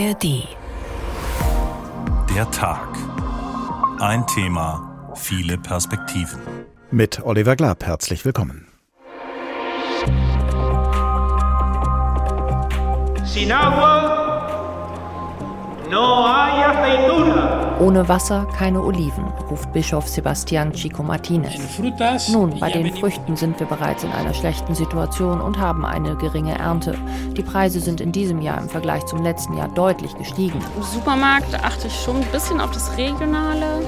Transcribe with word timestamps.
ARD. 0.00 0.48
Der 2.34 2.50
Tag. 2.50 2.88
Ein 3.98 4.26
Thema, 4.26 5.12
viele 5.14 5.58
Perspektiven. 5.58 6.40
Mit 6.90 7.22
Oliver 7.22 7.54
Glab 7.54 7.84
herzlich 7.84 8.24
willkommen. 8.24 8.66
Sin 13.24 13.52
agua 13.52 14.30
no 15.90 16.26
hay 16.26 16.62
aceituna. 16.62 17.49
Ohne 17.80 18.06
Wasser 18.10 18.46
keine 18.58 18.82
Oliven, 18.82 19.24
ruft 19.48 19.72
Bischof 19.72 20.06
Sebastian 20.06 20.70
Chico 20.74 21.02
Martinez. 21.02 21.78
Nun, 22.30 22.60
bei 22.60 22.70
den 22.70 22.94
Früchten 22.94 23.36
sind 23.36 23.58
wir 23.58 23.66
bereits 23.66 24.04
in 24.04 24.12
einer 24.12 24.34
schlechten 24.34 24.74
Situation 24.74 25.40
und 25.40 25.58
haben 25.58 25.86
eine 25.86 26.14
geringe 26.16 26.58
Ernte. 26.58 26.94
Die 27.38 27.42
Preise 27.42 27.80
sind 27.80 28.02
in 28.02 28.12
diesem 28.12 28.42
Jahr 28.42 28.60
im 28.60 28.68
Vergleich 28.68 29.06
zum 29.06 29.22
letzten 29.22 29.56
Jahr 29.56 29.68
deutlich 29.68 30.14
gestiegen. 30.14 30.58
Im 30.76 30.82
Supermarkt 30.82 31.54
achte 31.54 31.86
ich 31.86 31.98
schon 31.98 32.16
ein 32.16 32.26
bisschen 32.30 32.60
auf 32.60 32.70
das 32.72 32.98
Regionale, 32.98 33.82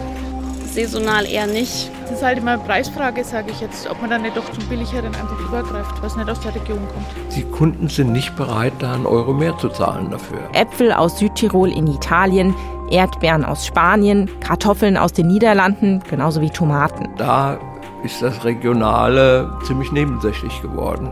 saisonal 0.64 1.26
eher 1.26 1.46
nicht. 1.46 1.90
Es 2.06 2.12
ist 2.12 2.22
halt 2.22 2.38
immer 2.38 2.52
eine 2.52 2.62
Preisfrage, 2.62 3.22
sage 3.24 3.50
ich 3.50 3.60
jetzt, 3.60 3.90
ob 3.90 4.00
man 4.00 4.08
dann 4.08 4.22
nicht 4.22 4.38
doch 4.38 4.50
zum 4.52 4.64
Billigeren 4.70 5.14
einfach 5.14 5.38
übergreift, 5.38 6.02
was 6.02 6.16
nicht 6.16 6.30
aus 6.30 6.40
der 6.40 6.54
Region 6.54 6.78
kommt. 6.78 7.36
Die 7.36 7.42
Kunden 7.42 7.88
sind 7.88 8.12
nicht 8.12 8.34
bereit, 8.36 8.72
da 8.78 8.94
einen 8.94 9.04
Euro 9.04 9.34
mehr 9.34 9.56
zu 9.58 9.68
zahlen 9.68 10.10
dafür. 10.10 10.38
Äpfel 10.54 10.92
aus 10.92 11.18
Südtirol 11.18 11.70
in 11.70 11.86
Italien, 11.86 12.54
Erdbeeren 12.92 13.44
aus 13.44 13.66
Spanien, 13.66 14.30
Kartoffeln 14.40 14.96
aus 14.96 15.12
den 15.12 15.26
Niederlanden, 15.26 16.02
genauso 16.08 16.40
wie 16.40 16.50
Tomaten. 16.50 17.08
Da 17.16 17.58
ist 18.04 18.22
das 18.22 18.44
Regionale 18.44 19.50
ziemlich 19.64 19.92
nebensächlich 19.92 20.60
geworden. 20.60 21.10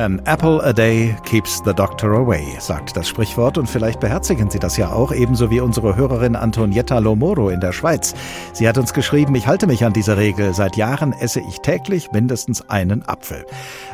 An 0.00 0.18
apple 0.24 0.62
a 0.64 0.72
day 0.72 1.14
keeps 1.26 1.60
the 1.62 1.74
doctor 1.74 2.14
away, 2.14 2.56
sagt 2.58 2.96
das 2.96 3.06
Sprichwort 3.06 3.58
und 3.58 3.68
vielleicht 3.68 4.00
beherzigen 4.00 4.48
Sie 4.48 4.58
das 4.58 4.78
ja 4.78 4.90
auch, 4.90 5.12
ebenso 5.12 5.50
wie 5.50 5.60
unsere 5.60 5.94
Hörerin 5.94 6.36
Antonietta 6.36 6.98
Lomoro 7.00 7.50
in 7.50 7.60
der 7.60 7.72
Schweiz. 7.72 8.14
Sie 8.54 8.66
hat 8.66 8.78
uns 8.78 8.94
geschrieben, 8.94 9.34
ich 9.34 9.46
halte 9.46 9.66
mich 9.66 9.84
an 9.84 9.92
diese 9.92 10.16
Regel. 10.16 10.54
Seit 10.54 10.78
Jahren 10.78 11.12
esse 11.12 11.40
ich 11.40 11.58
täglich 11.58 12.12
mindestens 12.12 12.66
einen 12.70 13.06
Apfel. 13.06 13.44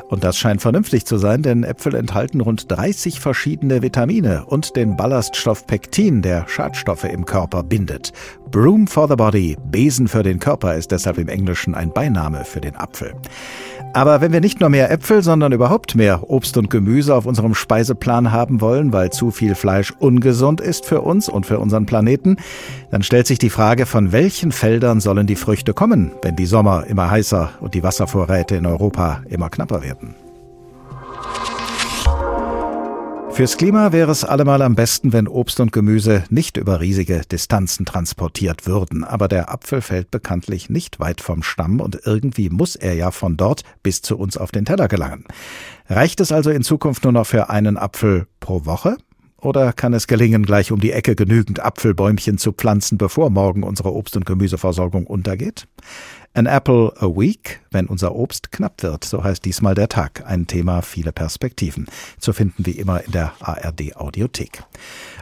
Und 0.08 0.22
das 0.22 0.38
scheint 0.38 0.62
vernünftig 0.62 1.06
zu 1.06 1.18
sein, 1.18 1.42
denn 1.42 1.64
Äpfel 1.64 1.96
enthalten 1.96 2.40
rund 2.40 2.70
30 2.70 3.18
verschiedene 3.18 3.82
Vitamine 3.82 4.44
und 4.46 4.76
den 4.76 4.96
Ballaststoff 4.96 5.66
Pektin, 5.66 6.22
der 6.22 6.46
Schadstoffe 6.46 7.02
im 7.02 7.24
Körper 7.24 7.64
bindet. 7.64 8.12
Broom 8.52 8.86
for 8.86 9.08
the 9.08 9.16
Body, 9.16 9.56
Besen 9.72 10.06
für 10.06 10.22
den 10.22 10.38
Körper, 10.38 10.76
ist 10.76 10.92
deshalb 10.92 11.18
im 11.18 11.26
Englischen 11.28 11.74
ein 11.74 11.92
Beiname 11.92 12.44
für 12.44 12.60
den 12.60 12.76
Apfel. 12.76 13.12
Aber 13.96 14.20
wenn 14.20 14.30
wir 14.30 14.42
nicht 14.42 14.60
nur 14.60 14.68
mehr 14.68 14.90
Äpfel, 14.90 15.22
sondern 15.22 15.52
überhaupt 15.52 15.94
mehr 15.94 16.28
Obst 16.28 16.58
und 16.58 16.68
Gemüse 16.68 17.14
auf 17.14 17.24
unserem 17.24 17.54
Speiseplan 17.54 18.30
haben 18.30 18.60
wollen, 18.60 18.92
weil 18.92 19.10
zu 19.10 19.30
viel 19.30 19.54
Fleisch 19.54 19.94
ungesund 19.98 20.60
ist 20.60 20.84
für 20.84 21.00
uns 21.00 21.30
und 21.30 21.46
für 21.46 21.58
unseren 21.58 21.86
Planeten, 21.86 22.36
dann 22.90 23.02
stellt 23.02 23.26
sich 23.26 23.38
die 23.38 23.48
Frage, 23.48 23.86
von 23.86 24.12
welchen 24.12 24.52
Feldern 24.52 25.00
sollen 25.00 25.26
die 25.26 25.34
Früchte 25.34 25.72
kommen, 25.72 26.12
wenn 26.20 26.36
die 26.36 26.44
Sommer 26.44 26.84
immer 26.86 27.10
heißer 27.10 27.52
und 27.60 27.72
die 27.72 27.82
Wasservorräte 27.82 28.56
in 28.56 28.66
Europa 28.66 29.22
immer 29.30 29.48
knapper 29.48 29.82
werden. 29.82 30.25
Fürs 33.36 33.58
Klima 33.58 33.92
wäre 33.92 34.10
es 34.10 34.24
allemal 34.24 34.62
am 34.62 34.76
besten, 34.76 35.12
wenn 35.12 35.28
Obst 35.28 35.60
und 35.60 35.70
Gemüse 35.70 36.24
nicht 36.30 36.56
über 36.56 36.80
riesige 36.80 37.20
Distanzen 37.30 37.84
transportiert 37.84 38.66
würden. 38.66 39.04
Aber 39.04 39.28
der 39.28 39.52
Apfel 39.52 39.82
fällt 39.82 40.10
bekanntlich 40.10 40.70
nicht 40.70 41.00
weit 41.00 41.20
vom 41.20 41.42
Stamm 41.42 41.80
und 41.80 42.00
irgendwie 42.06 42.48
muss 42.48 42.76
er 42.76 42.94
ja 42.94 43.10
von 43.10 43.36
dort 43.36 43.60
bis 43.82 44.00
zu 44.00 44.16
uns 44.16 44.38
auf 44.38 44.52
den 44.52 44.64
Teller 44.64 44.88
gelangen. 44.88 45.26
Reicht 45.86 46.20
es 46.20 46.32
also 46.32 46.48
in 46.48 46.62
Zukunft 46.62 47.04
nur 47.04 47.12
noch 47.12 47.26
für 47.26 47.50
einen 47.50 47.76
Apfel 47.76 48.26
pro 48.40 48.64
Woche? 48.64 48.96
Oder 49.38 49.74
kann 49.74 49.92
es 49.92 50.06
gelingen, 50.06 50.46
gleich 50.46 50.72
um 50.72 50.80
die 50.80 50.92
Ecke 50.92 51.14
genügend 51.14 51.60
Apfelbäumchen 51.60 52.38
zu 52.38 52.52
pflanzen, 52.52 52.96
bevor 52.96 53.28
morgen 53.28 53.64
unsere 53.64 53.92
Obst- 53.92 54.16
und 54.16 54.24
Gemüseversorgung 54.24 55.06
untergeht? 55.06 55.68
An 56.36 56.44
Apple 56.44 56.92
a 57.00 57.06
Week, 57.06 57.60
wenn 57.70 57.86
unser 57.86 58.14
Obst 58.14 58.52
knapp 58.52 58.82
wird, 58.82 59.04
so 59.04 59.24
heißt 59.24 59.42
diesmal 59.46 59.74
der 59.74 59.88
Tag. 59.88 60.22
Ein 60.26 60.46
Thema, 60.46 60.82
viele 60.82 61.10
Perspektiven. 61.10 61.86
Zu 62.18 62.34
finden 62.34 62.66
wie 62.66 62.72
immer 62.72 63.02
in 63.02 63.12
der 63.12 63.32
ARD 63.40 63.96
Audiothek. 63.96 64.62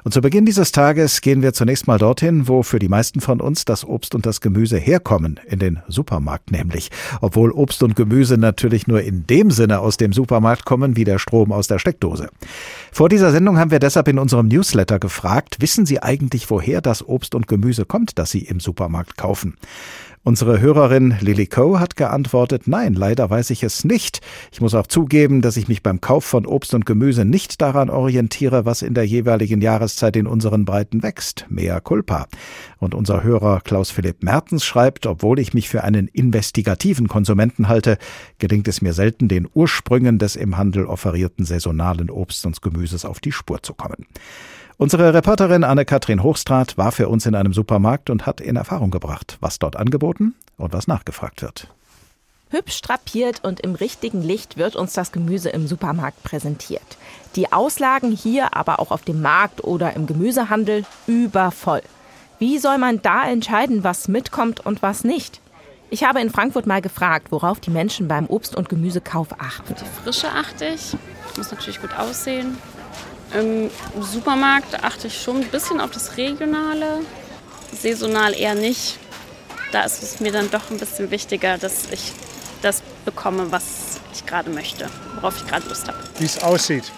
Und 0.02 0.12
zu 0.12 0.20
Beginn 0.20 0.44
dieses 0.44 0.72
Tages 0.72 1.20
gehen 1.20 1.40
wir 1.40 1.52
zunächst 1.52 1.86
mal 1.86 1.98
dorthin, 1.98 2.48
wo 2.48 2.64
für 2.64 2.80
die 2.80 2.88
meisten 2.88 3.20
von 3.20 3.40
uns 3.40 3.64
das 3.64 3.84
Obst 3.84 4.16
und 4.16 4.26
das 4.26 4.40
Gemüse 4.40 4.76
herkommen, 4.76 5.38
in 5.46 5.60
den 5.60 5.78
Supermarkt 5.86 6.50
nämlich. 6.50 6.90
Obwohl 7.20 7.52
Obst 7.52 7.84
und 7.84 7.94
Gemüse 7.94 8.36
natürlich 8.36 8.88
nur 8.88 9.00
in 9.00 9.24
dem 9.24 9.52
Sinne 9.52 9.78
aus 9.78 9.96
dem 9.96 10.12
Supermarkt 10.12 10.64
kommen, 10.64 10.96
wie 10.96 11.04
der 11.04 11.20
Strom 11.20 11.52
aus 11.52 11.68
der 11.68 11.78
Steckdose. 11.78 12.28
Vor 12.90 13.08
dieser 13.08 13.30
Sendung 13.30 13.56
haben 13.56 13.70
wir 13.70 13.78
deshalb 13.78 14.08
in 14.08 14.18
unserem 14.18 14.48
Newsletter 14.48 14.98
gefragt, 14.98 15.58
wissen 15.60 15.86
Sie 15.86 16.02
eigentlich, 16.02 16.50
woher 16.50 16.80
das 16.80 17.06
Obst 17.06 17.36
und 17.36 17.46
Gemüse 17.46 17.84
kommt, 17.84 18.18
das 18.18 18.32
Sie 18.32 18.40
im 18.40 18.58
Supermarkt 18.58 19.16
kaufen? 19.16 19.54
Unsere 20.26 20.58
Hörerin 20.58 21.18
Lily 21.20 21.46
Coe 21.46 21.78
hat 21.78 21.96
geantwortet, 21.96 22.62
nein, 22.66 22.94
leider 22.94 23.28
weiß 23.28 23.50
ich 23.50 23.62
es 23.62 23.84
nicht. 23.84 24.22
Ich 24.52 24.62
muss 24.62 24.74
auch 24.74 24.86
zugeben, 24.86 25.42
dass 25.42 25.58
ich 25.58 25.68
mich 25.68 25.82
beim 25.82 26.00
Kauf 26.00 26.24
von 26.24 26.46
Obst 26.46 26.72
und 26.72 26.86
Gemüse 26.86 27.26
nicht 27.26 27.60
daran 27.60 27.90
orientiere, 27.90 28.64
was 28.64 28.80
in 28.80 28.94
der 28.94 29.04
jeweiligen 29.04 29.60
Jahreszeit 29.60 30.16
in 30.16 30.26
unseren 30.26 30.64
Breiten 30.64 31.02
wächst. 31.02 31.44
Mea 31.50 31.78
culpa. 31.80 32.26
Und 32.78 32.94
unser 32.94 33.22
Hörer 33.22 33.60
Klaus 33.60 33.90
Philipp 33.90 34.22
Mertens 34.22 34.64
schreibt, 34.64 35.04
obwohl 35.04 35.38
ich 35.38 35.52
mich 35.52 35.68
für 35.68 35.84
einen 35.84 36.08
investigativen 36.08 37.06
Konsumenten 37.06 37.68
halte, 37.68 37.98
gelingt 38.38 38.66
es 38.66 38.80
mir 38.80 38.94
selten, 38.94 39.28
den 39.28 39.46
Ursprüngen 39.52 40.18
des 40.18 40.36
im 40.36 40.56
Handel 40.56 40.86
offerierten 40.86 41.44
saisonalen 41.44 42.08
Obst 42.08 42.46
und 42.46 42.62
Gemüses 42.62 43.04
auf 43.04 43.20
die 43.20 43.32
Spur 43.32 43.62
zu 43.62 43.74
kommen. 43.74 44.06
Unsere 44.76 45.14
Reporterin 45.14 45.62
Anne-Kathrin 45.62 46.22
Hochstrat 46.22 46.76
war 46.76 46.90
für 46.90 47.08
uns 47.08 47.26
in 47.26 47.36
einem 47.36 47.52
Supermarkt 47.52 48.10
und 48.10 48.26
hat 48.26 48.40
in 48.40 48.56
Erfahrung 48.56 48.90
gebracht, 48.90 49.38
was 49.40 49.60
dort 49.60 49.76
angeboten 49.76 50.34
und 50.56 50.72
was 50.72 50.88
nachgefragt 50.88 51.42
wird. 51.42 51.68
Hübsch 52.50 52.82
drapiert 52.82 53.42
und 53.44 53.60
im 53.60 53.74
richtigen 53.74 54.22
Licht 54.22 54.56
wird 54.56 54.74
uns 54.76 54.92
das 54.92 55.12
Gemüse 55.12 55.50
im 55.50 55.66
Supermarkt 55.66 56.22
präsentiert. 56.24 56.98
Die 57.36 57.52
Auslagen 57.52 58.10
hier, 58.12 58.56
aber 58.56 58.80
auch 58.80 58.90
auf 58.90 59.02
dem 59.02 59.22
Markt 59.22 59.62
oder 59.62 59.94
im 59.94 60.06
Gemüsehandel 60.06 60.84
übervoll. 61.06 61.82
Wie 62.38 62.58
soll 62.58 62.78
man 62.78 63.00
da 63.00 63.28
entscheiden, 63.28 63.84
was 63.84 64.08
mitkommt 64.08 64.66
und 64.66 64.82
was 64.82 65.04
nicht? 65.04 65.40
Ich 65.90 66.02
habe 66.02 66.20
in 66.20 66.30
Frankfurt 66.30 66.66
mal 66.66 66.82
gefragt, 66.82 67.28
worauf 67.30 67.60
die 67.60 67.70
Menschen 67.70 68.08
beim 68.08 68.26
Obst- 68.26 68.56
und 68.56 68.68
Gemüsekauf 68.68 69.28
achten. 69.38 69.74
Die 69.80 70.02
Frische 70.02 70.28
achte 70.30 70.66
ich. 70.66 70.96
Muss 71.36 71.52
natürlich 71.52 71.80
gut 71.80 71.96
aussehen. 71.96 72.58
Im 73.34 73.68
Supermarkt 74.00 74.84
achte 74.84 75.08
ich 75.08 75.20
schon 75.20 75.40
ein 75.40 75.48
bisschen 75.48 75.80
auf 75.80 75.90
das 75.90 76.16
Regionale, 76.16 77.00
saisonal 77.76 78.32
eher 78.32 78.54
nicht. 78.54 78.98
Da 79.72 79.82
ist 79.82 80.02
es 80.04 80.20
mir 80.20 80.30
dann 80.30 80.50
doch 80.52 80.70
ein 80.70 80.78
bisschen 80.78 81.10
wichtiger, 81.10 81.58
dass 81.58 81.90
ich 81.90 82.12
das 82.62 82.82
bekomme, 83.04 83.50
was 83.50 83.64
ich 84.14 84.24
gerade 84.24 84.50
möchte, 84.50 84.88
worauf 85.16 85.36
ich 85.36 85.46
gerade 85.48 85.68
Lust 85.68 85.88
habe. 85.88 85.98
Wie 86.18 86.24
es 86.24 86.40
aussieht 86.42 86.92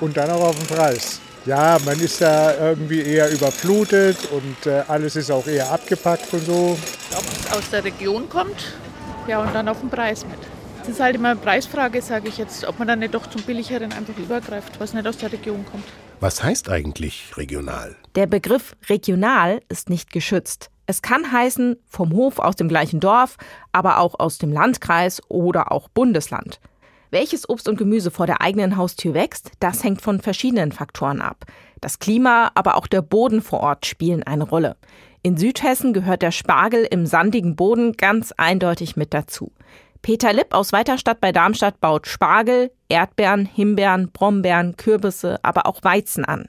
und 0.00 0.16
dann 0.16 0.28
auch 0.30 0.48
auf 0.48 0.58
den 0.58 0.66
Preis. 0.66 1.20
Ja, 1.44 1.78
man 1.84 2.00
ist 2.00 2.20
da 2.20 2.54
irgendwie 2.58 3.02
eher 3.02 3.30
überflutet 3.30 4.18
und 4.32 4.66
äh, 4.66 4.82
alles 4.88 5.14
ist 5.14 5.30
auch 5.30 5.46
eher 5.46 5.70
abgepackt 5.70 6.32
und 6.32 6.44
so. 6.44 6.76
Ob 7.12 7.24
es 7.24 7.56
aus 7.56 7.70
der 7.70 7.84
Region 7.84 8.28
kommt, 8.28 8.74
ja, 9.28 9.40
und 9.40 9.54
dann 9.54 9.68
auf 9.68 9.78
den 9.78 9.88
Preis 9.88 10.24
mit. 10.24 10.55
Es 10.86 10.92
ist 10.92 11.00
halt 11.00 11.16
immer 11.16 11.30
eine 11.30 11.40
Preisfrage, 11.40 12.00
sage 12.00 12.28
ich 12.28 12.38
jetzt, 12.38 12.64
ob 12.64 12.78
man 12.78 12.86
dann 12.86 13.00
nicht 13.00 13.12
doch 13.12 13.26
zum 13.26 13.42
Billigeren 13.42 13.92
einfach 13.92 14.16
übergreift, 14.16 14.78
was 14.78 14.94
nicht 14.94 15.04
aus 15.04 15.16
der 15.16 15.32
Region 15.32 15.66
kommt. 15.68 15.82
Was 16.20 16.44
heißt 16.44 16.70
eigentlich 16.70 17.36
regional? 17.36 17.96
Der 18.14 18.28
Begriff 18.28 18.76
regional 18.88 19.62
ist 19.68 19.90
nicht 19.90 20.12
geschützt. 20.12 20.70
Es 20.86 21.02
kann 21.02 21.32
heißen 21.32 21.76
vom 21.88 22.12
Hof 22.12 22.38
aus 22.38 22.54
dem 22.54 22.68
gleichen 22.68 23.00
Dorf, 23.00 23.36
aber 23.72 23.98
auch 23.98 24.20
aus 24.20 24.38
dem 24.38 24.52
Landkreis 24.52 25.20
oder 25.28 25.72
auch 25.72 25.88
Bundesland. 25.88 26.60
Welches 27.10 27.48
Obst 27.48 27.68
und 27.68 27.78
Gemüse 27.78 28.12
vor 28.12 28.26
der 28.26 28.40
eigenen 28.40 28.76
Haustür 28.76 29.12
wächst, 29.12 29.50
das 29.58 29.82
hängt 29.82 30.02
von 30.02 30.20
verschiedenen 30.20 30.70
Faktoren 30.70 31.20
ab. 31.20 31.46
Das 31.80 31.98
Klima, 31.98 32.52
aber 32.54 32.76
auch 32.76 32.86
der 32.86 33.02
Boden 33.02 33.42
vor 33.42 33.58
Ort 33.58 33.86
spielen 33.86 34.22
eine 34.22 34.44
Rolle. 34.44 34.76
In 35.26 35.36
Südhessen 35.36 35.92
gehört 35.92 36.22
der 36.22 36.30
Spargel 36.30 36.86
im 36.88 37.04
sandigen 37.04 37.56
Boden 37.56 37.94
ganz 37.94 38.30
eindeutig 38.36 38.94
mit 38.94 39.12
dazu. 39.12 39.50
Peter 40.06 40.32
Lipp 40.32 40.54
aus 40.54 40.72
Weiterstadt 40.72 41.20
bei 41.20 41.32
Darmstadt 41.32 41.80
baut 41.80 42.06
Spargel, 42.06 42.70
Erdbeeren, 42.88 43.44
Himbeeren, 43.44 44.12
Brombeeren, 44.12 44.76
Kürbisse, 44.76 45.40
aber 45.42 45.66
auch 45.66 45.82
Weizen 45.82 46.24
an. 46.24 46.48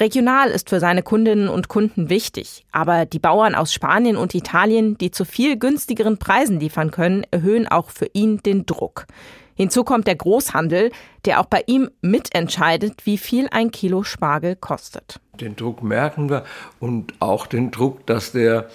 Regional 0.00 0.50
ist 0.50 0.68
für 0.68 0.80
seine 0.80 1.04
Kundinnen 1.04 1.48
und 1.48 1.68
Kunden 1.68 2.10
wichtig, 2.10 2.66
aber 2.72 3.06
die 3.06 3.20
Bauern 3.20 3.54
aus 3.54 3.72
Spanien 3.72 4.16
und 4.16 4.34
Italien, 4.34 4.98
die 4.98 5.12
zu 5.12 5.24
viel 5.24 5.56
günstigeren 5.60 6.18
Preisen 6.18 6.58
liefern 6.58 6.90
können, 6.90 7.24
erhöhen 7.30 7.68
auch 7.68 7.90
für 7.90 8.10
ihn 8.14 8.38
den 8.38 8.66
Druck. 8.66 9.06
Hinzu 9.54 9.84
kommt 9.84 10.08
der 10.08 10.16
Großhandel, 10.16 10.90
der 11.24 11.38
auch 11.38 11.46
bei 11.46 11.62
ihm 11.68 11.90
mitentscheidet, 12.00 13.06
wie 13.06 13.18
viel 13.18 13.46
ein 13.52 13.70
Kilo 13.70 14.02
Spargel 14.02 14.56
kostet. 14.56 15.20
Den 15.40 15.54
Druck 15.54 15.84
merken 15.84 16.30
wir 16.30 16.42
und 16.80 17.14
auch 17.20 17.46
den 17.46 17.70
Druck, 17.70 18.04
dass 18.06 18.32
der, 18.32 18.68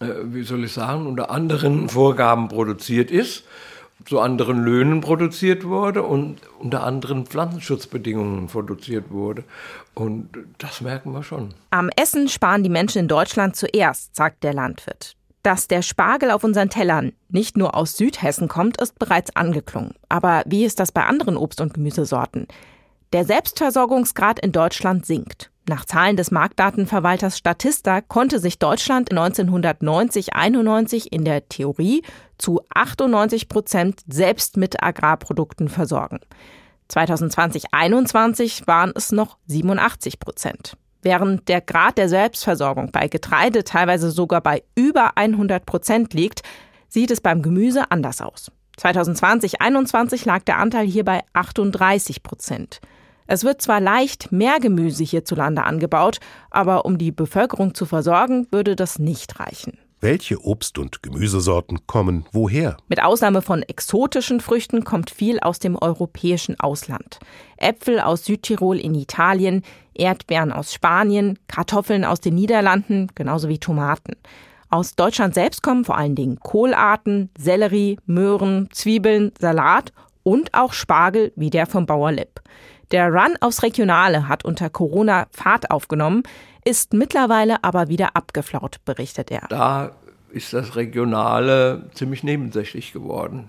wie 0.00 0.42
soll 0.42 0.64
ich 0.64 0.72
sagen, 0.72 1.06
unter 1.06 1.30
anderen 1.30 1.88
Vorgaben 1.88 2.48
produziert 2.48 3.10
ist 3.10 3.44
zu 4.04 4.20
anderen 4.20 4.62
Löhnen 4.62 5.00
produziert 5.00 5.64
wurde 5.64 6.02
und 6.02 6.38
unter 6.58 6.84
anderen 6.84 7.26
Pflanzenschutzbedingungen 7.26 8.46
produziert 8.46 9.10
wurde. 9.10 9.44
Und 9.94 10.28
das 10.58 10.80
merken 10.80 11.12
wir 11.12 11.22
schon. 11.22 11.54
Am 11.70 11.90
Essen 11.96 12.28
sparen 12.28 12.62
die 12.62 12.68
Menschen 12.68 13.00
in 13.00 13.08
Deutschland 13.08 13.56
zuerst, 13.56 14.14
sagt 14.14 14.44
der 14.44 14.54
Landwirt. 14.54 15.16
Dass 15.42 15.68
der 15.68 15.82
Spargel 15.82 16.30
auf 16.30 16.44
unseren 16.44 16.70
Tellern 16.70 17.12
nicht 17.28 17.56
nur 17.56 17.74
aus 17.74 17.96
Südhessen 17.96 18.48
kommt, 18.48 18.80
ist 18.80 18.98
bereits 18.98 19.34
angeklungen. 19.34 19.94
Aber 20.08 20.42
wie 20.46 20.64
ist 20.64 20.80
das 20.80 20.92
bei 20.92 21.04
anderen 21.04 21.36
Obst- 21.36 21.60
und 21.60 21.74
Gemüsesorten? 21.74 22.48
Der 23.12 23.24
Selbstversorgungsgrad 23.24 24.40
in 24.40 24.52
Deutschland 24.52 25.06
sinkt. 25.06 25.50
Nach 25.68 25.84
Zahlen 25.84 26.16
des 26.16 26.30
Marktdatenverwalters 26.30 27.38
Statista 27.38 28.00
konnte 28.00 28.38
sich 28.38 28.58
Deutschland 28.58 29.10
1990-91 29.10 31.08
in 31.10 31.24
der 31.24 31.48
Theorie 31.48 32.02
zu 32.38 32.60
98 32.72 33.48
Prozent 33.48 34.00
selbst 34.06 34.56
mit 34.56 34.82
Agrarprodukten 34.82 35.68
versorgen. 35.68 36.20
2020-21 36.90 38.66
waren 38.66 38.92
es 38.94 39.10
noch 39.10 39.38
87 39.46 40.20
Prozent. 40.20 40.76
Während 41.02 41.48
der 41.48 41.60
Grad 41.60 41.98
der 41.98 42.08
Selbstversorgung 42.08 42.90
bei 42.92 43.08
Getreide 43.08 43.64
teilweise 43.64 44.10
sogar 44.10 44.40
bei 44.40 44.62
über 44.76 45.16
100 45.16 45.66
Prozent 45.66 46.14
liegt, 46.14 46.42
sieht 46.88 47.10
es 47.10 47.20
beim 47.20 47.42
Gemüse 47.42 47.90
anders 47.90 48.20
aus. 48.20 48.52
2020-21 48.80 50.26
lag 50.26 50.42
der 50.44 50.58
Anteil 50.58 50.86
hier 50.86 51.04
bei 51.04 51.22
38 51.32 52.22
Prozent. 52.22 52.80
Es 53.26 53.42
wird 53.42 53.60
zwar 53.60 53.80
leicht 53.80 54.30
mehr 54.30 54.60
Gemüse 54.60 55.02
hierzulande 55.02 55.64
angebaut, 55.64 56.20
aber 56.50 56.84
um 56.84 56.96
die 56.98 57.10
Bevölkerung 57.10 57.74
zu 57.74 57.86
versorgen, 57.86 58.46
würde 58.50 58.76
das 58.76 58.98
nicht 58.98 59.40
reichen. 59.40 59.78
Welche 60.00 60.36
Obst- 60.44 60.78
und 60.78 61.02
Gemüsesorten 61.02 61.86
kommen 61.86 62.26
woher? 62.30 62.76
Mit 62.86 63.02
Ausnahme 63.02 63.40
von 63.40 63.62
exotischen 63.62 64.40
Früchten 64.40 64.84
kommt 64.84 65.10
viel 65.10 65.40
aus 65.40 65.58
dem 65.58 65.74
europäischen 65.74 66.60
Ausland. 66.60 67.18
Äpfel 67.56 68.00
aus 68.00 68.26
Südtirol 68.26 68.78
in 68.78 68.94
Italien, 68.94 69.62
Erdbeeren 69.94 70.52
aus 70.52 70.74
Spanien, 70.74 71.38
Kartoffeln 71.48 72.04
aus 72.04 72.20
den 72.20 72.34
Niederlanden, 72.34 73.08
genauso 73.14 73.48
wie 73.48 73.58
Tomaten. 73.58 74.16
Aus 74.68 74.96
Deutschland 74.96 75.34
selbst 75.34 75.62
kommen 75.62 75.84
vor 75.84 75.96
allen 75.96 76.14
Dingen 76.14 76.40
Kohlarten, 76.40 77.30
Sellerie, 77.38 77.98
Möhren, 78.06 78.68
Zwiebeln, 78.72 79.32
Salat 79.38 79.92
und 80.22 80.54
auch 80.54 80.72
Spargel 80.72 81.32
wie 81.36 81.50
der 81.50 81.66
vom 81.66 81.86
Bauer 81.86 82.10
Lipp. 82.10 82.40
Der 82.90 83.08
Run 83.08 83.36
aufs 83.40 83.62
Regionale 83.62 84.28
hat 84.28 84.44
unter 84.44 84.70
Corona 84.70 85.26
Fahrt 85.30 85.70
aufgenommen, 85.70 86.22
ist 86.64 86.92
mittlerweile 86.92 87.62
aber 87.62 87.88
wieder 87.88 88.16
abgeflaut, 88.16 88.78
berichtet 88.84 89.30
er. 89.30 89.46
Da 89.48 89.92
ist 90.30 90.52
das 90.52 90.76
Regionale 90.76 91.88
ziemlich 91.94 92.22
nebensächlich 92.22 92.92
geworden. 92.92 93.48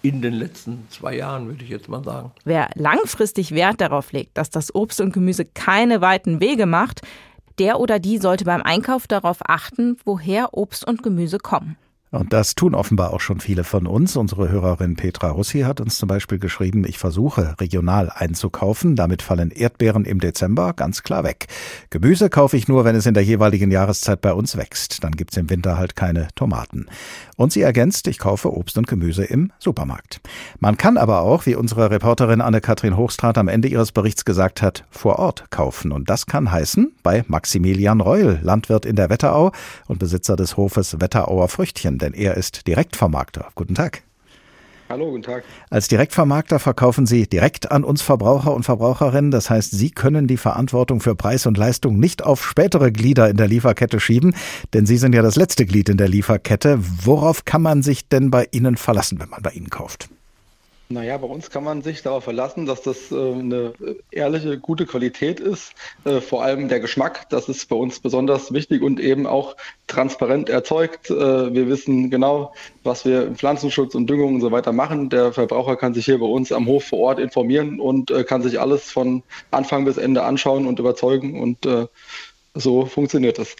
In 0.00 0.22
den 0.22 0.34
letzten 0.34 0.86
zwei 0.90 1.16
Jahren, 1.16 1.48
würde 1.48 1.64
ich 1.64 1.70
jetzt 1.70 1.88
mal 1.88 2.04
sagen. 2.04 2.30
Wer 2.44 2.70
langfristig 2.74 3.52
Wert 3.52 3.80
darauf 3.80 4.12
legt, 4.12 4.38
dass 4.38 4.48
das 4.48 4.72
Obst 4.74 5.00
und 5.00 5.12
Gemüse 5.12 5.44
keine 5.44 6.00
weiten 6.00 6.40
Wege 6.40 6.66
macht, 6.66 7.00
der 7.58 7.80
oder 7.80 7.98
die 7.98 8.18
sollte 8.18 8.44
beim 8.44 8.62
Einkauf 8.62 9.06
darauf 9.06 9.38
achten, 9.46 9.96
woher 10.04 10.54
Obst 10.54 10.86
und 10.86 11.02
Gemüse 11.02 11.38
kommen. 11.38 11.76
Und 12.10 12.32
das 12.32 12.54
tun 12.54 12.74
offenbar 12.74 13.12
auch 13.12 13.20
schon 13.20 13.40
viele 13.40 13.64
von 13.64 13.86
uns. 13.86 14.16
Unsere 14.16 14.48
Hörerin 14.48 14.96
Petra 14.96 15.28
Russi 15.30 15.60
hat 15.60 15.80
uns 15.80 15.98
zum 15.98 16.08
Beispiel 16.08 16.38
geschrieben, 16.38 16.84
ich 16.86 16.98
versuche 16.98 17.54
regional 17.60 18.10
einzukaufen. 18.14 18.96
Damit 18.96 19.20
fallen 19.20 19.50
Erdbeeren 19.50 20.06
im 20.06 20.18
Dezember 20.18 20.72
ganz 20.72 21.02
klar 21.02 21.24
weg. 21.24 21.48
Gemüse 21.90 22.30
kaufe 22.30 22.56
ich 22.56 22.66
nur, 22.66 22.84
wenn 22.84 22.96
es 22.96 23.04
in 23.04 23.12
der 23.12 23.24
jeweiligen 23.24 23.70
Jahreszeit 23.70 24.22
bei 24.22 24.32
uns 24.32 24.56
wächst. 24.56 25.04
Dann 25.04 25.12
gibt's 25.12 25.36
im 25.36 25.50
Winter 25.50 25.76
halt 25.76 25.96
keine 25.96 26.28
Tomaten. 26.34 26.86
Und 27.36 27.52
sie 27.52 27.60
ergänzt, 27.60 28.08
ich 28.08 28.18
kaufe 28.18 28.56
Obst 28.56 28.78
und 28.78 28.86
Gemüse 28.86 29.24
im 29.24 29.52
Supermarkt. 29.58 30.20
Man 30.60 30.78
kann 30.78 30.96
aber 30.96 31.20
auch, 31.20 31.44
wie 31.44 31.56
unsere 31.56 31.90
Reporterin 31.90 32.40
Anne-Kathrin 32.40 32.96
Hochstrat 32.96 33.36
am 33.36 33.48
Ende 33.48 33.68
ihres 33.68 33.92
Berichts 33.92 34.24
gesagt 34.24 34.62
hat, 34.62 34.84
vor 34.90 35.18
Ort 35.18 35.50
kaufen. 35.50 35.92
Und 35.92 36.08
das 36.08 36.26
kann 36.26 36.50
heißen, 36.50 36.92
bei 37.02 37.24
Maximilian 37.28 38.00
Reul, 38.00 38.40
Landwirt 38.42 38.86
in 38.86 38.96
der 38.96 39.10
Wetterau 39.10 39.52
und 39.86 39.98
Besitzer 39.98 40.36
des 40.36 40.56
Hofes 40.56 41.00
Wetterauer 41.00 41.48
Früchtchen 41.48 41.97
denn 41.98 42.14
er 42.14 42.36
ist 42.36 42.66
Direktvermarkter. 42.66 43.48
Guten 43.54 43.74
Tag. 43.74 44.02
Hallo, 44.88 45.10
guten 45.10 45.22
Tag. 45.22 45.44
Als 45.68 45.88
Direktvermarkter 45.88 46.58
verkaufen 46.58 47.06
Sie 47.06 47.28
direkt 47.28 47.70
an 47.70 47.84
uns 47.84 48.00
Verbraucher 48.00 48.54
und 48.54 48.62
Verbraucherinnen. 48.62 49.30
Das 49.30 49.50
heißt, 49.50 49.70
Sie 49.70 49.90
können 49.90 50.26
die 50.26 50.38
Verantwortung 50.38 51.00
für 51.00 51.14
Preis 51.14 51.44
und 51.44 51.58
Leistung 51.58 51.98
nicht 51.98 52.24
auf 52.24 52.42
spätere 52.42 52.90
Glieder 52.90 53.28
in 53.28 53.36
der 53.36 53.48
Lieferkette 53.48 54.00
schieben, 54.00 54.34
denn 54.72 54.86
Sie 54.86 54.96
sind 54.96 55.14
ja 55.14 55.20
das 55.20 55.36
letzte 55.36 55.66
Glied 55.66 55.90
in 55.90 55.98
der 55.98 56.08
Lieferkette. 56.08 56.78
Worauf 57.04 57.44
kann 57.44 57.60
man 57.60 57.82
sich 57.82 58.08
denn 58.08 58.30
bei 58.30 58.48
Ihnen 58.50 58.78
verlassen, 58.78 59.20
wenn 59.20 59.28
man 59.28 59.42
bei 59.42 59.50
Ihnen 59.50 59.68
kauft? 59.68 60.08
Naja, 60.90 61.18
bei 61.18 61.26
uns 61.26 61.50
kann 61.50 61.64
man 61.64 61.82
sich 61.82 62.02
darauf 62.02 62.24
verlassen, 62.24 62.64
dass 62.64 62.80
das 62.80 63.12
äh, 63.12 63.14
eine 63.14 63.74
ehrliche, 64.10 64.58
gute 64.58 64.86
Qualität 64.86 65.38
ist. 65.38 65.74
Äh, 66.04 66.22
vor 66.22 66.42
allem 66.42 66.68
der 66.68 66.80
Geschmack, 66.80 67.28
das 67.28 67.50
ist 67.50 67.68
bei 67.68 67.76
uns 67.76 68.00
besonders 68.00 68.54
wichtig 68.54 68.80
und 68.80 68.98
eben 68.98 69.26
auch 69.26 69.54
transparent 69.86 70.48
erzeugt. 70.48 71.10
Äh, 71.10 71.52
wir 71.52 71.68
wissen 71.68 72.08
genau, 72.10 72.54
was 72.84 73.04
wir 73.04 73.26
im 73.26 73.36
Pflanzenschutz 73.36 73.94
und 73.94 74.08
Düngung 74.08 74.36
und 74.36 74.40
so 74.40 74.50
weiter 74.50 74.72
machen. 74.72 75.10
Der 75.10 75.34
Verbraucher 75.34 75.76
kann 75.76 75.92
sich 75.92 76.06
hier 76.06 76.20
bei 76.20 76.26
uns 76.26 76.52
am 76.52 76.66
Hof 76.66 76.84
vor 76.84 77.00
Ort 77.00 77.18
informieren 77.18 77.80
und 77.80 78.10
äh, 78.10 78.24
kann 78.24 78.40
sich 78.40 78.58
alles 78.58 78.90
von 78.90 79.22
Anfang 79.50 79.84
bis 79.84 79.98
Ende 79.98 80.22
anschauen 80.22 80.66
und 80.66 80.78
überzeugen 80.78 81.38
und 81.38 81.66
äh, 81.66 81.86
so 82.58 82.86
funktioniert 82.86 83.38
das. 83.38 83.56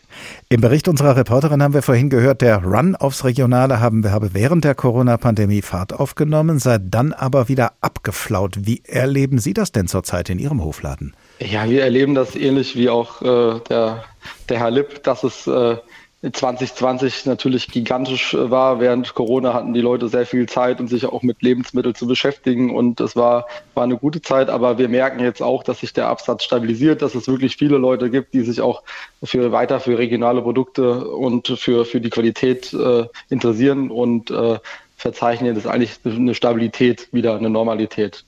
Im 0.48 0.60
Bericht 0.60 0.88
unserer 0.88 1.16
Reporterin 1.16 1.62
haben 1.62 1.74
wir 1.74 1.82
vorhin 1.82 2.10
gehört, 2.10 2.42
der 2.42 2.62
Run 2.62 2.96
aufs 2.96 3.24
Regionale 3.24 3.80
haben 3.80 4.02
wir 4.04 4.12
habe 4.12 4.34
während 4.34 4.64
der 4.64 4.74
Corona-Pandemie 4.74 5.62
Fahrt 5.62 5.92
aufgenommen, 5.92 6.58
sei 6.58 6.78
dann 6.78 7.12
aber 7.12 7.48
wieder 7.48 7.72
abgeflaut. 7.80 8.58
Wie 8.60 8.82
erleben 8.84 9.38
Sie 9.38 9.54
das 9.54 9.72
denn 9.72 9.88
zurzeit 9.88 10.30
in 10.30 10.38
Ihrem 10.38 10.62
Hofladen? 10.62 11.14
Ja, 11.40 11.68
wir 11.68 11.82
erleben 11.82 12.14
das 12.14 12.34
ähnlich 12.34 12.76
wie 12.76 12.88
auch 12.88 13.22
äh, 13.22 13.60
der, 13.68 14.04
der 14.48 14.58
Herr 14.58 14.70
Lipp, 14.70 15.02
dass 15.04 15.24
es 15.24 15.46
äh, 15.46 15.76
2020 16.20 17.26
natürlich 17.26 17.68
gigantisch 17.68 18.34
äh, 18.34 18.50
war. 18.50 18.80
Während 18.80 19.14
Corona 19.14 19.54
hatten 19.54 19.72
die 19.72 19.80
Leute 19.80 20.08
sehr 20.08 20.26
viel 20.26 20.48
Zeit, 20.48 20.80
um 20.80 20.88
sich 20.88 21.06
auch 21.06 21.22
mit 21.22 21.42
Lebensmitteln 21.42 21.94
zu 21.94 22.08
beschäftigen. 22.08 22.74
Und 22.74 23.00
es 23.00 23.14
war, 23.14 23.46
war 23.74 23.84
eine 23.84 23.96
gute 23.96 24.20
Zeit. 24.20 24.50
Aber 24.50 24.78
wir 24.78 24.88
merken 24.88 25.20
jetzt 25.20 25.42
auch, 25.42 25.62
dass 25.62 25.80
sich 25.80 25.92
der 25.92 26.08
Absatz 26.08 26.42
stabilisiert, 26.42 27.02
dass 27.02 27.14
es 27.14 27.28
wirklich 27.28 27.56
viele 27.56 27.78
Leute 27.78 28.10
gibt, 28.10 28.34
die 28.34 28.40
sich 28.40 28.60
auch 28.60 28.82
für 29.22 29.52
weiter 29.52 29.78
für 29.78 29.96
regionale 29.96 30.42
Produkte 30.42 31.08
und 31.08 31.46
für, 31.46 31.84
für 31.84 32.00
die 32.00 32.10
Qualität 32.10 32.72
äh, 32.72 33.06
interessieren 33.28 33.90
und 33.90 34.30
äh, 34.32 34.58
verzeichnen 34.96 35.54
jetzt 35.54 35.68
eigentlich 35.68 36.00
eine 36.04 36.34
Stabilität, 36.34 37.08
wieder 37.12 37.36
eine 37.36 37.50
Normalität. 37.50 38.24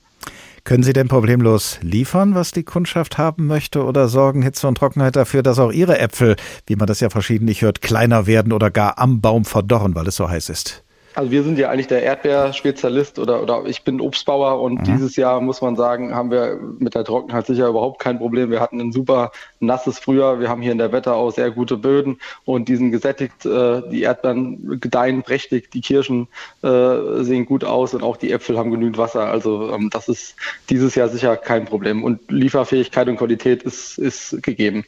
Können 0.70 0.84
Sie 0.84 0.92
denn 0.92 1.08
problemlos 1.08 1.80
liefern, 1.82 2.36
was 2.36 2.52
die 2.52 2.62
Kundschaft 2.62 3.18
haben 3.18 3.48
möchte, 3.48 3.82
oder 3.84 4.06
sorgen 4.06 4.40
Hitze 4.40 4.68
und 4.68 4.78
Trockenheit 4.78 5.16
dafür, 5.16 5.42
dass 5.42 5.58
auch 5.58 5.72
Ihre 5.72 5.98
Äpfel, 5.98 6.36
wie 6.68 6.76
man 6.76 6.86
das 6.86 7.00
ja 7.00 7.10
verschiedentlich 7.10 7.62
hört, 7.62 7.80
kleiner 7.80 8.28
werden 8.28 8.52
oder 8.52 8.70
gar 8.70 8.96
am 8.96 9.20
Baum 9.20 9.44
verdorren, 9.44 9.96
weil 9.96 10.06
es 10.06 10.14
so 10.14 10.30
heiß 10.30 10.48
ist? 10.48 10.84
Also 11.14 11.30
wir 11.32 11.42
sind 11.42 11.58
ja 11.58 11.70
eigentlich 11.70 11.88
der 11.88 12.02
Erdbeerspezialist 12.02 13.18
oder, 13.18 13.42
oder 13.42 13.64
ich 13.66 13.82
bin 13.82 14.00
Obstbauer 14.00 14.60
und 14.60 14.80
mhm. 14.80 14.84
dieses 14.84 15.16
Jahr 15.16 15.40
muss 15.40 15.60
man 15.60 15.74
sagen, 15.74 16.14
haben 16.14 16.30
wir 16.30 16.58
mit 16.78 16.94
der 16.94 17.04
Trockenheit 17.04 17.46
sicher 17.46 17.66
überhaupt 17.66 18.00
kein 18.00 18.18
Problem. 18.18 18.50
Wir 18.50 18.60
hatten 18.60 18.80
ein 18.80 18.92
super 18.92 19.32
nasses 19.58 19.98
Frühjahr. 19.98 20.38
Wir 20.38 20.48
haben 20.48 20.62
hier 20.62 20.72
in 20.72 20.78
der 20.78 20.92
Wetterau 20.92 21.30
sehr 21.30 21.50
gute 21.50 21.76
Böden 21.76 22.20
und 22.44 22.68
die 22.68 22.76
sind 22.76 22.92
gesättigt. 22.92 23.44
Äh, 23.44 23.82
die 23.90 24.02
Erdbeeren 24.02 24.80
gedeihen 24.80 25.22
prächtig, 25.22 25.70
die 25.72 25.80
Kirschen 25.80 26.28
äh, 26.62 27.22
sehen 27.22 27.44
gut 27.44 27.64
aus 27.64 27.92
und 27.94 28.02
auch 28.02 28.16
die 28.16 28.30
Äpfel 28.30 28.56
haben 28.56 28.70
genügend 28.70 28.98
Wasser. 28.98 29.26
Also 29.26 29.72
ähm, 29.72 29.90
das 29.90 30.08
ist 30.08 30.36
dieses 30.68 30.94
Jahr 30.94 31.08
sicher 31.08 31.36
kein 31.36 31.64
Problem. 31.64 32.04
Und 32.04 32.30
Lieferfähigkeit 32.30 33.08
und 33.08 33.16
Qualität 33.16 33.64
ist, 33.64 33.98
ist 33.98 34.42
gegeben. 34.42 34.84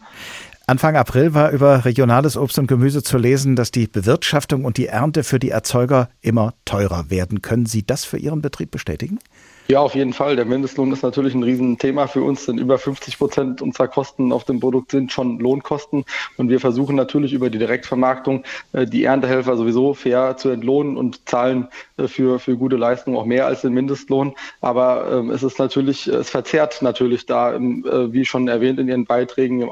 Anfang 0.67 0.97
April 0.97 1.35
war 1.35 1.51
über 1.51 1.85
regionales 1.85 2.37
Obst 2.37 2.59
und 2.59 2.69
Gemüse 2.69 3.03
zu 3.03 3.19
lesen, 3.19 3.57
dass 3.57 3.73
die 3.73 3.89
Bewirtschaftung 3.89 4.65
und 4.65 4.77
die 4.77 4.87
Ernte 4.87 5.25
für 5.25 5.39
die 5.39 5.51
Erzeuger 5.51 6.09
immer 6.21 6.55
teurer 6.65 7.11
werden. 7.11 7.43
Können 7.43 7.67
Sie 7.67 7.85
das 7.85 8.05
für 8.05 8.17
Ihren 8.17 8.43
Betrieb 8.43 8.71
bestätigen? 8.71 9.19
Ja, 9.69 9.81
auf 9.81 9.95
jeden 9.95 10.13
Fall. 10.13 10.35
Der 10.37 10.45
Mindestlohn 10.45 10.93
ist 10.93 11.03
natürlich 11.03 11.35
ein 11.35 11.43
Riesenthema 11.45 12.09
für 12.09 12.23
uns, 12.23 12.47
denn 12.47 12.59
über 12.59 12.79
50 12.79 13.17
Prozent 13.17 13.63
unserer 13.63 13.87
Kosten 13.87 14.33
auf 14.33 14.45
dem 14.45 14.59
Produkt 14.59 14.91
sind 14.91 15.13
schon 15.13 15.39
Lohnkosten. 15.39 16.05
Und 16.37 16.49
wir 16.49 16.59
versuchen 16.59 16.97
natürlich 16.97 17.33
über 17.33 17.49
die 17.49 17.59
Direktvermarktung 17.59 18.45
äh, 18.73 18.87
die 18.87 19.05
Erntehelfer 19.05 19.57
sowieso 19.57 19.95
fair 19.95 20.37
zu 20.37 20.51
entlohnen 20.51 20.97
und 20.97 21.29
zahlen 21.29 21.69
äh, 21.97 22.09
für, 22.09 22.41
für 22.41 22.57
gute 22.57 22.77
Leistungen 22.77 23.17
auch 23.17 23.25
mehr 23.25 23.47
als 23.47 23.63
den 23.63 23.73
Mindestlohn. 23.73 24.35
Aber 24.61 25.11
ähm, 25.11 25.31
es 25.31 25.45
ist 25.45 25.59
natürlich, 25.59 26.09
es 26.09 26.29
verzerrt 26.29 26.83
natürlich 26.83 27.27
da, 27.27 27.55
im, 27.55 27.87
äh, 27.87 28.13
wie 28.13 28.25
schon 28.25 28.49
erwähnt 28.49 28.81
in 28.81 28.89
Ihren 28.89 29.07
Beiträgen 29.07 29.63
im 29.63 29.71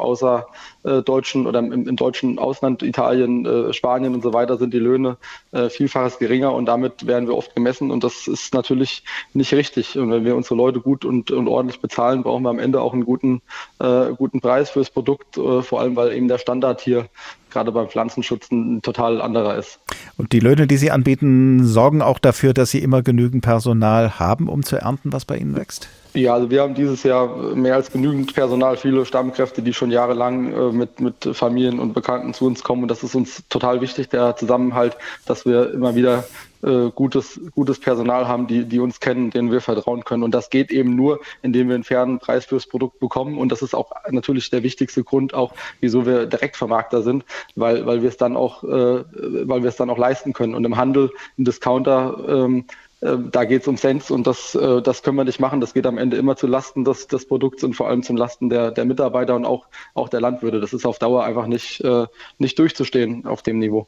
außerdeutschen 0.85 1.47
oder 1.47 1.61
im, 1.61 1.89
im 1.89 1.97
deutschen 1.97 2.39
Ausland, 2.39 2.83
Italien, 2.83 3.47
äh, 3.47 3.73
Spanien 3.73 4.15
und 4.15 4.23
so 4.23 4.33
weiter, 4.33 4.57
sind 4.57 4.75
die 4.75 4.79
Löhne 4.79 5.17
äh, 5.53 5.69
vielfaches 5.69 6.19
geringer 6.19 6.53
und 6.53 6.67
damit 6.67 7.07
werden 7.07 7.29
wir 7.29 7.37
oft 7.37 7.55
gemessen 7.55 7.91
und 7.91 8.05
das 8.05 8.27
ist 8.27 8.55
natürlich 8.55 9.05
nicht 9.33 9.53
richtig. 9.53 9.99
Und 9.99 10.11
wenn 10.11 10.25
wir 10.25 10.37
unsere 10.37 10.55
Leute 10.55 10.81
gut 10.81 11.05
und, 11.05 11.31
und 11.31 11.49
ordentlich 11.49 11.81
bezahlen, 11.81 12.23
brauchen 12.23 12.43
wir 12.43 12.51
am 12.51 12.59
Ende 12.59 12.81
auch 12.81 12.93
einen 12.93 13.05
guten, 13.05 13.43
äh, 13.79 14.13
guten 14.17 14.41
Preis 14.41 14.71
fürs 14.71 14.91
Produkt, 14.91 15.37
äh, 15.37 15.63
vor 15.63 15.81
allem 15.81 15.97
weil 15.97 16.13
eben 16.13 16.29
der 16.29 16.39
Standard 16.39 16.81
hier 16.81 17.07
gerade 17.51 17.73
beim 17.73 17.89
Pflanzenschutz 17.89 18.51
ein 18.51 18.81
total 18.83 19.21
anderer 19.21 19.57
ist. 19.57 19.81
Und 20.17 20.33
die 20.33 20.41
Löhne, 20.41 20.67
die 20.67 20.77
Sie 20.77 20.91
anbieten, 20.91 21.65
sorgen 21.65 22.01
auch 22.01 22.19
dafür, 22.19 22.55
dass 22.55 22.71
Sie 22.71 22.79
immer 22.79 23.03
genügend 23.03 23.43
Personal 23.43 24.21
haben, 24.21 24.49
um 24.49 24.63
zu 24.63 24.77
ernten, 24.77 25.13
was 25.13 25.25
bei 25.25 25.37
Ihnen 25.37 25.57
wächst? 25.57 25.89
Ja, 26.13 26.35
also 26.35 26.51
wir 26.51 26.63
haben 26.63 26.75
dieses 26.75 27.05
Jahr 27.05 27.55
mehr 27.55 27.77
als 27.77 27.93
genügend 27.93 28.35
Personal, 28.35 28.77
viele 28.77 29.07
Stammkräfte, 29.07 29.63
die 29.63 29.73
schon 29.73 29.93
jahrelang 29.93 30.53
äh, 30.53 30.73
mit, 30.73 31.01
mit 31.01 31.29
Familien 31.37 31.79
und 31.79 31.93
Bekannten 31.93 32.35
zu 32.35 32.47
uns 32.47 32.65
kommen. 32.65 32.83
Und 32.83 32.89
das 32.89 33.05
ist 33.05 33.15
uns 33.15 33.45
total 33.49 33.81
wichtig, 33.81 34.09
der 34.09 34.35
Zusammenhalt, 34.35 34.97
dass 35.27 35.47
wir 35.47 35.73
immer 35.73 35.95
wieder 35.95 36.25
äh, 36.63 36.91
gutes, 36.95 37.41
gutes 37.55 37.79
Personal 37.79 38.27
haben, 38.27 38.49
die, 38.49 38.65
die 38.65 38.81
uns 38.81 38.99
kennen, 38.99 39.31
denen 39.31 39.53
wir 39.53 39.61
vertrauen 39.61 40.03
können. 40.03 40.25
Und 40.25 40.35
das 40.35 40.51
geht 40.51 40.73
eben 40.73 40.97
nur, 40.97 41.21
indem 41.43 41.69
wir 41.69 41.77
einen 41.77 41.85
fairen 41.85 42.19
Preis 42.19 42.45
fürs 42.45 42.67
Produkt 42.67 42.99
bekommen. 42.99 43.39
Und 43.39 43.53
das 43.53 43.63
ist 43.63 43.75
auch 43.75 43.93
natürlich 44.11 44.51
der 44.51 44.65
wichtigste 44.65 45.05
Grund, 45.05 45.33
auch 45.33 45.55
wieso 45.81 46.07
wir 46.07 46.27
Direktvermarkter 46.27 47.03
sind, 47.03 47.25
weil, 47.55 47.87
weil 47.87 48.03
wir 48.03 48.09
es 48.09 48.17
dann 48.17 48.37
auch, 48.37 48.65
äh, 48.65 49.05
weil 49.47 49.63
wir 49.63 49.69
es 49.69 49.77
dann 49.77 49.91
auch 49.91 49.99
leisten 49.99 50.33
können. 50.33 50.57
Und 50.57 50.65
im 50.65 50.77
Handel, 50.77 51.11
im 51.39 51.45
Discounter, 51.45 52.17
ähm, 52.29 52.65
äh, 52.69 52.73
da 53.01 53.45
geht 53.45 53.63
es 53.63 53.69
um 53.69 53.77
Cents 53.77 54.11
und 54.11 54.27
das, 54.27 54.55
äh, 54.55 54.83
das 54.83 55.03
können 55.03 55.17
wir 55.17 55.25
nicht 55.25 55.41
machen. 55.41 55.61
Das 55.61 55.73
geht 55.73 55.87
am 55.87 55.97
Ende 55.97 56.17
immer 56.19 56.37
zu 56.37 56.47
Lasten 56.47 56.85
des, 56.85 57.07
des 57.07 57.27
Produkts 57.27 57.65
und 57.65 57.75
vor 57.75 57.89
allem 57.89 58.03
zum 58.03 58.17
Lasten 58.17 58.51
der, 58.51 58.71
der 58.71 58.85
Mitarbeiter 58.85 59.35
und 59.37 59.47
auch, 59.47 59.67
auch 59.95 60.09
der 60.09 60.21
Landwirte. 60.21 60.61
Das 60.61 60.73
ist 60.73 60.85
auf 60.85 60.99
Dauer 60.99 61.25
einfach 61.25 61.47
nicht, 61.47 61.81
äh, 61.83 62.07
nicht 62.39 62.59
durchzustehen 62.59 63.27
auf 63.27 63.43
dem 63.43 63.59
Niveau. 63.59 63.87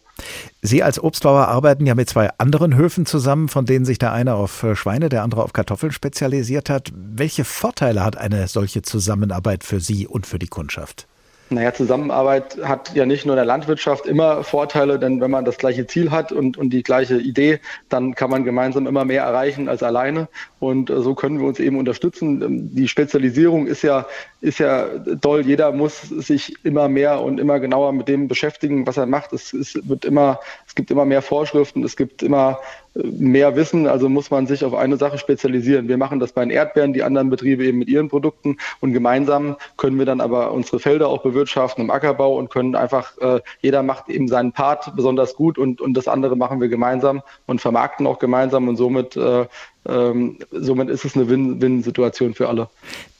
Sie 0.62 0.82
als 0.82 1.02
Obstbauer 1.02 1.48
arbeiten 1.48 1.84
ja 1.84 1.94
mit 1.94 2.08
zwei 2.08 2.30
anderen 2.38 2.74
Höfen 2.74 3.04
zusammen, 3.04 3.48
von 3.48 3.66
denen 3.66 3.84
sich 3.84 3.98
der 3.98 4.12
eine 4.12 4.34
auf 4.34 4.64
Schweine, 4.74 5.08
der 5.08 5.22
andere 5.22 5.42
auf 5.42 5.52
Kartoffeln 5.52 5.92
spezialisiert 5.92 6.70
hat. 6.70 6.90
Welche 6.94 7.44
Vorteile 7.44 8.04
hat 8.04 8.16
eine 8.16 8.48
solche 8.48 8.82
Zusammenarbeit 8.82 9.64
für 9.64 9.80
Sie 9.80 10.06
und 10.06 10.26
für 10.26 10.38
die 10.38 10.48
Kundschaft? 10.48 11.06
Naja, 11.52 11.74
Zusammenarbeit 11.74 12.56
hat 12.62 12.94
ja 12.94 13.04
nicht 13.04 13.26
nur 13.26 13.34
in 13.34 13.36
der 13.36 13.44
Landwirtschaft 13.44 14.06
immer 14.06 14.42
Vorteile, 14.42 14.98
denn 14.98 15.20
wenn 15.20 15.30
man 15.30 15.44
das 15.44 15.58
gleiche 15.58 15.86
Ziel 15.86 16.10
hat 16.10 16.32
und, 16.32 16.56
und 16.56 16.70
die 16.70 16.82
gleiche 16.82 17.18
Idee, 17.18 17.60
dann 17.88 18.14
kann 18.14 18.30
man 18.30 18.44
gemeinsam 18.44 18.86
immer 18.86 19.04
mehr 19.04 19.22
erreichen 19.22 19.68
als 19.68 19.82
alleine. 19.82 20.28
Und 20.60 20.90
äh, 20.90 21.00
so 21.00 21.14
können 21.14 21.40
wir 21.40 21.46
uns 21.46 21.60
eben 21.60 21.78
unterstützen. 21.78 22.42
Ähm, 22.42 22.74
die 22.74 22.88
Spezialisierung 22.88 23.66
ist 23.66 23.82
ja, 23.82 24.06
ist 24.40 24.58
ja 24.58 24.86
toll. 25.20 25.42
Jeder 25.46 25.72
muss 25.72 26.00
sich 26.00 26.56
immer 26.64 26.88
mehr 26.88 27.20
und 27.20 27.38
immer 27.38 27.60
genauer 27.60 27.92
mit 27.92 28.08
dem 28.08 28.28
beschäftigen, 28.28 28.86
was 28.86 28.96
er 28.96 29.06
macht. 29.06 29.32
Es, 29.32 29.52
es 29.52 29.78
wird 29.88 30.04
immer, 30.04 30.40
es 30.66 30.74
gibt 30.74 30.90
immer 30.90 31.04
mehr 31.04 31.22
Vorschriften, 31.22 31.84
es 31.84 31.96
gibt 31.96 32.22
immer 32.22 32.58
mehr 32.94 33.56
wissen, 33.56 33.86
also 33.86 34.08
muss 34.08 34.30
man 34.30 34.46
sich 34.46 34.64
auf 34.64 34.74
eine 34.74 34.96
Sache 34.96 35.18
spezialisieren. 35.18 35.88
Wir 35.88 35.96
machen 35.96 36.20
das 36.20 36.32
bei 36.32 36.42
den 36.42 36.50
Erdbeeren, 36.50 36.92
die 36.92 37.02
anderen 37.02 37.30
Betriebe 37.30 37.64
eben 37.64 37.78
mit 37.78 37.88
ihren 37.88 38.08
Produkten 38.08 38.58
und 38.80 38.92
gemeinsam 38.92 39.56
können 39.76 39.98
wir 39.98 40.06
dann 40.06 40.20
aber 40.20 40.52
unsere 40.52 40.78
Felder 40.78 41.08
auch 41.08 41.22
bewirtschaften 41.22 41.84
im 41.84 41.90
Ackerbau 41.90 42.36
und 42.36 42.50
können 42.50 42.74
einfach, 42.74 43.16
äh, 43.18 43.40
jeder 43.60 43.82
macht 43.82 44.08
eben 44.08 44.28
seinen 44.28 44.52
Part 44.52 44.94
besonders 44.94 45.34
gut 45.34 45.58
und, 45.58 45.80
und 45.80 45.94
das 45.94 46.08
andere 46.08 46.36
machen 46.36 46.60
wir 46.60 46.68
gemeinsam 46.68 47.22
und 47.46 47.60
vermarkten 47.60 48.06
auch 48.06 48.18
gemeinsam 48.18 48.68
und 48.68 48.76
somit 48.76 49.16
äh, 49.16 49.46
ähm, 49.86 50.38
somit 50.52 50.88
ist 50.88 51.04
es 51.04 51.16
eine 51.16 51.28
Win-Win-Situation 51.28 52.34
für 52.34 52.48
alle. 52.48 52.68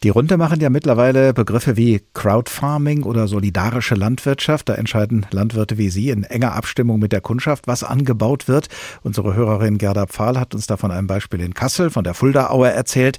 Die 0.02 0.08
Runde 0.08 0.36
machen 0.36 0.60
ja 0.60 0.70
mittlerweile 0.70 1.32
Begriffe 1.32 1.76
wie 1.76 2.00
Crowdfarming 2.14 3.02
oder 3.02 3.28
solidarische 3.28 3.94
Landwirtschaft. 3.94 4.68
Da 4.68 4.74
entscheiden 4.74 5.26
Landwirte 5.30 5.78
wie 5.78 5.90
Sie 5.90 6.10
in 6.10 6.24
enger 6.24 6.54
Abstimmung 6.54 7.00
mit 7.00 7.12
der 7.12 7.20
Kundschaft, 7.20 7.66
was 7.66 7.82
angebaut 7.84 8.48
wird. 8.48 8.68
Unsere 9.02 9.34
Hörerin 9.34 9.78
Gerda 9.78 10.06
Pfahl 10.06 10.38
hat 10.38 10.54
uns 10.54 10.66
da 10.66 10.76
von 10.76 10.90
einem 10.90 11.06
Beispiel 11.06 11.40
in 11.40 11.54
Kassel 11.54 11.90
von 11.90 12.04
der 12.04 12.14
Fulda-Aue 12.14 12.70
erzählt. 12.70 13.18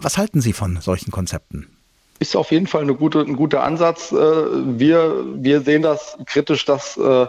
Was 0.00 0.16
halten 0.16 0.40
Sie 0.40 0.52
von 0.52 0.78
solchen 0.80 1.10
Konzepten? 1.10 1.77
Ist 2.18 2.36
auf 2.36 2.50
jeden 2.50 2.66
Fall 2.66 2.82
eine 2.82 2.94
gute, 2.94 3.20
ein 3.20 3.36
guter 3.36 3.62
Ansatz. 3.62 4.12
Äh, 4.12 4.16
wir, 4.16 5.24
wir 5.34 5.60
sehen 5.60 5.82
das 5.82 6.18
kritisch, 6.26 6.64
dass, 6.64 6.96
äh, 6.96 7.26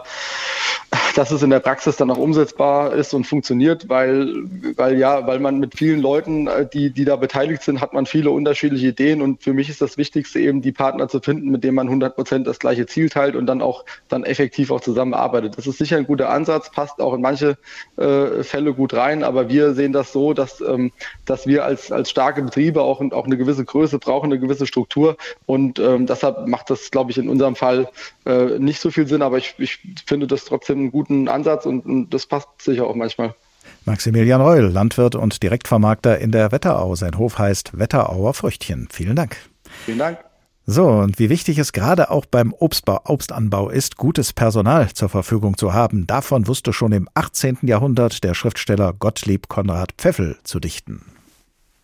dass 1.14 1.30
es 1.30 1.42
in 1.42 1.50
der 1.50 1.60
Praxis 1.60 1.96
dann 1.96 2.10
auch 2.10 2.18
umsetzbar 2.18 2.92
ist 2.92 3.14
und 3.14 3.24
funktioniert, 3.24 3.88
weil, 3.88 4.34
weil 4.76 4.98
ja, 4.98 5.26
weil 5.26 5.38
man 5.38 5.60
mit 5.60 5.76
vielen 5.76 6.00
Leuten, 6.00 6.48
äh, 6.48 6.68
die, 6.68 6.90
die 6.90 7.04
da 7.04 7.16
beteiligt 7.16 7.62
sind, 7.62 7.80
hat 7.80 7.92
man 7.92 8.06
viele 8.06 8.30
unterschiedliche 8.30 8.88
Ideen 8.88 9.22
und 9.22 9.42
für 9.42 9.52
mich 9.52 9.68
ist 9.68 9.80
das 9.80 9.96
Wichtigste 9.96 10.40
eben 10.40 10.60
die 10.60 10.72
Partner 10.72 11.08
zu 11.08 11.20
finden, 11.20 11.50
mit 11.50 11.62
denen 11.62 11.76
man 11.76 11.86
100 11.86 12.16
Prozent 12.16 12.46
das 12.46 12.58
gleiche 12.58 12.86
Ziel 12.86 13.08
teilt 13.10 13.36
und 13.36 13.46
dann 13.46 13.62
auch 13.62 13.84
dann 14.08 14.24
effektiv 14.24 14.72
auch 14.72 14.80
zusammenarbeitet. 14.80 15.56
Das 15.56 15.66
ist 15.66 15.78
sicher 15.78 15.98
ein 15.98 16.06
guter 16.06 16.30
Ansatz, 16.30 16.70
passt 16.70 17.00
auch 17.00 17.14
in 17.14 17.20
manche 17.20 17.56
Fälle 17.96 18.74
gut 18.74 18.94
rein, 18.94 19.24
aber 19.24 19.48
wir 19.48 19.74
sehen 19.74 19.92
das 19.92 20.12
so, 20.12 20.32
dass, 20.32 20.60
ähm, 20.60 20.92
dass 21.24 21.46
wir 21.46 21.64
als, 21.64 21.92
als 21.92 22.10
starke 22.10 22.42
Betriebe 22.42 22.82
auch, 22.82 23.00
auch 23.12 23.26
eine 23.26 23.36
gewisse 23.36 23.64
Größe 23.64 23.98
brauchen, 23.98 24.26
eine 24.26 24.40
gewisse 24.40 24.66
Struktur 24.66 24.79
Struktur. 24.80 25.16
Und 25.46 25.78
ähm, 25.78 26.06
deshalb 26.06 26.46
macht 26.46 26.70
das, 26.70 26.90
glaube 26.90 27.10
ich, 27.10 27.18
in 27.18 27.28
unserem 27.28 27.56
Fall 27.56 27.88
äh, 28.24 28.58
nicht 28.58 28.80
so 28.80 28.90
viel 28.90 29.06
Sinn. 29.06 29.22
Aber 29.22 29.38
ich, 29.38 29.54
ich 29.58 29.78
finde 30.06 30.26
das 30.26 30.44
trotzdem 30.44 30.78
einen 30.78 30.90
guten 30.90 31.28
Ansatz 31.28 31.66
und, 31.66 31.84
und 31.84 32.10
das 32.10 32.26
passt 32.26 32.48
sicher 32.60 32.86
auch 32.86 32.94
manchmal. 32.94 33.34
Maximilian 33.84 34.40
Reul, 34.40 34.70
Landwirt 34.70 35.14
und 35.14 35.42
Direktvermarkter 35.42 36.18
in 36.18 36.32
der 36.32 36.52
Wetterau. 36.52 36.94
Sein 36.94 37.18
Hof 37.18 37.38
heißt 37.38 37.78
Wetterauer 37.78 38.34
Früchtchen. 38.34 38.88
Vielen 38.90 39.16
Dank. 39.16 39.36
Vielen 39.84 39.98
Dank. 39.98 40.18
So, 40.66 40.86
und 40.86 41.18
wie 41.18 41.30
wichtig 41.30 41.58
es 41.58 41.72
gerade 41.72 42.10
auch 42.10 42.26
beim 42.26 42.54
Obstbau, 42.56 43.00
Obstanbau 43.04 43.70
ist, 43.70 43.96
gutes 43.96 44.32
Personal 44.32 44.92
zur 44.92 45.08
Verfügung 45.08 45.56
zu 45.56 45.72
haben, 45.72 46.06
davon 46.06 46.46
wusste 46.46 46.72
schon 46.72 46.92
im 46.92 47.08
18. 47.14 47.58
Jahrhundert 47.62 48.22
der 48.22 48.34
Schriftsteller 48.34 48.92
Gottlieb 48.92 49.48
Konrad 49.48 49.92
Pfeffel 49.98 50.38
zu 50.44 50.60
dichten. 50.60 51.02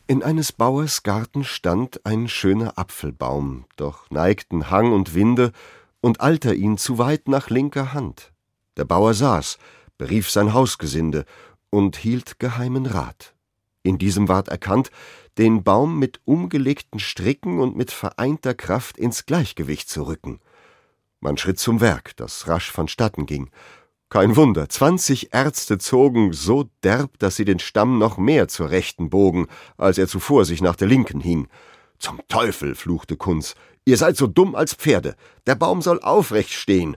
In 0.08 0.22
eines 0.22 0.52
Bauers 0.52 1.02
Garten 1.02 1.42
stand 1.42 2.06
ein 2.06 2.28
schöner 2.28 2.78
Apfelbaum, 2.78 3.64
doch 3.74 4.08
neigten 4.08 4.70
Hang 4.70 4.92
und 4.92 5.14
Winde 5.14 5.50
und 6.00 6.20
Alter 6.20 6.54
ihn 6.54 6.78
zu 6.78 6.98
weit 6.98 7.26
nach 7.26 7.50
linker 7.50 7.92
Hand. 7.92 8.32
Der 8.76 8.84
Bauer 8.84 9.14
saß, 9.14 9.58
berief 9.98 10.30
sein 10.30 10.54
Hausgesinde 10.54 11.24
und 11.70 11.96
hielt 11.96 12.38
geheimen 12.38 12.86
Rat. 12.86 13.34
In 13.82 13.98
diesem 13.98 14.28
ward 14.28 14.46
erkannt, 14.46 14.92
den 15.38 15.64
Baum 15.64 15.98
mit 15.98 16.20
umgelegten 16.24 17.00
Stricken 17.00 17.58
und 17.58 17.76
mit 17.76 17.90
vereinter 17.90 18.54
Kraft 18.54 18.98
ins 18.98 19.26
Gleichgewicht 19.26 19.88
zu 19.88 20.04
rücken. 20.04 20.38
Man 21.18 21.36
schritt 21.36 21.58
zum 21.58 21.80
Werk, 21.80 22.16
das 22.16 22.46
rasch 22.46 22.70
vonstatten 22.70 23.26
ging. 23.26 23.50
Kein 24.08 24.36
Wunder, 24.36 24.68
zwanzig 24.68 25.34
Ärzte 25.34 25.78
zogen 25.78 26.32
so 26.32 26.70
derb, 26.84 27.18
dass 27.18 27.34
sie 27.34 27.44
den 27.44 27.58
Stamm 27.58 27.98
noch 27.98 28.18
mehr 28.18 28.46
zur 28.46 28.70
rechten 28.70 29.10
bogen, 29.10 29.48
als 29.76 29.98
er 29.98 30.06
zuvor 30.06 30.44
sich 30.44 30.62
nach 30.62 30.76
der 30.76 30.86
linken 30.86 31.20
hing. 31.20 31.48
Zum 31.98 32.20
Teufel, 32.28 32.76
fluchte 32.76 33.16
Kunz, 33.16 33.56
ihr 33.84 33.96
seid 33.96 34.16
so 34.16 34.28
dumm 34.28 34.54
als 34.54 34.74
Pferde, 34.74 35.16
der 35.46 35.56
Baum 35.56 35.82
soll 35.82 36.00
aufrecht 36.00 36.52
stehen. 36.52 36.96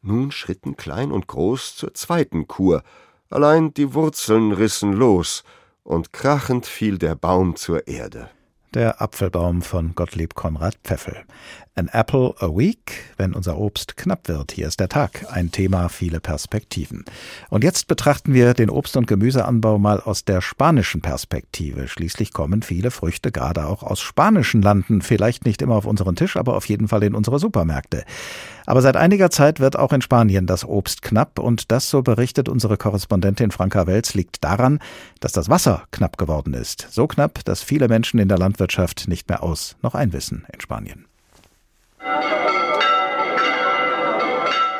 Nun 0.00 0.30
schritten 0.30 0.76
klein 0.76 1.10
und 1.10 1.26
groß 1.26 1.74
zur 1.74 1.92
zweiten 1.94 2.46
Kur, 2.46 2.84
allein 3.30 3.74
die 3.74 3.94
Wurzeln 3.94 4.52
rissen 4.52 4.92
los, 4.92 5.42
und 5.82 6.12
krachend 6.12 6.66
fiel 6.66 6.98
der 6.98 7.16
Baum 7.16 7.56
zur 7.56 7.88
Erde. 7.88 8.30
Der 8.74 9.00
Apfelbaum 9.00 9.62
von 9.62 9.94
Gottlieb 9.94 10.34
Konrad 10.34 10.76
Pfeffel. 10.84 11.16
An 11.74 11.88
Apple 11.90 12.34
a 12.38 12.48
Week, 12.48 13.14
wenn 13.16 13.32
unser 13.32 13.56
Obst 13.56 13.96
knapp 13.96 14.28
wird. 14.28 14.52
Hier 14.52 14.66
ist 14.66 14.78
der 14.78 14.90
Tag. 14.90 15.24
Ein 15.30 15.50
Thema, 15.50 15.88
viele 15.88 16.20
Perspektiven. 16.20 17.06
Und 17.48 17.64
jetzt 17.64 17.88
betrachten 17.88 18.34
wir 18.34 18.52
den 18.52 18.68
Obst- 18.68 18.98
und 18.98 19.06
Gemüseanbau 19.06 19.78
mal 19.78 20.00
aus 20.00 20.26
der 20.26 20.42
spanischen 20.42 21.00
Perspektive. 21.00 21.88
Schließlich 21.88 22.34
kommen 22.34 22.60
viele 22.60 22.90
Früchte 22.90 23.32
gerade 23.32 23.64
auch 23.66 23.82
aus 23.82 24.00
spanischen 24.00 24.60
Landen. 24.60 25.00
Vielleicht 25.00 25.46
nicht 25.46 25.62
immer 25.62 25.76
auf 25.76 25.86
unseren 25.86 26.14
Tisch, 26.14 26.36
aber 26.36 26.54
auf 26.54 26.66
jeden 26.66 26.88
Fall 26.88 27.04
in 27.04 27.14
unsere 27.14 27.38
Supermärkte. 27.38 28.04
Aber 28.68 28.82
seit 28.82 28.98
einiger 28.98 29.30
Zeit 29.30 29.60
wird 29.60 29.78
auch 29.78 29.94
in 29.94 30.02
Spanien 30.02 30.46
das 30.46 30.62
Obst 30.62 31.00
knapp 31.00 31.38
und 31.38 31.72
das, 31.72 31.88
so 31.88 32.02
berichtet 32.02 32.50
unsere 32.50 32.76
Korrespondentin 32.76 33.50
Franka 33.50 33.86
Welz, 33.86 34.12
liegt 34.12 34.44
daran, 34.44 34.78
dass 35.20 35.32
das 35.32 35.48
Wasser 35.48 35.84
knapp 35.90 36.18
geworden 36.18 36.52
ist. 36.52 36.86
So 36.90 37.06
knapp, 37.06 37.42
dass 37.46 37.62
viele 37.62 37.88
Menschen 37.88 38.20
in 38.20 38.28
der 38.28 38.36
Landwirtschaft 38.36 39.08
nicht 39.08 39.26
mehr 39.30 39.42
aus 39.42 39.76
noch 39.80 39.94
einwissen 39.94 40.46
in 40.52 40.60
Spanien. 40.60 41.06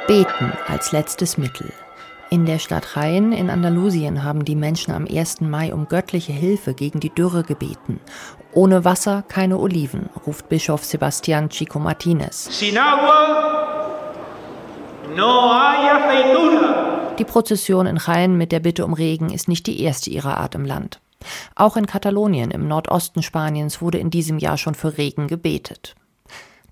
Beten 0.06 0.52
als 0.66 0.92
letztes 0.92 1.38
Mittel. 1.38 1.72
In 2.30 2.44
der 2.44 2.58
Stadt 2.58 2.88
Jaén 2.94 3.32
in 3.32 3.48
Andalusien 3.48 4.22
haben 4.22 4.44
die 4.44 4.54
Menschen 4.54 4.92
am 4.92 5.06
1. 5.06 5.40
Mai 5.40 5.72
um 5.72 5.88
göttliche 5.88 6.32
Hilfe 6.32 6.74
gegen 6.74 7.00
die 7.00 7.08
Dürre 7.08 7.42
gebeten. 7.42 8.00
Ohne 8.58 8.84
Wasser 8.84 9.22
keine 9.28 9.56
Oliven, 9.56 10.10
ruft 10.26 10.48
Bischof 10.48 10.82
Sebastián 10.82 11.48
Chico 11.48 11.78
Martínez. 11.78 12.50
Sin 12.50 12.76
agua 12.76 13.86
no 15.14 15.54
hay 15.54 15.88
aceituna. 15.88 17.14
Die 17.16 17.24
Prozession 17.24 17.86
in 17.86 17.98
Jaén 17.98 18.36
mit 18.36 18.50
der 18.50 18.58
Bitte 18.58 18.84
um 18.84 18.94
Regen 18.94 19.30
ist 19.30 19.46
nicht 19.46 19.68
die 19.68 19.80
erste 19.80 20.10
ihrer 20.10 20.38
Art 20.38 20.56
im 20.56 20.64
Land. 20.64 20.98
Auch 21.54 21.76
in 21.76 21.86
Katalonien 21.86 22.50
im 22.50 22.66
Nordosten 22.66 23.22
Spaniens 23.22 23.80
wurde 23.80 23.98
in 23.98 24.10
diesem 24.10 24.38
Jahr 24.38 24.58
schon 24.58 24.74
für 24.74 24.98
Regen 24.98 25.28
gebetet. 25.28 25.94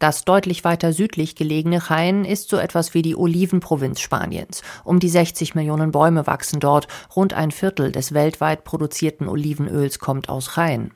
Das 0.00 0.25
deutlich 0.25 0.64
weiter 0.64 0.93
südlich 0.93 1.37
gelegene 1.37 1.78
Jaén 1.78 2.25
ist 2.25 2.49
so 2.49 2.57
etwas 2.57 2.95
wie 2.95 3.02
die 3.02 3.14
Olivenprovinz 3.14 4.00
Spaniens. 4.00 4.62
Um 4.83 4.99
die 4.99 5.09
60 5.09 5.55
Millionen 5.55 5.93
Bäume 5.93 6.26
wachsen 6.26 6.59
dort. 6.59 6.88
Rund 7.14 7.33
ein 7.33 7.52
Viertel 7.52 7.93
des 7.93 8.12
weltweit 8.12 8.64
produzierten 8.64 9.28
Olivenöls 9.28 10.00
kommt 10.00 10.28
aus 10.28 10.57
Jaén. 10.57 10.90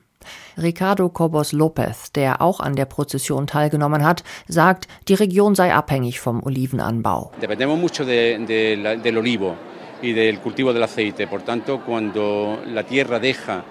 Ricardo 0.57 1.09
Cobos 1.09 1.53
López, 1.53 2.11
der 2.13 2.41
auch 2.41 2.59
an 2.59 2.75
der 2.75 2.85
Prozession 2.85 3.47
teilgenommen 3.47 4.03
hat, 4.03 4.23
sagt, 4.47 4.87
die 5.07 5.13
Region 5.15 5.55
sei 5.55 5.73
abhängig 5.73 6.19
vom 6.19 6.43
Olivenanbau. 6.43 7.31
Dependemos 7.41 7.79
mucho 7.79 8.05
de, 8.05 8.37
de, 8.45 8.97
del 8.97 9.17
olivo 9.17 9.55
y 10.01 10.13
del 10.13 10.39
cultivo 10.39 10.73
del 10.73 10.83
aceite. 10.83 11.27
Por 11.27 11.41
tanto, 11.41 11.81
cuando 11.81 12.59
la 12.65 12.83
tierra 12.83 13.19
deja 13.19 13.63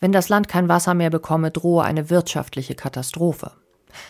Wenn 0.00 0.12
das 0.12 0.28
Land 0.28 0.48
kein 0.48 0.68
Wasser 0.68 0.94
mehr 0.94 1.10
bekomme, 1.10 1.50
drohe 1.50 1.84
eine 1.84 2.10
wirtschaftliche 2.10 2.74
Katastrophe. 2.74 3.52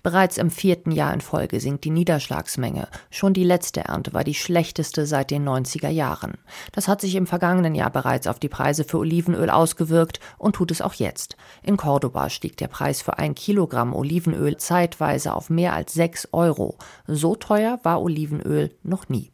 Bereits 0.02 0.38
im 0.38 0.50
vierten 0.50 0.90
Jahr 0.90 1.12
in 1.12 1.20
Folge 1.20 1.60
sinkt 1.60 1.84
die 1.84 1.90
Niederschlagsmenge. 1.90 2.88
Schon 3.10 3.34
die 3.34 3.44
letzte 3.44 3.84
Ernte 3.84 4.12
war 4.12 4.24
die 4.24 4.34
schlechteste 4.34 5.06
seit 5.06 5.30
den 5.30 5.48
90er 5.48 5.88
Jahren. 5.88 6.34
Das 6.72 6.88
hat 6.88 7.00
sich 7.00 7.14
im 7.14 7.26
vergangenen 7.26 7.74
Jahr 7.74 7.90
bereits 7.90 8.26
auf 8.26 8.38
die 8.38 8.48
Preise 8.48 8.84
für 8.84 8.98
Olivenöl 8.98 9.50
ausgewirkt 9.50 10.20
und 10.38 10.56
tut 10.56 10.70
es 10.70 10.82
auch 10.82 10.94
jetzt. 10.94 11.36
In 11.62 11.76
Cordoba 11.76 12.30
stieg 12.30 12.56
der 12.56 12.68
Preis 12.68 13.02
für 13.02 13.18
ein 13.18 13.34
Kilogramm 13.34 13.94
Olivenöl 13.94 14.56
zeitweise 14.56 15.34
auf 15.34 15.50
mehr 15.50 15.72
als 15.72 15.94
6 15.94 16.28
Euro. 16.32 16.78
So 17.06 17.36
teuer 17.36 17.78
war 17.82 18.02
Olivenöl 18.02 18.74
noch 18.82 19.08
nie. 19.08 19.32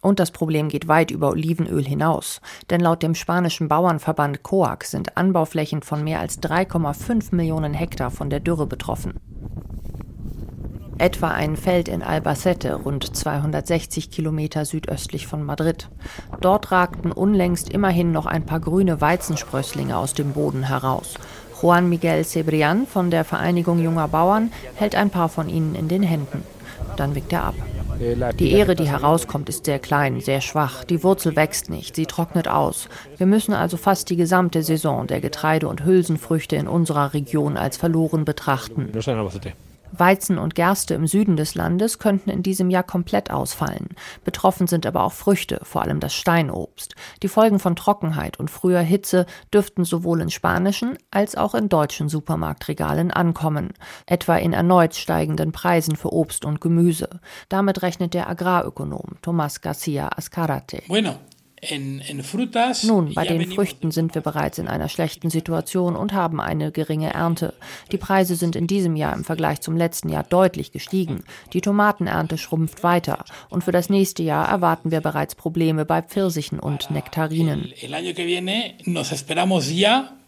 Und 0.00 0.20
das 0.20 0.30
Problem 0.30 0.68
geht 0.68 0.88
weit 0.88 1.10
über 1.10 1.30
Olivenöl 1.30 1.84
hinaus. 1.84 2.40
Denn 2.70 2.80
laut 2.80 3.02
dem 3.02 3.14
spanischen 3.14 3.68
Bauernverband 3.68 4.42
COAC 4.42 4.84
sind 4.84 5.16
Anbauflächen 5.16 5.82
von 5.82 6.04
mehr 6.04 6.20
als 6.20 6.40
3,5 6.42 7.34
Millionen 7.34 7.74
Hektar 7.74 8.10
von 8.10 8.30
der 8.30 8.40
Dürre 8.40 8.66
betroffen. 8.66 9.14
Etwa 10.98 11.28
ein 11.28 11.56
Feld 11.56 11.86
in 11.86 12.02
Albacete, 12.02 12.74
rund 12.74 13.16
260 13.16 14.10
Kilometer 14.10 14.64
südöstlich 14.64 15.28
von 15.28 15.44
Madrid. 15.44 15.88
Dort 16.40 16.72
ragten 16.72 17.12
unlängst 17.12 17.68
immerhin 17.70 18.10
noch 18.10 18.26
ein 18.26 18.44
paar 18.44 18.58
grüne 18.58 19.00
Weizensprösslinge 19.00 19.96
aus 19.96 20.14
dem 20.14 20.32
Boden 20.32 20.64
heraus. 20.64 21.14
Juan 21.62 21.88
Miguel 21.88 22.24
Cebrian 22.24 22.86
von 22.86 23.12
der 23.12 23.24
Vereinigung 23.24 23.80
junger 23.80 24.08
Bauern 24.08 24.50
hält 24.74 24.96
ein 24.96 25.10
paar 25.10 25.28
von 25.28 25.48
ihnen 25.48 25.76
in 25.76 25.86
den 25.86 26.02
Händen. 26.02 26.42
Dann 26.96 27.14
winkt 27.14 27.32
er 27.32 27.44
ab. 27.44 27.54
Die 28.38 28.52
Ehre, 28.52 28.74
die 28.76 28.88
herauskommt, 28.88 29.48
ist 29.48 29.64
sehr 29.64 29.78
klein, 29.78 30.20
sehr 30.20 30.40
schwach. 30.40 30.84
Die 30.84 31.02
Wurzel 31.02 31.34
wächst 31.34 31.70
nicht, 31.70 31.96
sie 31.96 32.06
trocknet 32.06 32.46
aus. 32.48 32.88
Wir 33.16 33.26
müssen 33.26 33.54
also 33.54 33.76
fast 33.76 34.10
die 34.10 34.16
gesamte 34.16 34.62
Saison 34.62 35.06
der 35.06 35.20
Getreide- 35.20 35.68
und 35.68 35.84
Hülsenfrüchte 35.84 36.56
in 36.56 36.68
unserer 36.68 37.12
Region 37.14 37.56
als 37.56 37.76
verloren 37.76 38.24
betrachten. 38.24 38.90
Weizen 39.92 40.38
und 40.38 40.54
Gerste 40.54 40.94
im 40.94 41.06
Süden 41.06 41.36
des 41.36 41.54
Landes 41.54 41.98
könnten 41.98 42.30
in 42.30 42.42
diesem 42.42 42.70
Jahr 42.70 42.82
komplett 42.82 43.30
ausfallen. 43.30 43.88
Betroffen 44.24 44.66
sind 44.66 44.86
aber 44.86 45.04
auch 45.04 45.12
Früchte, 45.12 45.60
vor 45.62 45.82
allem 45.82 46.00
das 46.00 46.14
Steinobst. 46.14 46.94
Die 47.22 47.28
Folgen 47.28 47.58
von 47.58 47.76
Trockenheit 47.76 48.38
und 48.38 48.50
früher 48.50 48.80
Hitze 48.80 49.26
dürften 49.52 49.84
sowohl 49.84 50.20
in 50.20 50.30
spanischen 50.30 50.98
als 51.10 51.36
auch 51.36 51.54
in 51.54 51.68
deutschen 51.68 52.08
Supermarktregalen 52.08 53.10
ankommen, 53.10 53.72
etwa 54.06 54.36
in 54.36 54.52
erneut 54.52 54.94
steigenden 54.94 55.52
Preisen 55.52 55.96
für 55.96 56.12
Obst 56.12 56.44
und 56.44 56.60
Gemüse. 56.60 57.20
Damit 57.48 57.82
rechnet 57.82 58.14
der 58.14 58.28
Agrarökonom 58.28 59.16
Tomás 59.22 59.62
García 59.62 60.08
Ascarate. 60.16 60.82
Bueno. 60.88 61.16
Nun, 62.84 63.14
bei 63.14 63.24
den 63.24 63.50
Früchten 63.50 63.90
sind 63.90 64.14
wir 64.14 64.22
bereits 64.22 64.58
in 64.58 64.68
einer 64.68 64.88
schlechten 64.88 65.30
Situation 65.30 65.96
und 65.96 66.12
haben 66.12 66.40
eine 66.40 66.72
geringe 66.72 67.12
Ernte. 67.12 67.54
Die 67.92 67.98
Preise 67.98 68.36
sind 68.36 68.56
in 68.56 68.66
diesem 68.66 68.96
Jahr 68.96 69.14
im 69.14 69.24
Vergleich 69.24 69.60
zum 69.60 69.76
letzten 69.76 70.08
Jahr 70.08 70.24
deutlich 70.24 70.72
gestiegen. 70.72 71.24
Die 71.52 71.60
Tomatenernte 71.60 72.38
schrumpft 72.38 72.82
weiter. 72.82 73.24
Und 73.50 73.64
für 73.64 73.72
das 73.72 73.90
nächste 73.90 74.22
Jahr 74.22 74.48
erwarten 74.48 74.90
wir 74.90 75.00
bereits 75.00 75.34
Probleme 75.34 75.84
bei 75.84 76.02
Pfirsichen 76.02 76.60
und 76.60 76.90
Nektarinen. 76.90 77.72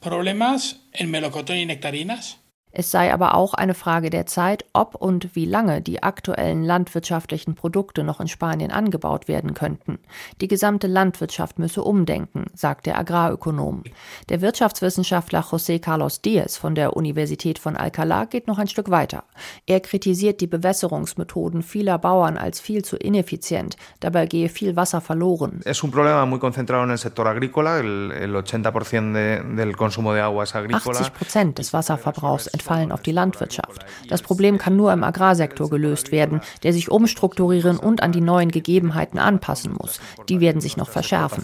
problemas 0.00 0.80
en 0.92 1.10
melocotón 1.10 1.56
y 1.56 1.66
nectarinas. 1.66 2.39
Es 2.72 2.90
sei 2.90 3.12
aber 3.12 3.34
auch 3.34 3.54
eine 3.54 3.74
Frage 3.74 4.10
der 4.10 4.26
Zeit, 4.26 4.64
ob 4.72 4.94
und 4.94 5.34
wie 5.34 5.44
lange 5.44 5.80
die 5.82 6.02
aktuellen 6.02 6.62
landwirtschaftlichen 6.62 7.54
Produkte 7.54 8.04
noch 8.04 8.20
in 8.20 8.28
Spanien 8.28 8.70
angebaut 8.70 9.26
werden 9.26 9.54
könnten. 9.54 9.98
Die 10.40 10.48
gesamte 10.48 10.86
Landwirtschaft 10.86 11.58
müsse 11.58 11.82
umdenken, 11.82 12.46
sagt 12.54 12.86
der 12.86 12.98
Agrarökonom. 12.98 13.82
Der 14.28 14.40
Wirtschaftswissenschaftler 14.40 15.40
José 15.40 15.80
Carlos 15.80 16.22
Díez 16.22 16.56
von 16.56 16.74
der 16.74 16.96
Universität 16.96 17.58
von 17.58 17.76
Alcalá 17.76 18.26
geht 18.26 18.46
noch 18.46 18.58
ein 18.58 18.68
Stück 18.68 18.90
weiter. 18.90 19.24
Er 19.66 19.80
kritisiert 19.80 20.40
die 20.40 20.46
Bewässerungsmethoden 20.46 21.62
vieler 21.62 21.98
Bauern 21.98 22.36
als 22.36 22.60
viel 22.60 22.84
zu 22.84 22.96
ineffizient. 22.96 23.76
Dabei 23.98 24.26
gehe 24.26 24.48
viel 24.48 24.76
Wasser 24.76 25.00
verloren. 25.00 25.60
Es 25.64 25.82
un 25.82 25.90
problema 25.90 26.24
muy 26.24 26.38
concentrado 26.38 26.84
en 26.84 26.90
el 26.90 26.98
sector 26.98 27.26
agrícola. 27.26 27.80
El, 27.80 28.12
el 28.12 28.34
80% 28.34 29.12
de, 29.12 29.56
del 29.56 29.76
consumo 29.76 30.12
de 30.12 30.20
agua 30.20 30.44
es 30.44 30.54
agrícola. 30.54 31.00
80 31.00 31.10
Prozent 31.10 31.58
des 31.58 31.72
Wasserverbrauchs 31.72 32.46
entfallen 32.60 32.92
auf 32.92 33.02
die 33.02 33.12
Landwirtschaft. 33.12 33.86
Das 34.08 34.22
Problem 34.22 34.58
kann 34.58 34.76
nur 34.76 34.92
im 34.92 35.02
Agrarsektor 35.02 35.70
gelöst 35.70 36.12
werden, 36.12 36.40
der 36.62 36.72
sich 36.72 36.90
umstrukturieren 36.90 37.78
und 37.78 38.02
an 38.02 38.12
die 38.12 38.20
neuen 38.20 38.50
Gegebenheiten 38.50 39.18
anpassen 39.18 39.72
muss. 39.72 40.00
Die 40.28 40.40
werden 40.40 40.60
sich 40.60 40.76
noch 40.76 40.88
verschärfen. 40.90 41.42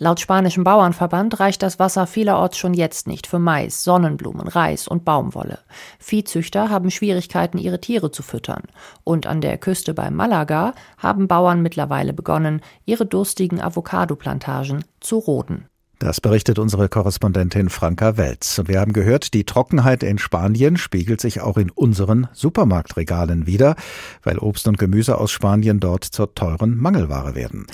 Laut 0.00 0.20
spanischem 0.20 0.62
Bauernverband 0.62 1.40
reicht 1.40 1.60
das 1.60 1.80
Wasser 1.80 2.06
vielerorts 2.06 2.56
schon 2.56 2.72
jetzt 2.72 3.08
nicht 3.08 3.26
für 3.26 3.40
Mais, 3.40 3.82
Sonnenblumen, 3.82 4.46
Reis 4.46 4.86
und 4.86 5.04
Baumwolle. 5.04 5.58
Viehzüchter 5.98 6.70
haben 6.70 6.92
Schwierigkeiten, 6.92 7.58
ihre 7.58 7.80
Tiere 7.80 8.12
zu 8.12 8.22
füttern. 8.22 8.62
Und 9.02 9.26
an 9.26 9.40
der 9.40 9.58
Küste 9.58 9.94
bei 9.94 10.10
Malaga 10.10 10.72
haben 10.98 11.26
Bauern 11.26 11.62
mittlerweile 11.62 12.12
begonnen, 12.12 12.60
ihre 12.84 13.06
durstigen 13.06 13.60
Avocado-Plantagen 13.60 14.84
zu 15.00 15.18
roden. 15.18 15.66
Das 15.98 16.20
berichtet 16.20 16.60
unsere 16.60 16.88
Korrespondentin 16.88 17.68
Franka 17.68 18.16
Welz. 18.16 18.60
Und 18.60 18.68
wir 18.68 18.78
haben 18.78 18.92
gehört, 18.92 19.34
die 19.34 19.42
Trockenheit 19.42 20.04
in 20.04 20.18
Spanien 20.18 20.76
spiegelt 20.76 21.20
sich 21.20 21.40
auch 21.40 21.56
in 21.56 21.70
unseren 21.70 22.28
Supermarktregalen 22.32 23.48
wider, 23.48 23.74
weil 24.22 24.38
Obst 24.38 24.68
und 24.68 24.78
Gemüse 24.78 25.18
aus 25.18 25.32
Spanien 25.32 25.80
dort 25.80 26.04
zur 26.04 26.36
teuren 26.36 26.76
Mangelware 26.76 27.34
werden. 27.34 27.66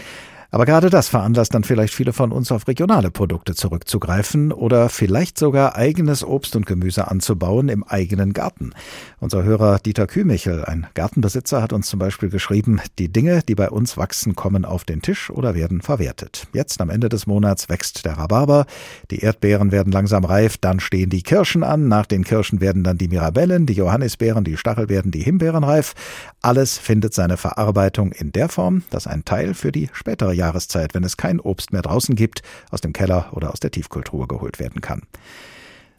Aber 0.54 0.66
gerade 0.66 0.88
das 0.88 1.08
veranlasst 1.08 1.52
dann 1.52 1.64
vielleicht 1.64 1.92
viele 1.92 2.12
von 2.12 2.30
uns 2.30 2.52
auf 2.52 2.68
regionale 2.68 3.10
Produkte 3.10 3.56
zurückzugreifen 3.56 4.52
oder 4.52 4.88
vielleicht 4.88 5.36
sogar 5.36 5.74
eigenes 5.74 6.22
Obst 6.22 6.54
und 6.54 6.64
Gemüse 6.64 7.10
anzubauen 7.10 7.68
im 7.68 7.82
eigenen 7.82 8.32
Garten. 8.32 8.70
Unser 9.18 9.42
Hörer 9.42 9.80
Dieter 9.80 10.06
Kühmichel, 10.06 10.64
ein 10.64 10.86
Gartenbesitzer, 10.94 11.60
hat 11.60 11.72
uns 11.72 11.88
zum 11.88 11.98
Beispiel 11.98 12.28
geschrieben, 12.28 12.80
die 13.00 13.12
Dinge, 13.12 13.40
die 13.48 13.56
bei 13.56 13.68
uns 13.68 13.96
wachsen, 13.96 14.36
kommen 14.36 14.64
auf 14.64 14.84
den 14.84 15.02
Tisch 15.02 15.28
oder 15.28 15.56
werden 15.56 15.80
verwertet. 15.80 16.46
Jetzt 16.52 16.80
am 16.80 16.88
Ende 16.88 17.08
des 17.08 17.26
Monats 17.26 17.68
wächst 17.68 18.04
der 18.04 18.16
Rhabarber, 18.16 18.66
die 19.10 19.18
Erdbeeren 19.18 19.72
werden 19.72 19.92
langsam 19.92 20.24
reif, 20.24 20.56
dann 20.56 20.78
stehen 20.78 21.10
die 21.10 21.24
Kirschen 21.24 21.64
an, 21.64 21.88
nach 21.88 22.06
den 22.06 22.22
Kirschen 22.22 22.60
werden 22.60 22.84
dann 22.84 22.96
die 22.96 23.08
Mirabellen, 23.08 23.66
die 23.66 23.72
Johannisbeeren, 23.72 24.44
die 24.44 24.56
Stachelbeeren, 24.56 25.10
die 25.10 25.22
Himbeeren 25.24 25.64
reif. 25.64 25.94
Alles 26.42 26.78
findet 26.78 27.12
seine 27.12 27.38
Verarbeitung 27.38 28.12
in 28.12 28.30
der 28.30 28.48
Form, 28.48 28.84
dass 28.90 29.08
ein 29.08 29.24
Teil 29.24 29.54
für 29.54 29.72
die 29.72 29.90
spätere 29.92 30.43
Jahreszeit, 30.44 30.94
wenn 30.94 31.04
es 31.04 31.16
kein 31.16 31.40
Obst 31.40 31.72
mehr 31.72 31.83
draußen 31.83 32.14
gibt, 32.14 32.42
aus 32.70 32.80
dem 32.80 32.92
Keller 32.92 33.28
oder 33.33 33.52
aus 33.52 33.61
der 33.61 33.70
Tiefkultur 33.70 34.28
geholt 34.28 34.59
werden 34.59 34.80
kann. 34.80 35.02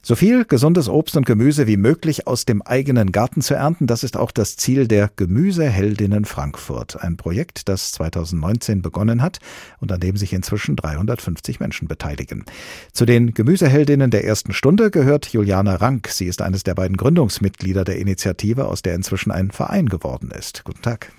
So 0.08 0.16
viel 0.16 0.46
gesundes 0.46 0.88
Obst 0.88 1.18
und 1.18 1.26
Gemüse 1.26 1.66
wie 1.66 1.78
möglich 1.78 2.28
aus 2.28 2.46
dem 2.46 2.62
eigenen 2.62 3.12
Garten 3.12 3.42
zu 3.42 3.56
ernten, 3.56 3.88
das 3.88 4.04
ist 4.04 4.18
auch 4.18 4.30
das 4.30 4.56
Ziel 4.56 4.88
der 4.88 5.10
Gemüseheldinnen 5.16 6.26
Frankfurt, 6.26 7.02
ein 7.02 7.18
Projekt, 7.18 7.68
das 7.68 7.92
2019 7.94 8.84
begonnen 8.84 9.24
hat 9.24 9.40
und 9.80 9.92
an 9.92 10.00
dem 10.00 10.16
sich 10.16 10.32
inzwischen 10.34 10.76
350 10.76 11.60
Menschen 11.60 11.88
beteiligen. 11.88 12.46
Zu 12.94 13.08
den 13.08 13.34
Gemüseheldinnen 13.34 14.12
der 14.12 14.26
ersten 14.26 14.54
Stunde 14.54 14.92
gehört 14.92 15.26
Juliana 15.30 15.78
Rank. 15.78 16.10
Sie 16.10 16.28
ist 16.28 16.44
eines 16.44 16.62
der 16.62 16.76
beiden 16.76 16.98
Gründungsmitglieder 16.98 17.84
der 17.84 17.98
Initiative, 17.98 18.68
aus 18.68 18.84
der 18.84 18.94
inzwischen 18.94 19.32
ein 19.32 19.50
Verein 19.50 19.90
geworden 19.90 20.30
ist. 20.30 20.66
Guten 20.66 20.84
Tag. 20.84 21.12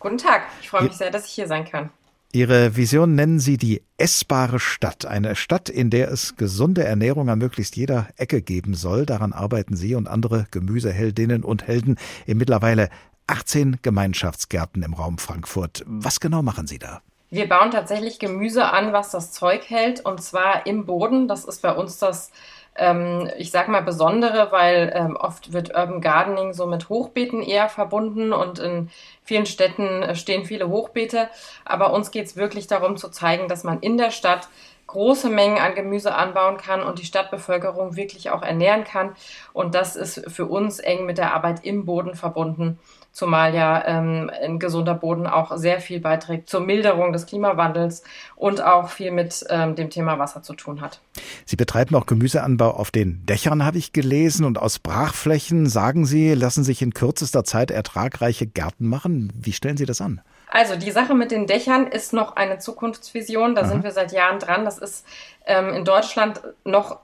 Guten 0.00 0.18
Tag. 0.18 0.42
Ich 0.60 0.68
freue 0.68 0.82
mich 0.82 0.92
sehr, 0.92 1.10
dass 1.10 1.24
ich 1.24 1.32
hier 1.32 1.46
sein 1.46 1.64
kann. 1.64 1.88
Ihre 2.36 2.76
Vision 2.76 3.14
nennen 3.14 3.40
Sie 3.40 3.56
die 3.56 3.80
essbare 3.96 4.60
Stadt. 4.60 5.06
Eine 5.06 5.36
Stadt, 5.36 5.70
in 5.70 5.88
der 5.88 6.10
es 6.10 6.36
gesunde 6.36 6.84
Ernährung 6.84 7.30
an 7.30 7.38
möglichst 7.38 7.76
jeder 7.76 8.08
Ecke 8.18 8.42
geben 8.42 8.74
soll. 8.74 9.06
Daran 9.06 9.32
arbeiten 9.32 9.74
Sie 9.74 9.94
und 9.94 10.06
andere 10.06 10.44
Gemüseheldinnen 10.50 11.44
und 11.44 11.66
Helden 11.66 11.96
in 12.26 12.36
mittlerweile 12.36 12.90
18 13.26 13.78
Gemeinschaftsgärten 13.80 14.82
im 14.82 14.92
Raum 14.92 15.16
Frankfurt. 15.16 15.82
Was 15.86 16.20
genau 16.20 16.42
machen 16.42 16.66
Sie 16.66 16.78
da? 16.78 17.00
Wir 17.30 17.48
bauen 17.48 17.70
tatsächlich 17.70 18.18
Gemüse 18.18 18.66
an, 18.66 18.92
was 18.92 19.12
das 19.12 19.32
Zeug 19.32 19.70
hält, 19.70 20.04
und 20.04 20.22
zwar 20.22 20.66
im 20.66 20.84
Boden. 20.84 21.28
Das 21.28 21.46
ist 21.46 21.62
bei 21.62 21.72
uns 21.72 21.98
das 21.98 22.32
ähm, 22.78 23.30
ich 23.36 23.50
sage 23.50 23.70
mal 23.70 23.82
besondere, 23.82 24.52
weil 24.52 24.92
ähm, 24.94 25.16
oft 25.16 25.52
wird 25.52 25.70
Urban 25.70 26.00
Gardening 26.00 26.52
so 26.52 26.66
mit 26.66 26.88
Hochbeeten 26.88 27.42
eher 27.42 27.68
verbunden 27.68 28.32
und 28.32 28.58
in 28.58 28.90
vielen 29.22 29.46
Städten 29.46 30.02
äh, 30.02 30.14
stehen 30.14 30.44
viele 30.44 30.68
Hochbeete. 30.68 31.28
Aber 31.64 31.92
uns 31.92 32.10
geht 32.10 32.26
es 32.26 32.36
wirklich 32.36 32.66
darum 32.66 32.96
zu 32.96 33.08
zeigen, 33.08 33.48
dass 33.48 33.64
man 33.64 33.80
in 33.80 33.98
der 33.98 34.10
Stadt 34.10 34.48
große 34.86 35.28
Mengen 35.28 35.58
an 35.58 35.74
Gemüse 35.74 36.14
anbauen 36.14 36.58
kann 36.58 36.82
und 36.82 37.00
die 37.00 37.04
Stadtbevölkerung 37.04 37.96
wirklich 37.96 38.30
auch 38.30 38.42
ernähren 38.42 38.84
kann. 38.84 39.16
Und 39.52 39.74
das 39.74 39.96
ist 39.96 40.30
für 40.30 40.46
uns 40.46 40.78
eng 40.78 41.06
mit 41.06 41.18
der 41.18 41.34
Arbeit 41.34 41.64
im 41.64 41.84
Boden 41.86 42.14
verbunden 42.14 42.78
zumal 43.16 43.54
ja 43.54 43.82
ähm, 43.86 44.30
ein 44.42 44.58
gesunder 44.58 44.92
Boden 44.92 45.26
auch 45.26 45.56
sehr 45.56 45.80
viel 45.80 46.00
beiträgt 46.00 46.50
zur 46.50 46.60
Milderung 46.60 47.14
des 47.14 47.24
Klimawandels 47.24 48.02
und 48.34 48.62
auch 48.62 48.90
viel 48.90 49.10
mit 49.10 49.42
ähm, 49.48 49.74
dem 49.74 49.88
Thema 49.88 50.18
Wasser 50.18 50.42
zu 50.42 50.52
tun 50.52 50.82
hat. 50.82 51.00
Sie 51.46 51.56
betreiben 51.56 51.96
auch 51.96 52.04
Gemüseanbau 52.04 52.72
auf 52.72 52.90
den 52.90 53.24
Dächern, 53.24 53.64
habe 53.64 53.78
ich 53.78 53.94
gelesen, 53.94 54.44
und 54.44 54.58
aus 54.58 54.78
Brachflächen, 54.78 55.66
sagen 55.66 56.04
Sie, 56.04 56.34
lassen 56.34 56.62
sich 56.62 56.82
in 56.82 56.92
kürzester 56.92 57.42
Zeit 57.42 57.70
ertragreiche 57.70 58.46
Gärten 58.46 58.86
machen. 58.86 59.32
Wie 59.34 59.54
stellen 59.54 59.78
Sie 59.78 59.86
das 59.86 60.02
an? 60.02 60.20
Also 60.48 60.76
die 60.76 60.90
Sache 60.90 61.14
mit 61.14 61.30
den 61.30 61.46
Dächern 61.46 61.86
ist 61.86 62.12
noch 62.12 62.36
eine 62.36 62.58
Zukunftsvision. 62.58 63.54
Da 63.54 63.62
Aha. 63.62 63.68
sind 63.68 63.82
wir 63.82 63.92
seit 63.92 64.12
Jahren 64.12 64.40
dran. 64.40 64.66
Das 64.66 64.76
ist 64.76 65.06
ähm, 65.46 65.70
in 65.70 65.86
Deutschland 65.86 66.42
noch 66.64 67.00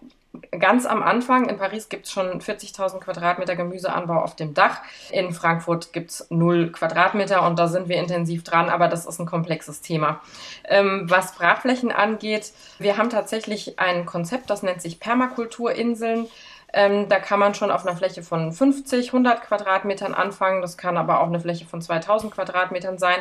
ganz 0.58 0.86
am 0.86 1.02
Anfang. 1.02 1.48
In 1.48 1.58
Paris 1.58 1.88
gibt 1.88 2.06
es 2.06 2.12
schon 2.12 2.40
40.000 2.40 3.00
Quadratmeter 3.00 3.54
Gemüseanbau 3.54 4.22
auf 4.22 4.34
dem 4.34 4.54
Dach. 4.54 4.80
In 5.10 5.32
Frankfurt 5.32 5.92
gibt 5.92 6.10
es 6.10 6.26
0 6.30 6.72
Quadratmeter 6.72 7.46
und 7.46 7.58
da 7.58 7.68
sind 7.68 7.88
wir 7.88 7.96
intensiv 7.96 8.42
dran, 8.42 8.68
aber 8.68 8.88
das 8.88 9.06
ist 9.06 9.18
ein 9.18 9.26
komplexes 9.26 9.82
Thema. 9.82 10.20
Ähm, 10.64 11.04
was 11.08 11.34
Brachflächen 11.34 11.92
angeht, 11.92 12.52
wir 12.78 12.96
haben 12.96 13.10
tatsächlich 13.10 13.78
ein 13.78 14.06
Konzept, 14.06 14.48
das 14.48 14.62
nennt 14.62 14.80
sich 14.80 15.00
Permakulturinseln. 15.00 16.28
Ähm, 16.72 17.08
da 17.08 17.18
kann 17.18 17.38
man 17.38 17.54
schon 17.54 17.70
auf 17.70 17.86
einer 17.86 17.96
Fläche 17.96 18.22
von 18.22 18.52
50, 18.52 19.08
100 19.08 19.42
Quadratmetern 19.42 20.14
anfangen. 20.14 20.62
Das 20.62 20.76
kann 20.76 20.96
aber 20.96 21.20
auch 21.20 21.26
eine 21.26 21.40
Fläche 21.40 21.66
von 21.66 21.82
2000 21.82 22.32
Quadratmetern 22.32 22.98
sein. 22.98 23.18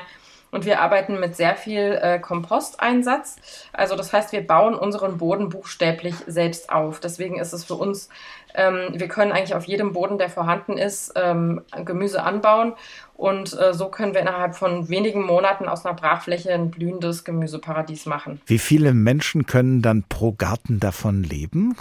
Und 0.51 0.65
wir 0.65 0.81
arbeiten 0.81 1.19
mit 1.19 1.37
sehr 1.37 1.55
viel 1.55 1.97
äh, 2.01 2.19
Komposteinsatz. 2.19 3.37
Also 3.71 3.95
das 3.95 4.11
heißt, 4.11 4.33
wir 4.33 4.45
bauen 4.45 4.75
unseren 4.75 5.17
Boden 5.17 5.47
buchstäblich 5.47 6.15
selbst 6.27 6.69
auf. 6.69 6.99
Deswegen 6.99 7.39
ist 7.39 7.53
es 7.53 7.63
für 7.63 7.75
uns, 7.75 8.09
ähm, 8.53 8.89
wir 8.93 9.07
können 9.07 9.31
eigentlich 9.31 9.55
auf 9.55 9.63
jedem 9.63 9.93
Boden, 9.93 10.17
der 10.17 10.29
vorhanden 10.29 10.77
ist, 10.77 11.13
ähm, 11.15 11.61
Gemüse 11.85 12.23
anbauen. 12.23 12.73
Und 13.13 13.57
äh, 13.57 13.73
so 13.73 13.87
können 13.87 14.13
wir 14.13 14.21
innerhalb 14.21 14.55
von 14.55 14.89
wenigen 14.89 15.25
Monaten 15.25 15.69
aus 15.69 15.85
einer 15.85 15.95
Brachfläche 15.95 16.53
ein 16.53 16.69
blühendes 16.69 17.23
Gemüseparadies 17.23 18.05
machen. 18.05 18.41
Wie 18.45 18.59
viele 18.59 18.93
Menschen 18.93 19.45
können 19.45 19.81
dann 19.81 20.03
pro 20.09 20.33
Garten 20.33 20.81
davon 20.81 21.23
leben? 21.23 21.77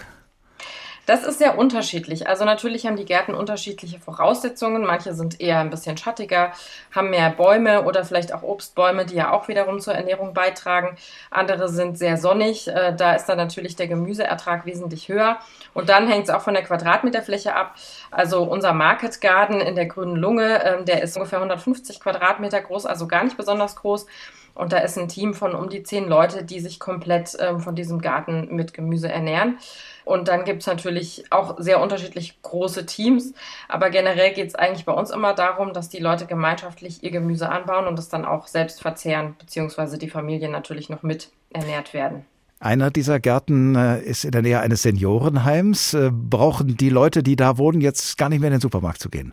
Das 1.11 1.25
ist 1.25 1.40
sehr 1.40 1.59
unterschiedlich. 1.59 2.29
Also 2.29 2.44
natürlich 2.44 2.87
haben 2.87 2.94
die 2.94 3.05
Gärten 3.05 3.35
unterschiedliche 3.35 3.99
Voraussetzungen. 3.99 4.87
Manche 4.87 5.12
sind 5.12 5.40
eher 5.40 5.59
ein 5.59 5.68
bisschen 5.68 5.96
schattiger, 5.96 6.53
haben 6.94 7.11
mehr 7.11 7.31
Bäume 7.31 7.83
oder 7.83 8.05
vielleicht 8.05 8.33
auch 8.33 8.44
Obstbäume, 8.44 9.07
die 9.07 9.16
ja 9.16 9.33
auch 9.33 9.49
wiederum 9.49 9.81
zur 9.81 9.92
Ernährung 9.92 10.35
beitragen. 10.35 10.96
Andere 11.33 11.68
sind 11.68 11.99
sehr 11.99 12.16
sonnig. 12.16 12.68
Äh, 12.68 12.94
da 12.94 13.14
ist 13.14 13.27
dann 13.27 13.38
natürlich 13.38 13.75
der 13.75 13.88
Gemüseertrag 13.88 14.66
wesentlich 14.66 15.09
höher. 15.09 15.38
Und 15.75 15.88
dann 15.88 16.07
hängt 16.07 16.29
es 16.29 16.31
auch 16.31 16.42
von 16.42 16.55
der 16.55 16.62
Quadratmeterfläche 16.62 17.57
ab. 17.57 17.75
Also 18.12 18.44
unser 18.44 18.73
Market 18.73 19.20
Garden 19.20 19.61
in 19.61 19.75
der 19.75 19.87
Grünen 19.87 20.14
Lunge, 20.14 20.64
ähm, 20.64 20.85
der 20.85 21.03
ist 21.03 21.16
ungefähr 21.16 21.40
150 21.40 21.99
Quadratmeter 21.99 22.61
groß, 22.61 22.87
also 22.87 23.09
gar 23.09 23.25
nicht 23.25 23.37
besonders 23.37 23.75
groß. 23.75 24.07
Und 24.55 24.73
da 24.73 24.79
ist 24.79 24.99
ein 24.99 25.09
Team 25.09 25.35
von 25.35 25.55
um 25.55 25.69
die 25.69 25.83
zehn 25.83 26.09
Leute, 26.09 26.45
die 26.45 26.61
sich 26.61 26.79
komplett 26.79 27.37
ähm, 27.41 27.61
von 27.61 27.75
diesem 27.75 28.01
Garten 28.01 28.55
mit 28.55 28.75
Gemüse 28.75 29.09
ernähren. 29.09 29.59
Und 30.05 30.29
dann 30.29 30.45
gibt 30.45 30.63
es 30.63 30.67
natürlich 30.67 31.25
auch 31.31 31.57
sehr 31.59 31.81
unterschiedlich 31.81 32.41
große 32.43 32.87
Teams. 32.87 33.33
Aber 33.69 33.91
generell 33.91 34.33
geht 34.33 34.49
es 34.49 34.55
eigentlich 34.55 34.85
bei 34.85 34.93
uns 34.93 35.11
immer 35.11 35.35
darum, 35.35 35.73
dass 35.73 35.89
die 35.89 35.99
Leute 35.99 36.27
gemeinschaftlich 36.27 37.03
ihr 37.03 37.11
Gemüse 37.11 37.49
anbauen 37.49 37.87
und 37.87 37.99
es 37.99 38.09
dann 38.09 38.25
auch 38.25 38.47
selbst 38.47 38.83
verzehren, 38.83 39.37
beziehungsweise 39.39 39.99
die 39.99 40.11
Familien 40.11 40.53
natürlich 40.53 40.89
noch 40.89 41.03
mit 41.03 41.31
ernährt 41.51 41.95
werden. 41.95 42.25
Einer 42.63 42.91
dieser 42.91 43.21
Gärten 43.21 43.75
äh, 43.75 44.03
ist 44.03 44.25
in 44.25 44.33
der 44.33 44.43
Nähe 44.43 44.61
eines 44.61 44.83
Seniorenheims. 44.83 45.95
Äh, 45.95 46.11
brauchen 46.13 46.77
die 46.77 46.91
Leute, 46.91 47.23
die 47.23 47.35
da 47.35 47.57
wohnen, 47.57 47.81
jetzt 47.81 48.19
gar 48.19 48.29
nicht 48.29 48.41
mehr 48.41 48.49
in 48.49 48.57
den 48.57 48.61
Supermarkt 48.61 49.01
zu 49.01 49.09
gehen? 49.09 49.33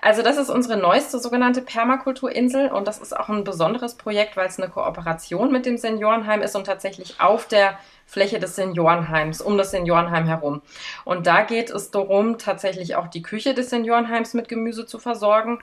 Also 0.00 0.22
das 0.22 0.36
ist 0.36 0.48
unsere 0.48 0.76
neueste 0.76 1.18
sogenannte 1.18 1.60
Permakulturinsel 1.60 2.68
und 2.70 2.86
das 2.86 2.98
ist 2.98 3.16
auch 3.16 3.28
ein 3.28 3.42
besonderes 3.42 3.94
Projekt, 3.94 4.36
weil 4.36 4.46
es 4.46 4.58
eine 4.58 4.70
Kooperation 4.70 5.50
mit 5.50 5.66
dem 5.66 5.76
Seniorenheim 5.76 6.40
ist 6.40 6.54
und 6.54 6.64
tatsächlich 6.64 7.20
auf 7.20 7.46
der 7.48 7.78
Fläche 8.08 8.40
des 8.40 8.56
Seniorenheims, 8.56 9.42
um 9.42 9.58
das 9.58 9.70
Seniorenheim 9.70 10.26
herum. 10.26 10.62
Und 11.04 11.26
da 11.26 11.42
geht 11.42 11.68
es 11.68 11.90
darum, 11.90 12.38
tatsächlich 12.38 12.96
auch 12.96 13.08
die 13.08 13.20
Küche 13.20 13.52
des 13.52 13.68
Seniorenheims 13.68 14.32
mit 14.32 14.48
Gemüse 14.48 14.86
zu 14.86 14.98
versorgen 14.98 15.58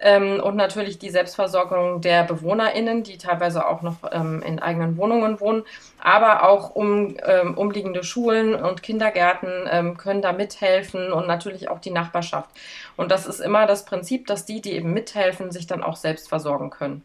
ähm, 0.00 0.40
und 0.42 0.56
natürlich 0.56 0.98
die 0.98 1.10
Selbstversorgung 1.10 2.00
der 2.00 2.24
BewohnerInnen, 2.24 3.04
die 3.04 3.16
teilweise 3.16 3.66
auch 3.68 3.82
noch 3.82 3.98
ähm, 4.10 4.42
in 4.44 4.58
eigenen 4.58 4.96
Wohnungen 4.96 5.38
wohnen, 5.38 5.62
aber 6.00 6.48
auch 6.48 6.74
um, 6.74 7.16
ähm, 7.24 7.56
umliegende 7.56 8.02
Schulen 8.02 8.56
und 8.56 8.82
Kindergärten 8.82 9.68
ähm, 9.70 9.96
können 9.96 10.20
da 10.20 10.32
mithelfen 10.32 11.12
und 11.12 11.28
natürlich 11.28 11.68
auch 11.68 11.78
die 11.78 11.92
Nachbarschaft. 11.92 12.50
Und 12.96 13.12
das 13.12 13.24
ist 13.24 13.38
immer 13.38 13.66
das 13.68 13.84
Prinzip, 13.84 14.26
dass 14.26 14.44
die, 14.44 14.60
die 14.60 14.72
eben 14.72 14.92
mithelfen, 14.92 15.52
sich 15.52 15.68
dann 15.68 15.84
auch 15.84 15.96
selbst 15.96 16.28
versorgen 16.28 16.70
können. 16.70 17.04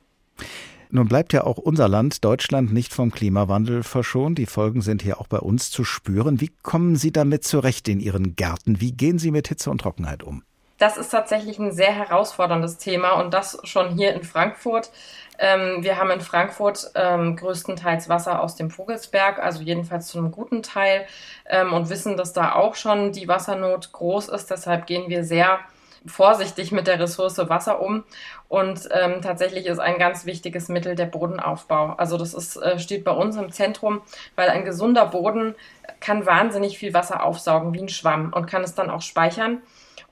Nun 0.91 1.07
bleibt 1.07 1.33
ja 1.33 1.43
auch 1.43 1.57
unser 1.57 1.87
Land, 1.87 2.25
Deutschland, 2.25 2.73
nicht 2.73 2.93
vom 2.93 3.11
Klimawandel 3.11 3.83
verschont. 3.83 4.39
Die 4.39 4.47
Folgen 4.47 4.81
sind 4.81 5.03
hier 5.03 5.21
auch 5.21 5.27
bei 5.27 5.37
uns 5.37 5.69
zu 5.69 5.83
spüren. 5.83 6.41
Wie 6.41 6.51
kommen 6.63 6.95
Sie 6.95 7.11
damit 7.11 7.43
zurecht 7.43 7.87
in 7.87 7.99
Ihren 7.99 8.35
Gärten? 8.35 8.81
Wie 8.81 8.91
gehen 8.91 9.19
Sie 9.19 9.29
mit 9.29 9.47
Hitze 9.47 9.69
und 9.69 9.81
Trockenheit 9.81 10.23
um? 10.23 10.41
Das 10.79 10.97
ist 10.97 11.09
tatsächlich 11.09 11.59
ein 11.59 11.73
sehr 11.73 11.91
herausforderndes 11.91 12.77
Thema 12.77 13.11
und 13.19 13.33
das 13.35 13.59
schon 13.65 13.89
hier 13.89 14.13
in 14.15 14.23
Frankfurt. 14.23 14.89
Ähm, 15.37 15.83
wir 15.83 15.97
haben 15.97 16.09
in 16.09 16.21
Frankfurt 16.21 16.89
ähm, 16.95 17.35
größtenteils 17.35 18.09
Wasser 18.09 18.41
aus 18.41 18.55
dem 18.55 18.71
Vogelsberg, 18.71 19.37
also 19.37 19.61
jedenfalls 19.61 20.07
zu 20.07 20.17
einem 20.17 20.31
guten 20.31 20.63
Teil 20.63 21.05
ähm, 21.45 21.73
und 21.73 21.89
wissen, 21.89 22.17
dass 22.17 22.33
da 22.33 22.53
auch 22.55 22.75
schon 22.75 23.11
die 23.11 23.27
Wassernot 23.27 23.91
groß 23.91 24.29
ist. 24.29 24.49
Deshalb 24.49 24.87
gehen 24.87 25.09
wir 25.09 25.23
sehr 25.23 25.59
vorsichtig 26.05 26.71
mit 26.71 26.87
der 26.87 26.99
Ressource 26.99 27.37
Wasser 27.37 27.81
um. 27.81 28.03
Und 28.47 28.87
ähm, 28.91 29.21
tatsächlich 29.21 29.65
ist 29.65 29.79
ein 29.79 29.97
ganz 29.99 30.25
wichtiges 30.25 30.69
Mittel 30.69 30.95
der 30.95 31.05
Bodenaufbau. 31.05 31.93
Also 31.97 32.17
das 32.17 32.33
ist, 32.33 32.57
äh, 32.57 32.79
steht 32.79 33.03
bei 33.03 33.11
uns 33.11 33.35
im 33.35 33.51
Zentrum, 33.51 34.01
weil 34.35 34.49
ein 34.49 34.65
gesunder 34.65 35.05
Boden 35.05 35.55
kann 35.99 36.25
wahnsinnig 36.25 36.77
viel 36.77 36.93
Wasser 36.93 37.23
aufsaugen 37.23 37.73
wie 37.73 37.81
ein 37.81 37.89
Schwamm 37.89 38.31
und 38.33 38.45
kann 38.45 38.63
es 38.63 38.75
dann 38.75 38.89
auch 38.89 39.01
speichern 39.01 39.61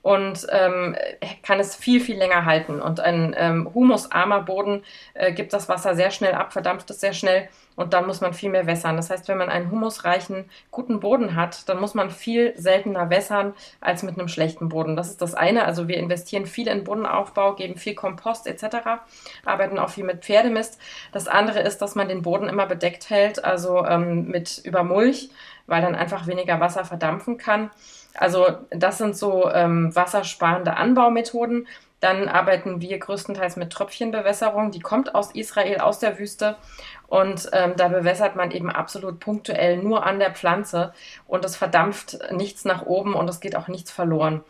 und 0.02 0.48
ähm, 0.52 0.96
kann 1.44 1.60
es 1.60 1.76
viel, 1.76 2.00
viel 2.00 2.18
länger 2.18 2.46
halten. 2.46 2.82
Und 2.82 3.00
ein 3.00 3.36
ähm, 3.38 3.70
humusarmer 3.74 4.42
Boden 4.42 4.84
äh, 5.14 5.34
gibt 5.34 5.54
das 5.54 5.68
Wasser 5.68 5.96
sehr 5.96 6.12
schnell 6.12 6.34
ab, 6.34 6.54
verdampft 6.54 6.90
es 6.92 7.00
sehr 7.00 7.14
schnell 7.14 7.50
und 7.78 7.94
dann 7.94 8.08
muss 8.08 8.22
man 8.22 8.34
viel 8.34 8.50
mehr 8.50 8.66
wässern. 8.66 8.98
Das 8.98 9.12
heißt, 9.12 9.28
wenn 9.30 9.38
man 9.38 9.50
einen 9.50 9.72
humusreichen, 9.72 10.50
guten 10.72 11.00
Boden 11.00 11.36
hat, 11.36 11.70
dann 11.70 11.80
muss 11.80 11.94
man 11.94 12.10
viel 12.10 12.54
seltener 12.58 13.10
wässern 13.12 13.54
als 13.80 14.02
mit 14.02 14.18
einem 14.18 14.28
schlechten 14.28 14.68
Boden. 14.68 14.96
Das 14.96 15.10
ist 15.10 15.22
das 15.22 15.36
eine. 15.36 15.64
Also 15.64 15.88
wir 15.88 15.98
investieren 15.98 16.48
viel 16.48 16.68
in 16.68 16.84
Bodenaufbau, 16.84 17.54
geben 17.54 17.78
viel 17.78 17.94
Kompost 17.94 18.48
etc., 18.48 18.78
arbeiten 19.46 19.78
auch 19.78 19.90
viel 19.90 20.04
mit 20.04 20.26
Pferdemist. 20.26 20.80
Das 21.12 21.28
andere 21.28 21.60
ist, 21.60 21.78
dass 21.78 21.94
man 21.94 22.10
den 22.10 22.24
Boden 22.24 22.50
immer 22.50 22.66
bedeckt 22.66 23.12
hält, 23.12 23.46
also 23.46 23.86
ähm, 23.86 24.28
mit 24.28 24.60
Übermulch, 24.66 25.30
weil 25.68 25.84
dann 25.84 25.94
einfach 25.94 26.26
weniger 26.26 26.60
Wasser 26.60 26.84
verdampfen 26.84 27.38
kann. 27.38 27.70
Also 28.16 28.48
das 28.72 28.98
sind 28.98 29.16
so 29.16 29.52
ähm, 29.52 29.96
wassersparende 29.96 30.76
Anbaumethoden. 30.76 31.68
Dann 32.00 32.28
arbeiten 32.30 32.80
wir 32.80 33.00
größtenteils 33.00 33.56
mit 33.56 33.72
Tröpfchenbewässerung. 33.72 34.72
Die 34.72 34.80
kommt 34.80 35.16
aus 35.16 35.32
Israel, 35.32 35.80
aus 35.80 36.00
der 36.00 36.20
Wüste. 36.20 36.58
Und 37.08 37.50
ähm, 37.54 37.74
da 37.76 37.88
bewässert 37.88 38.36
man 38.36 38.52
eben 38.52 38.70
absolut 38.70 39.20
punktuell 39.20 39.78
nur 39.78 40.06
an 40.06 40.20
der 40.20 40.34
Pflanze. 40.34 40.94
Und 41.28 41.44
es 41.44 41.56
verdampft 41.56 42.20
nichts 42.32 42.66
nach 42.66 42.86
oben 42.86 43.16
und 43.16 43.28
es 43.30 43.40
geht 43.40 43.56
auch 43.56 43.68
nichts 43.68 43.92
verloren. 43.92 44.44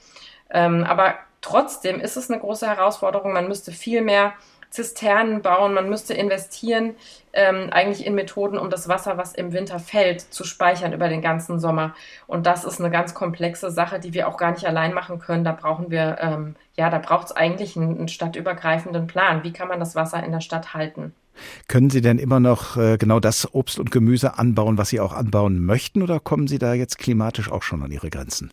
Ähm, 0.50 0.84
aber 0.84 1.16
trotzdem 1.42 2.00
ist 2.02 2.18
es 2.18 2.30
eine 2.30 2.40
große 2.40 2.68
Herausforderung. 2.68 3.32
Man 3.32 3.48
müsste 3.48 3.72
viel 3.72 4.02
mehr 4.02 4.34
Zisternen 4.70 5.42
bauen, 5.42 5.74
man 5.74 5.90
müsste 5.90 6.14
investieren, 6.14 6.96
ähm, 7.34 7.70
eigentlich 7.72 8.06
in 8.06 8.16
Methoden, 8.16 8.58
um 8.58 8.70
das 8.70 8.88
Wasser, 8.88 9.18
was 9.18 9.34
im 9.34 9.54
Winter 9.54 9.80
fällt, 9.80 10.22
zu 10.22 10.44
speichern 10.44 10.94
über 10.94 11.08
den 11.10 11.22
ganzen 11.22 11.60
Sommer. 11.60 11.96
Und 12.26 12.46
das 12.46 12.64
ist 12.64 12.80
eine 12.80 12.92
ganz 12.92 13.14
komplexe 13.14 13.72
Sache, 13.72 14.00
die 14.00 14.14
wir 14.14 14.28
auch 14.28 14.38
gar 14.38 14.52
nicht 14.52 14.66
allein 14.66 14.94
machen 14.94 15.20
können. 15.20 15.44
Da 15.44 15.52
brauchen 15.52 15.90
wir, 15.90 16.18
ähm, 16.20 16.56
ja, 16.76 16.90
da 16.90 16.98
braucht 16.98 17.28
es 17.28 17.32
eigentlich 17.32 17.76
einen, 17.78 17.98
einen 17.98 18.08
stadtübergreifenden 18.08 19.08
Plan. 19.08 19.44
Wie 19.44 19.54
kann 19.54 19.68
man 19.68 19.80
das 19.80 19.96
Wasser 19.96 20.24
in 20.24 20.32
der 20.32 20.42
Stadt 20.42 20.74
halten? 20.74 21.14
Können 21.68 21.90
Sie 21.90 22.02
denn 22.02 22.18
immer 22.18 22.40
noch 22.40 22.78
äh, 22.78 22.98
genau 22.98 23.20
das 23.20 23.54
Obst 23.54 23.80
und 23.80 23.92
Gemüse 23.92 24.38
anbauen, 24.38 24.78
was 24.78 24.90
Sie 24.90 25.00
auch 25.00 25.14
anbauen 25.14 25.64
möchten, 25.64 26.02
oder 26.02 26.20
kommen 26.20 26.48
Sie 26.48 26.58
da 26.58 26.74
jetzt 26.74 26.98
klimatisch 26.98 27.52
auch 27.52 27.64
schon 27.64 27.84
an 27.84 27.92
Ihre 27.92 28.10
Grenzen? 28.10 28.52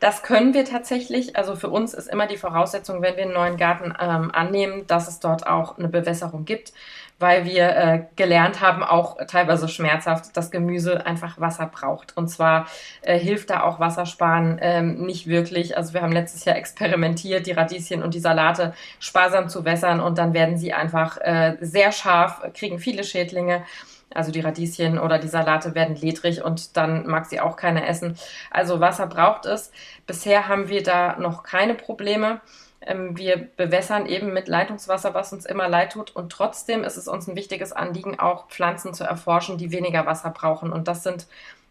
Das 0.00 0.22
können 0.22 0.54
wir 0.54 0.64
tatsächlich. 0.64 1.36
Also 1.36 1.54
für 1.54 1.68
uns 1.68 1.94
ist 1.94 2.08
immer 2.08 2.26
die 2.26 2.38
Voraussetzung, 2.38 3.02
wenn 3.02 3.16
wir 3.16 3.24
einen 3.24 3.34
neuen 3.34 3.56
Garten 3.56 3.94
ähm, 4.00 4.30
annehmen, 4.32 4.86
dass 4.86 5.08
es 5.08 5.20
dort 5.20 5.46
auch 5.46 5.78
eine 5.78 5.88
Bewässerung 5.88 6.44
gibt 6.44 6.72
weil 7.20 7.44
wir 7.44 7.76
äh, 7.76 8.04
gelernt 8.16 8.62
haben, 8.62 8.82
auch 8.82 9.18
teilweise 9.28 9.68
schmerzhaft, 9.68 10.36
dass 10.36 10.50
Gemüse 10.50 11.04
einfach 11.04 11.38
Wasser 11.38 11.66
braucht. 11.66 12.16
Und 12.16 12.28
zwar 12.28 12.66
äh, 13.02 13.18
hilft 13.18 13.50
da 13.50 13.62
auch 13.62 13.78
Wassersparen 13.78 14.58
ähm, 14.60 15.04
nicht 15.04 15.26
wirklich. 15.26 15.76
Also 15.76 15.92
wir 15.92 16.00
haben 16.00 16.12
letztes 16.12 16.46
Jahr 16.46 16.56
experimentiert, 16.56 17.46
die 17.46 17.52
Radieschen 17.52 18.02
und 18.02 18.14
die 18.14 18.20
Salate 18.20 18.72
sparsam 18.98 19.50
zu 19.50 19.66
wässern 19.66 20.00
und 20.00 20.16
dann 20.16 20.32
werden 20.32 20.56
sie 20.56 20.72
einfach 20.72 21.18
äh, 21.20 21.58
sehr 21.60 21.92
scharf, 21.92 22.40
kriegen 22.54 22.78
viele 22.78 23.04
Schädlinge. 23.04 23.64
Also 24.12 24.32
die 24.32 24.40
Radieschen 24.40 24.98
oder 24.98 25.18
die 25.18 25.28
Salate 25.28 25.74
werden 25.74 25.96
ledrig 25.96 26.42
und 26.42 26.76
dann 26.76 27.06
mag 27.06 27.26
sie 27.26 27.40
auch 27.40 27.56
keiner 27.56 27.86
essen. 27.86 28.16
Also 28.50 28.80
Wasser 28.80 29.06
braucht 29.06 29.46
es. 29.46 29.70
Bisher 30.06 30.48
haben 30.48 30.68
wir 30.68 30.82
da 30.82 31.16
noch 31.18 31.42
keine 31.42 31.74
Probleme. 31.74 32.40
Ähm, 32.80 33.16
wir 33.16 33.36
bewässern 33.56 34.06
eben 34.06 34.32
mit 34.32 34.48
Leitungswasser, 34.48 35.14
was 35.14 35.32
uns 35.32 35.46
immer 35.46 35.68
leid 35.68 35.92
tut. 35.92 36.14
Und 36.16 36.32
trotzdem 36.32 36.82
ist 36.82 36.96
es 36.96 37.08
uns 37.08 37.28
ein 37.28 37.36
wichtiges 37.36 37.72
Anliegen, 37.72 38.18
auch 38.18 38.48
Pflanzen 38.48 38.94
zu 38.94 39.04
erforschen, 39.04 39.58
die 39.58 39.70
weniger 39.70 40.06
Wasser 40.06 40.30
brauchen. 40.30 40.72
Und 40.72 40.88
das 40.88 41.02
sind 41.02 41.26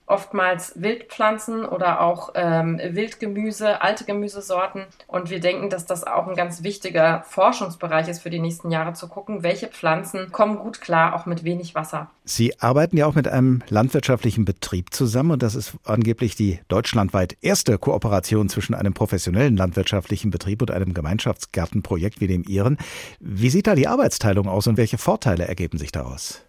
oftmals 0.10 0.74
Wildpflanzen 0.76 1.66
oder 1.66 2.02
auch 2.02 2.32
ähm, 2.36 2.80
Wildgemüse, 2.84 3.82
alte 3.82 4.06
Gemüsesorten. 4.06 4.86
Und 5.08 5.30
wir 5.30 5.40
denken, 5.40 5.70
dass 5.70 5.86
das 5.86 6.06
auch 6.06 6.28
ein 6.28 6.36
ganz 6.36 6.64
wichtiger 6.64 7.24
Forschungsbereich 7.28 8.08
ist 8.08 8.22
für 8.22 8.30
die 8.30 8.40
nächsten 8.40 8.72
Jahre, 8.72 8.94
zu 8.94 9.08
gucken, 9.08 9.44
welche 9.44 9.68
Pflanzen 9.68 10.32
kommen 10.32 10.58
gut 10.58 10.82
klar, 10.82 11.16
auch 11.16 11.26
mit 11.26 11.44
wenig 11.44 11.76
Wasser. 11.76 12.10
Sie 12.26 12.60
arbeiten 12.60 12.98
ja 12.98 13.06
auch 13.06 13.16
mit 13.16 13.28
einem 13.28 13.62
landwirtschaftlichen 13.70 14.46
Betrieb 14.46 14.94
zusammen 14.94 15.32
und 15.32 15.44
das 15.44 15.56
ist 15.56 15.74
angeblich 15.84 16.36
die 16.36 16.60
deutschlandweit 16.68 17.38
erste 17.42 17.78
Kooperation 17.78 18.50
zwischen 18.50 18.74
einem 18.74 18.94
professionellen 18.94 19.56
landwirtschaftlichen 19.58 20.32
Betrieb 20.32 20.62
und 20.62 20.72
einem 20.72 20.94
Gemeinschaftsgartenprojekt 20.94 22.20
wie 22.20 22.28
dem 22.28 22.44
Ihren. 22.44 22.78
Wie 23.20 23.50
sieht 23.50 23.68
da 23.68 23.76
die 23.76 23.88
Arbeitsteilung 23.88 24.48
aus 24.48 24.68
und 24.68 24.78
welche 24.78 24.98
Vorteile 24.98 25.48
ergeben 25.48 25.78
sich 25.78 25.92
daraus? 25.92 26.42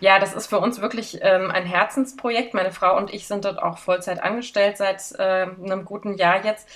Ja, 0.00 0.18
das 0.18 0.32
ist 0.32 0.46
für 0.46 0.58
uns 0.58 0.80
wirklich 0.80 1.18
ähm, 1.20 1.50
ein 1.50 1.66
Herzensprojekt. 1.66 2.54
Meine 2.54 2.72
Frau 2.72 2.96
und 2.96 3.12
ich 3.12 3.26
sind 3.26 3.44
dort 3.44 3.62
auch 3.62 3.76
Vollzeit 3.76 4.22
angestellt 4.22 4.78
seit 4.78 5.12
äh, 5.18 5.46
einem 5.62 5.84
guten 5.84 6.16
Jahr 6.16 6.42
jetzt. 6.42 6.66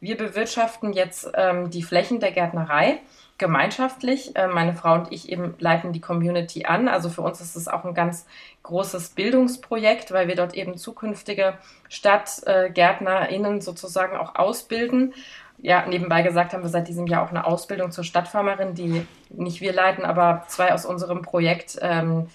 Wir 0.00 0.18
bewirtschaften 0.18 0.92
jetzt 0.92 1.30
ähm, 1.34 1.70
die 1.70 1.82
Flächen 1.82 2.20
der 2.20 2.30
Gärtnerei 2.30 3.00
gemeinschaftlich. 3.38 4.36
Äh, 4.36 4.48
meine 4.48 4.74
Frau 4.74 4.92
und 4.94 5.12
ich 5.12 5.30
eben 5.30 5.54
leiten 5.58 5.94
die 5.94 6.02
Community 6.02 6.66
an. 6.66 6.88
Also 6.88 7.08
für 7.08 7.22
uns 7.22 7.40
ist 7.40 7.56
es 7.56 7.68
auch 7.68 7.86
ein 7.86 7.94
ganz 7.94 8.26
großes 8.64 9.10
Bildungsprojekt, 9.10 10.12
weil 10.12 10.28
wir 10.28 10.36
dort 10.36 10.52
eben 10.52 10.76
zukünftige 10.76 11.54
StadtgärtnerInnen 11.88 13.62
sozusagen 13.62 14.14
auch 14.18 14.34
ausbilden. 14.34 15.14
Ja, 15.56 15.86
nebenbei 15.86 16.20
gesagt 16.20 16.52
haben 16.52 16.62
wir 16.62 16.68
seit 16.68 16.88
diesem 16.88 17.06
Jahr 17.06 17.24
auch 17.24 17.30
eine 17.30 17.46
Ausbildung 17.46 17.92
zur 17.92 18.04
Stadtfarmerin, 18.04 18.74
die 18.74 19.06
nicht 19.30 19.62
wir 19.62 19.72
leiten, 19.72 20.04
aber 20.04 20.44
zwei 20.48 20.74
aus 20.74 20.84
unserem 20.84 21.22
Projekt 21.22 21.78
ähm, 21.80 22.28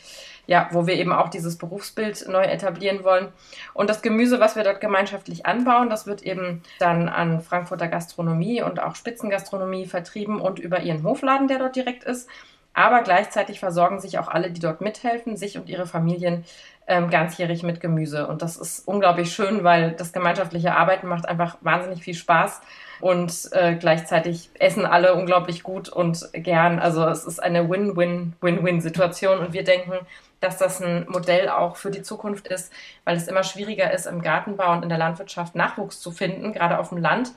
ja, 0.50 0.68
wo 0.72 0.88
wir 0.88 0.96
eben 0.96 1.14
auch 1.14 1.30
dieses 1.30 1.60
Berufsbild 1.60 2.28
neu 2.28 2.42
etablieren 2.42 3.04
wollen. 3.04 3.28
Und 3.76 3.88
das 3.88 4.02
Gemüse, 4.02 4.40
was 4.40 4.56
wir 4.56 4.64
dort 4.64 4.82
gemeinschaftlich 4.82 5.46
anbauen, 5.46 5.92
das 5.92 6.08
wird 6.08 6.24
eben 6.24 6.64
dann 6.80 7.08
an 7.08 7.42
Frankfurter 7.42 7.88
Gastronomie 7.88 8.64
und 8.64 8.82
auch 8.82 8.96
Spitzengastronomie 8.96 9.86
vertrieben 9.86 10.42
und 10.42 10.58
über 10.58 10.82
ihren 10.82 11.04
Hofladen, 11.04 11.48
der 11.48 11.60
dort 11.60 11.76
direkt 11.76 12.04
ist. 12.04 12.28
Aber 12.74 13.04
gleichzeitig 13.04 13.60
versorgen 13.60 14.00
sich 14.00 14.18
auch 14.18 14.28
alle, 14.28 14.50
die 14.50 14.60
dort 14.60 14.82
mithelfen, 14.82 15.38
sich 15.38 15.56
und 15.56 15.70
ihre 15.70 15.86
Familien 15.86 16.46
ähm, 16.88 17.12
ganzjährig 17.12 17.62
mit 17.62 17.80
Gemüse. 17.80 18.26
Und 18.26 18.42
das 18.42 18.58
ist 18.58 18.88
unglaublich 18.88 19.32
schön, 19.32 19.64
weil 19.64 19.92
das 19.92 20.14
gemeinschaftliche 20.14 20.76
Arbeiten 20.76 21.08
macht 21.08 21.28
einfach 21.28 21.58
wahnsinnig 21.62 22.02
viel 22.02 22.16
Spaß 22.16 22.60
und 23.02 23.50
äh, 23.52 23.76
gleichzeitig 23.76 24.50
essen 24.58 24.88
alle 24.88 25.14
unglaublich 25.14 25.62
gut 25.62 25.90
und 25.90 26.28
gern. 26.34 26.80
Also 26.80 27.06
es 27.06 27.24
ist 27.24 27.42
eine 27.42 27.70
Win-Win-Win-Win-Situation 27.70 29.38
und 29.38 29.54
wir 29.54 29.64
denken, 29.64 29.94
dass 30.40 30.58
das 30.58 30.82
ein 30.82 31.06
Modell 31.10 31.50
auch 31.50 31.76
für 31.76 31.92
die 31.92 32.02
Zukunft 32.02 32.48
ist, 32.48 32.72
weil 33.04 33.18
es 33.18 33.28
immer 33.28 33.44
schwieriger 33.44 33.92
ist, 33.92 34.06
im 34.06 34.22
Gartenbau 34.22 34.74
und 34.74 34.84
in 34.84 34.90
der 34.90 34.98
Landwirtschaft 34.98 35.56
Nachwuchs 35.56 36.00
zu 36.00 36.12
finden, 36.12 36.54
gerade 36.54 36.80
auf 36.80 36.90
dem 36.90 36.98
Land. 36.98 37.32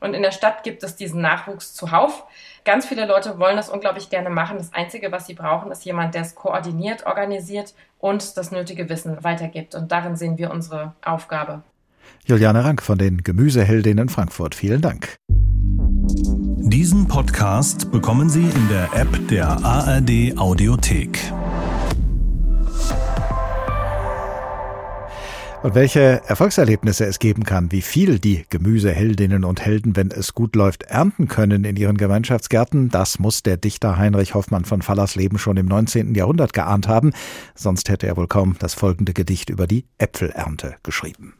Und 0.00 0.14
in 0.14 0.22
der 0.22 0.30
Stadt 0.30 0.62
gibt 0.62 0.82
es 0.82 0.96
diesen 0.96 1.20
Nachwuchs 1.20 1.74
zuhauf. 1.74 2.24
Ganz 2.64 2.86
viele 2.86 3.06
Leute 3.06 3.38
wollen 3.38 3.56
das 3.56 3.68
unglaublich 3.68 4.10
gerne 4.10 4.30
machen. 4.30 4.58
Das 4.58 4.72
Einzige, 4.72 5.10
was 5.10 5.26
sie 5.26 5.34
brauchen, 5.34 5.72
ist 5.72 5.84
jemand, 5.84 6.14
der 6.14 6.22
es 6.22 6.34
koordiniert, 6.34 7.06
organisiert 7.06 7.74
und 7.98 8.36
das 8.36 8.52
nötige 8.52 8.88
Wissen 8.88 9.24
weitergibt. 9.24 9.74
Und 9.74 9.90
darin 9.90 10.16
sehen 10.16 10.38
wir 10.38 10.50
unsere 10.50 10.94
Aufgabe. 11.04 11.62
Juliane 12.26 12.64
Rank 12.64 12.82
von 12.82 12.98
den 12.98 13.22
Gemüseheldinnen 13.22 14.08
Frankfurt. 14.08 14.54
Vielen 14.54 14.82
Dank. 14.82 15.16
Diesen 16.70 17.08
Podcast 17.08 17.90
bekommen 17.90 18.28
Sie 18.28 18.44
in 18.44 18.68
der 18.68 18.92
App 18.92 19.28
der 19.28 19.48
ARD 19.64 20.36
Audiothek. 20.36 21.18
Und 25.60 25.74
welche 25.74 26.22
Erfolgserlebnisse 26.24 27.04
es 27.04 27.18
geben 27.18 27.42
kann, 27.42 27.72
wie 27.72 27.82
viel 27.82 28.20
die 28.20 28.44
Gemüseheldinnen 28.48 29.44
und 29.44 29.60
Helden, 29.60 29.96
wenn 29.96 30.12
es 30.12 30.32
gut 30.32 30.54
läuft, 30.54 30.84
ernten 30.84 31.26
können 31.26 31.64
in 31.64 31.74
ihren 31.74 31.96
Gemeinschaftsgärten, 31.96 32.90
das 32.90 33.18
muss 33.18 33.42
der 33.42 33.56
Dichter 33.56 33.98
Heinrich 33.98 34.34
Hoffmann 34.34 34.64
von 34.64 34.82
Fallersleben 34.82 35.36
schon 35.36 35.56
im 35.56 35.66
19. 35.66 36.14
Jahrhundert 36.14 36.52
geahnt 36.52 36.86
haben, 36.86 37.12
sonst 37.56 37.88
hätte 37.88 38.06
er 38.06 38.16
wohl 38.16 38.28
kaum 38.28 38.54
das 38.60 38.74
folgende 38.74 39.12
Gedicht 39.12 39.50
über 39.50 39.66
die 39.66 39.84
Äpfelernte 39.98 40.76
geschrieben. 40.84 41.34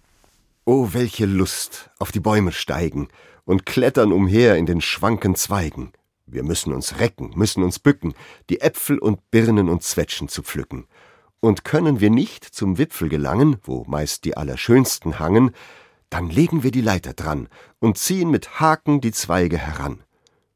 Oh, 0.65 0.89
welche 0.91 1.27
Lust, 1.27 1.91
auf 2.01 2.11
die 2.11 2.21
Bäume 2.21 2.51
steigen 2.51 3.07
und 3.45 3.67
klettern 3.67 4.11
umher 4.11 4.57
in 4.57 4.67
den 4.67 4.81
schwanken 4.81 5.37
Zweigen. 5.37 5.93
Wir 6.27 6.43
müssen 6.43 6.73
uns 6.73 6.99
recken, 6.99 7.31
müssen 7.37 7.63
uns 7.63 7.79
bücken, 7.79 8.15
die 8.51 8.63
Äpfel 8.63 8.99
und 8.99 9.31
Birnen 9.31 9.69
und 9.69 9.85
Zwetschen 9.85 10.27
zu 10.27 10.43
pflücken 10.43 10.87
und 11.41 11.65
können 11.65 12.01
wir 12.01 12.11
nicht 12.11 12.45
zum 12.45 12.79
Wipfel 12.79 13.09
gelangen, 13.09 13.57
wo 13.63 13.85
meist 13.87 14.25
die 14.25 14.37
Allerschönsten 14.37 15.19
hangen, 15.19 15.53
dann 16.11 16.31
legen 16.31 16.63
wir 16.63 16.71
die 16.71 16.81
Leiter 16.81 17.13
dran 17.13 17.49
und 17.79 17.99
ziehen 17.99 18.31
mit 18.31 18.61
Haken 18.61 19.01
die 19.01 19.13
Zweige 19.13 19.59
heran. 19.59 20.01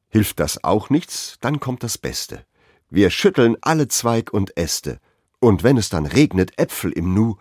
Hilft 0.09 0.41
das 0.41 0.63
auch 0.65 0.91
nichts, 0.91 1.37
dann 1.41 1.61
kommt 1.61 1.83
das 1.83 1.99
Beste. 1.99 2.45
Wir 2.91 3.11
schütteln 3.11 3.57
alle 3.61 3.89
Zweig 3.89 4.33
und 4.33 4.57
Äste, 4.57 4.99
und 5.41 5.65
wenn 5.65 5.77
es 5.77 5.89
dann 5.89 6.07
regnet 6.07 6.57
Äpfel 6.57 6.93
im 6.93 7.15
Nu, 7.15 7.37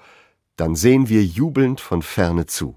dann 0.55 0.75
sehen 0.75 1.07
wir 1.07 1.23
jubelnd 1.23 1.79
von 1.79 2.01
ferne 2.01 2.47
zu. 2.47 2.75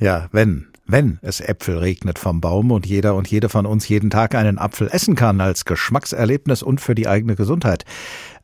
Ja, 0.00 0.28
wenn, 0.32 0.66
wenn 0.86 1.18
es 1.22 1.40
Äpfel 1.40 1.78
regnet 1.78 2.18
vom 2.18 2.42
Baum 2.42 2.70
und 2.70 2.84
jeder 2.84 3.14
und 3.14 3.30
jede 3.30 3.48
von 3.48 3.64
uns 3.64 3.88
jeden 3.88 4.10
Tag 4.10 4.34
einen 4.34 4.58
Apfel 4.58 4.88
essen 4.90 5.14
kann 5.14 5.40
als 5.40 5.64
Geschmackserlebnis 5.64 6.62
und 6.62 6.80
für 6.80 6.94
die 6.94 7.08
eigene 7.08 7.36
Gesundheit. 7.36 7.84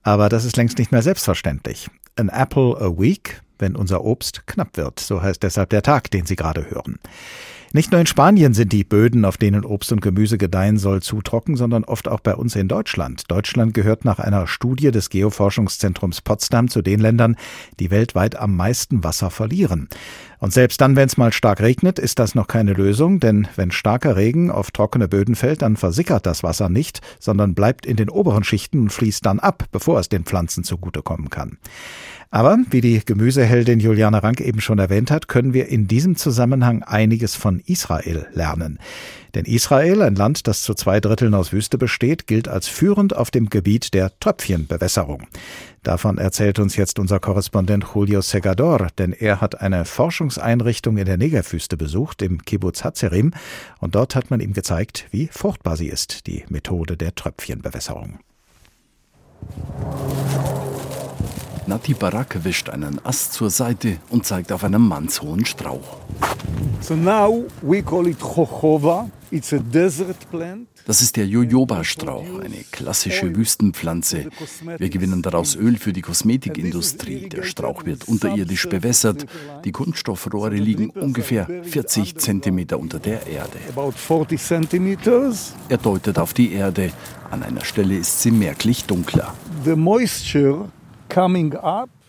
Aber 0.03 0.29
das 0.29 0.45
ist 0.45 0.57
längst 0.57 0.79
nicht 0.79 0.93
mehr 0.93 1.03
selbstverständlich. 1.03 1.89
An 2.17 2.29
apple 2.29 2.77
a 2.81 2.91
week, 2.99 3.43
wenn 3.59 3.77
unser 3.77 4.05
Obst 4.05 4.47
knapp 4.47 4.77
wird. 4.77 5.01
So 5.01 5.23
heißt 5.23 5.43
deshalb 5.43 5.71
der 5.71 5.83
Tag, 5.83 6.11
den 6.11 6.27
Sie 6.27 6.37
gerade 6.37 6.71
hören. 6.71 6.99
Nicht 7.73 7.93
nur 7.93 8.01
in 8.01 8.07
Spanien 8.09 8.53
sind 8.53 8.73
die 8.73 8.83
Böden, 8.83 9.25
auf 9.25 9.37
denen 9.37 9.65
Obst 9.65 9.93
und 9.93 10.01
Gemüse 10.01 10.39
gedeihen 10.39 10.77
soll, 10.77 11.03
zu 11.03 11.23
trocken, 11.23 11.55
sondern 11.55 11.85
oft 11.85 12.09
auch 12.09 12.19
bei 12.19 12.35
uns 12.35 12.57
in 12.57 12.67
Deutschland. 12.67 13.31
Deutschland 13.31 13.75
gehört 13.75 14.05
nach 14.05 14.19
einer 14.19 14.49
Studie 14.49 14.91
des 14.91 15.09
Geoforschungszentrums 15.09 16.21
Potsdam 16.21 16.67
zu 16.67 16.83
den 16.83 16.99
Ländern, 16.99 17.37
die 17.79 17.93
weltweit 17.93 18.35
am 18.35 18.57
meisten 18.57 19.05
Wasser 19.05 19.31
verlieren. 19.31 19.89
Und 20.41 20.55
selbst 20.55 20.81
dann, 20.81 20.97
wenn 20.97 21.07
es 21.07 21.19
mal 21.19 21.33
stark 21.33 21.61
regnet, 21.61 21.99
ist 21.99 22.19
das 22.19 22.35
noch 22.35 22.47
keine 22.47 22.73
Lösung, 22.73 23.21
denn 23.21 23.47
wenn 23.57 23.71
starker 23.71 24.17
Regen 24.17 24.51
auf 24.51 24.71
trockene 24.71 25.07
Böden 25.07 25.35
fällt, 25.35 25.61
dann 25.61 25.77
versickert 25.77 26.25
das 26.25 26.43
Wasser 26.43 26.71
nicht, 26.71 27.01
sondern 27.19 27.55
bleibt 27.55 27.85
in 27.85 27.97
den 27.97 28.09
oberen 28.09 28.43
Schichten 28.43 28.81
und 28.81 28.91
fließt 28.91 29.25
dann 29.25 29.39
ab, 29.39 29.65
bevor 29.71 30.01
es 30.01 30.09
den 30.09 30.25
Pflanzen 30.25 30.65
zugutekommen 30.65 31.29
kann. 31.29 31.59
Aber, 32.33 32.59
wie 32.71 32.81
die 32.81 33.05
Gemüseheldin 33.05 33.81
Juliane 33.81 34.23
Rank 34.23 34.41
eben 34.41 34.61
schon 34.61 34.79
erwähnt 34.79 35.11
hat, 35.11 35.27
können 35.27 35.53
wir 35.53 35.69
in 35.69 35.89
diesem 35.89 36.15
Zusammenhang 36.17 36.85
einiges 36.85 37.35
von 37.35 37.61
Israel 37.67 38.29
lernen. 38.33 38.79
Denn 39.35 39.45
Israel, 39.45 40.03
ein 40.03 40.15
Land, 40.15 40.47
das 40.47 40.63
zu 40.63 40.75
zwei 40.75 41.01
Dritteln 41.01 41.35
aus 41.35 41.53
Wüste 41.53 41.79
besteht, 41.79 42.27
gilt 42.27 42.49
als 42.49 42.69
führend 42.69 43.15
auf 43.17 43.31
dem 43.31 43.49
Gebiet 43.49 43.95
der 43.95 44.13
Tröpfchenbewässerung. 44.21 45.27
Davon 45.83 46.19
erzählt 46.19 46.59
uns 46.59 46.77
jetzt 46.77 46.99
unser 46.99 47.21
Korrespondent 47.21 47.87
Julio 47.95 48.21
Segador, 48.21 48.89
denn 48.99 49.13
er 49.13 49.41
hat 49.41 49.61
eine 49.61 49.85
Forschungseinrichtung 49.85 50.99
in 50.99 51.07
der 51.07 51.17
Negerwüste 51.17 51.77
besucht, 51.77 52.23
im 52.23 52.43
Kibbutz 52.43 52.85
Hazerim, 52.85 53.33
und 53.79 53.95
dort 53.95 54.15
hat 54.15 54.31
man 54.31 54.41
ihm 54.41 54.53
gezeigt, 54.53 55.07
wie 55.11 55.29
fruchtbar 55.29 55.77
sie 55.77 55.89
ist, 55.89 56.27
die 56.27 56.45
Methode 56.49 56.97
der 56.97 57.15
Tröpfchenbewässerung. 57.15 58.19
Nati 61.71 61.95
Barak 61.95 62.43
wischt 62.43 62.69
einen 62.69 62.99
Ast 63.07 63.33
zur 63.33 63.49
Seite 63.49 63.99
und 64.09 64.27
zeigt 64.27 64.51
auf 64.51 64.65
einen 64.65 64.83
mannshohen 64.83 65.47
Strauch. 65.47 65.99
So 66.81 66.97
now 66.97 67.45
we 67.63 67.81
call 67.81 68.09
it 68.09 68.19
Jojoba. 68.19 69.09
It's 69.31 69.53
a 69.53 69.59
desert 69.59 70.29
plant. 70.33 70.67
Das 70.87 71.01
ist 71.01 71.15
der 71.15 71.29
Jojoba-Strauch, 71.29 72.41
eine 72.41 72.65
klassische 72.73 73.37
Wüstenpflanze. 73.37 74.31
Wir 74.79 74.89
gewinnen 74.89 75.23
daraus 75.23 75.55
Öl 75.55 75.77
für 75.77 75.93
die 75.93 76.01
Kosmetikindustrie. 76.01 77.29
Der 77.29 77.45
Strauch 77.45 77.85
wird 77.87 78.09
unterirdisch 78.09 78.69
bewässert. 78.69 79.27
Die 79.65 79.71
Kunststoffrohre 79.71 80.57
liegen 80.57 80.91
ungefähr 80.91 81.47
40 81.63 82.17
Zentimeter 82.17 82.81
unter 82.81 82.99
der 82.99 83.25
Erde. 83.29 83.59
Er 85.69 85.79
deutet 85.79 86.19
auf 86.19 86.35
die 86.35 86.53
Erde. 86.53 86.91
An 87.31 87.45
einer 87.45 87.65
Stelle 87.65 87.97
ist 87.97 88.23
sie 88.23 88.33
merklich 88.33 88.87
dunkler. 88.87 89.33
The 89.65 89.77
moisture 89.77 90.69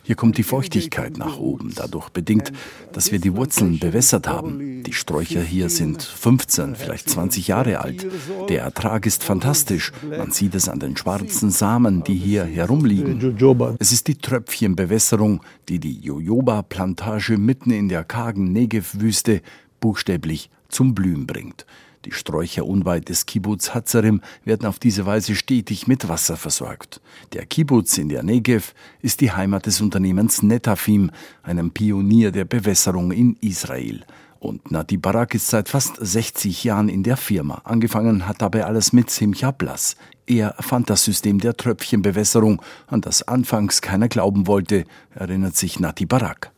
hier 0.04 0.16
kommt 0.16 0.38
die 0.38 0.44
Feuchtigkeit 0.44 1.18
nach 1.18 1.38
oben, 1.38 1.74
dadurch 1.76 2.10
bedingt, 2.10 2.52
dass 2.92 3.12
wir 3.12 3.20
die 3.20 3.36
Wurzeln 3.36 3.78
bewässert 3.80 4.28
haben. 4.28 4.84
Die 4.84 4.94
Sträucher 4.94 5.42
hier 5.42 5.70
sind 5.70 6.02
15, 6.02 6.76
vielleicht 6.76 7.10
20 7.10 7.48
Jahre 7.48 7.82
alt. 7.82 8.08
Der 8.50 8.64
Ertrag 8.64 9.06
ist 9.06 9.24
fantastisch. 9.24 9.92
Man 10.10 10.32
sieht 10.32 10.56
es 10.56 10.68
an 10.68 10.80
den 10.80 10.98
schwarzen 10.98 11.52
Samen, 11.52 12.04
die 12.04 12.16
hier 12.16 12.44
herumliegen. 12.44 13.36
Es 13.80 13.92
ist 13.92 14.08
die 14.08 14.18
Tröpfchenbewässerung, 14.18 15.42
die 15.70 15.80
die 15.80 16.00
Jojoba-Plantage 16.00 17.38
mitten 17.38 17.70
in 17.72 17.88
der 17.88 18.04
kargen 18.04 18.52
Negev-Wüste 18.52 19.42
buchstäblich 19.80 20.50
zum 20.68 20.96
Blühen 20.96 21.28
bringt. 21.28 21.66
Die 22.06 22.12
Sträucher 22.12 22.66
unweit 22.66 23.10
des 23.10 23.28
Kibbutz 23.28 23.76
Hatzarim 23.76 24.22
werden 24.44 24.66
auf 24.66 24.80
diese 24.80 25.06
Weise 25.06 25.36
stetig 25.36 25.88
mit 25.88 26.10
Wasser 26.10 26.36
versorgt. 26.36 27.00
Der 27.34 27.46
Kibbutz 27.46 27.98
in 28.00 28.10
der 28.10 28.24
Negev 28.24 28.74
ist 29.02 29.22
die 29.22 29.32
Heimat 29.32 29.68
des 29.68 29.82
Unternehmens 29.82 30.42
Netafim, 30.42 31.12
einem 31.44 31.72
Pionier 31.72 32.32
der 32.32 32.46
Bewässerung 32.46 33.12
in 33.12 33.38
Israel. 33.42 34.04
Und 34.40 34.72
Nati 34.72 34.98
Barak 34.98 35.36
ist 35.36 35.50
seit 35.50 35.70
fast 35.70 35.98
60 36.00 36.64
Jahren 36.64 36.90
in 36.90 37.04
der 37.04 37.18
Firma. 37.18 37.62
Angefangen 37.64 38.28
hat 38.28 38.42
dabei 38.42 38.66
alles 38.66 38.92
mit 38.92 39.12
Simcha 39.12 39.52
Blas. 39.52 39.96
Er 40.32 40.56
fand 40.62 40.90
das 40.90 41.04
System 41.04 41.42
der 41.42 41.58
Tröpfchenbewässerung, 41.58 42.62
an 42.88 43.02
das 43.02 43.28
anfangs 43.28 43.82
keiner 43.82 44.08
glauben 44.08 44.48
wollte, 44.48 44.86
erinnert 45.14 45.58
sich 45.58 45.82
Nati 45.82 46.06
Barak. 46.06 46.54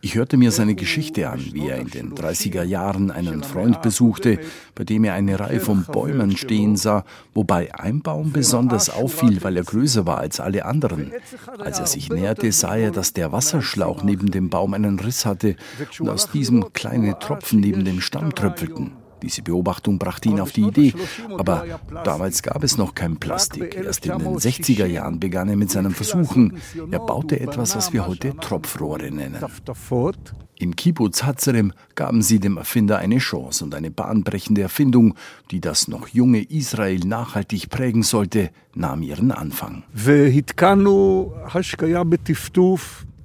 Ich 0.00 0.14
hörte 0.16 0.36
mir 0.36 0.50
seine 0.50 0.74
Geschichte 0.74 1.30
an, 1.30 1.44
wie 1.52 1.68
er 1.68 1.78
in 1.78 1.90
den 1.90 2.14
30er 2.16 2.64
Jahren 2.64 3.12
einen 3.12 3.44
Freund 3.44 3.80
besuchte, 3.80 4.40
bei 4.74 4.82
dem 4.82 5.04
er 5.04 5.14
eine 5.14 5.38
Reihe 5.38 5.60
von 5.60 5.84
Bäumen 5.84 6.36
stehen 6.36 6.74
sah, 6.74 7.04
wobei 7.32 7.72
ein 7.72 8.02
Baum 8.02 8.32
besonders 8.32 8.90
auffiel, 8.90 9.44
weil 9.44 9.56
er 9.56 9.62
größer 9.62 10.04
war 10.04 10.18
als 10.18 10.40
alle 10.40 10.64
anderen. 10.64 11.12
Als 11.60 11.78
er 11.78 11.86
sich 11.86 12.08
näherte, 12.08 12.50
sah 12.50 12.74
er, 12.74 12.90
dass 12.90 13.12
der 13.12 13.30
Wasserschlauch 13.30 14.02
neben 14.02 14.32
dem 14.32 14.50
Baum 14.50 14.74
einen 14.74 14.98
Riss 14.98 15.24
hatte 15.26 15.54
und 16.00 16.08
aus 16.08 16.28
diesem 16.32 16.72
kleine 16.72 17.20
Tropfen 17.20 17.60
neben 17.60 17.84
dem 17.84 18.00
Stamm 18.00 18.34
tröpfelten. 18.34 18.99
Diese 19.22 19.42
Beobachtung 19.42 19.98
brachte 19.98 20.28
ihn 20.28 20.40
auf 20.40 20.52
die 20.52 20.62
Idee, 20.62 20.94
aber 21.38 21.80
damals 22.04 22.42
gab 22.42 22.64
es 22.64 22.76
noch 22.76 22.94
kein 22.94 23.16
Plastik. 23.16 23.74
Erst 23.74 24.06
in 24.06 24.18
den 24.18 24.36
60er 24.36 24.86
Jahren 24.86 25.20
begann 25.20 25.48
er 25.48 25.56
mit 25.56 25.70
seinen 25.70 25.92
Versuchen. 25.92 26.58
Er 26.90 27.00
baute 27.00 27.40
etwas, 27.40 27.76
was 27.76 27.92
wir 27.92 28.06
heute 28.06 28.36
Tropfrohre 28.36 29.10
nennen. 29.10 29.44
Im 30.60 30.76
Kibbutz 30.76 31.22
Hatzerem 31.22 31.72
gaben 31.94 32.20
sie 32.20 32.38
dem 32.38 32.58
Erfinder 32.58 32.98
eine 32.98 33.16
Chance 33.16 33.64
und 33.64 33.74
eine 33.74 33.90
bahnbrechende 33.90 34.60
Erfindung, 34.60 35.14
die 35.50 35.60
das 35.60 35.88
noch 35.88 36.08
junge 36.08 36.42
Israel 36.42 37.00
nachhaltig 37.00 37.70
prägen 37.70 38.02
sollte, 38.02 38.50
nahm 38.74 39.00
ihren 39.02 39.32
Anfang. 39.32 39.84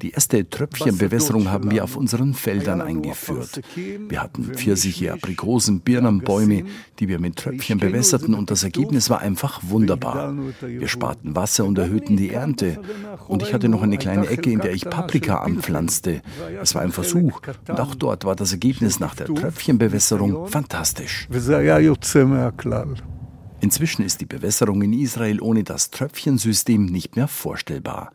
Die 0.06 0.12
erste 0.12 0.48
Tröpfchenbewässerung 0.48 1.50
haben 1.50 1.72
wir 1.72 1.84
auf 1.84 1.96
unseren 1.96 2.36
Feldern 2.36 2.80
eingeführt. 2.80 3.62
Wir 3.76 4.22
hatten 4.22 4.54
Pfirsiche, 4.54 5.12
Aprikosen, 5.12 5.80
Birnenbäume, 5.80 6.65
die 7.00 7.08
wir 7.08 7.18
mit 7.18 7.38
Tröpfchen 7.38 7.80
bewässerten 7.80 8.36
und 8.36 8.52
das 8.52 8.63
Ergebnis 8.63 9.10
war 9.10 9.22
einfach 9.22 9.62
wunderbar. 9.63 10.36
Wir 10.62 10.88
sparten 10.88 11.36
Wasser 11.36 11.65
und 11.65 11.80
erhöhten 11.80 12.18
die 12.18 12.30
Ernte. 12.30 12.80
Und 13.28 13.41
ich 13.41 13.52
hatte 13.52 13.68
noch 13.68 13.82
eine 13.82 13.98
kleine 13.98 14.28
Ecke, 14.28 14.52
in 14.52 14.60
der 14.60 14.74
ich 14.74 14.88
Paprika 14.88 15.38
anpflanzte. 15.38 16.22
Es 16.62 16.76
war 16.76 16.84
ein 16.84 16.91
Versuch 16.91 17.41
und 17.68 17.80
auch 17.80 17.96
dort 17.96 18.26
war 18.26 18.36
das 18.36 18.52
Ergebnis 18.52 19.00
nach 19.00 19.15
der 19.15 19.26
Tröpfchenbewässerung 19.26 20.46
fantastisch. 20.50 21.28
Inzwischen 23.60 24.06
ist 24.06 24.22
die 24.22 24.26
Bewässerung 24.26 24.84
in 24.84 24.94
Israel 24.94 25.41
ohne 25.41 25.63
das 25.63 25.89
Tröpfchensystem 25.89 26.86
nicht 26.86 27.15
mehr 27.15 27.28
vorstellbar. 27.28 28.12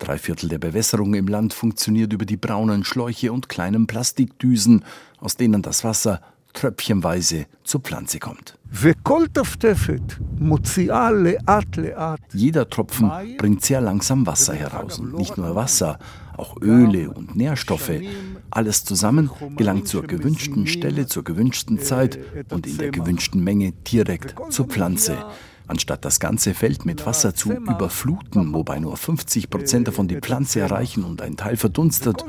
Drei 0.00 0.16
Viertel 0.16 0.48
der 0.48 0.58
Bewässerung 0.58 1.12
im 1.14 1.28
Land 1.28 1.52
funktioniert 1.52 2.12
über 2.12 2.24
die 2.24 2.38
braunen 2.38 2.84
Schläuche 2.84 3.32
und 3.32 3.50
kleinen 3.50 3.86
Plastikdüsen, 3.86 4.82
aus 5.18 5.36
denen 5.36 5.60
das 5.60 5.84
Wasser 5.84 6.20
tröpfchenweise 6.54 7.46
zur 7.64 7.80
Pflanze 7.82 8.18
kommt. 8.18 8.58
Jeder 12.32 12.68
Tropfen 12.70 13.10
bringt 13.36 13.64
sehr 13.64 13.80
langsam 13.82 14.26
Wasser 14.26 14.54
heraus. 14.54 14.98
Und 14.98 15.14
nicht 15.14 15.36
nur 15.36 15.54
Wasser, 15.54 15.98
auch 16.36 16.56
Öle 16.62 17.10
und 17.10 17.36
Nährstoffe. 17.36 17.92
Alles 18.50 18.84
zusammen 18.84 19.30
gelangt 19.56 19.86
zur 19.86 20.04
gewünschten 20.04 20.66
Stelle, 20.66 21.06
zur 21.06 21.24
gewünschten 21.24 21.78
Zeit 21.78 22.18
und 22.50 22.66
in 22.66 22.78
der 22.78 22.90
gewünschten 22.90 23.44
Menge 23.44 23.72
direkt 23.72 24.34
zur 24.50 24.66
Pflanze. 24.66 25.18
Anstatt 25.70 26.04
das 26.04 26.18
ganze 26.18 26.52
Feld 26.52 26.84
mit 26.84 27.06
Wasser 27.06 27.32
zu 27.32 27.52
überfluten, 27.52 28.52
wobei 28.52 28.80
nur 28.80 28.96
50 28.96 29.50
Prozent 29.50 29.86
davon 29.86 30.08
die 30.08 30.16
Pflanze 30.16 30.58
erreichen 30.58 31.04
und 31.04 31.22
ein 31.22 31.36
Teil 31.36 31.56
verdunstet 31.56 32.24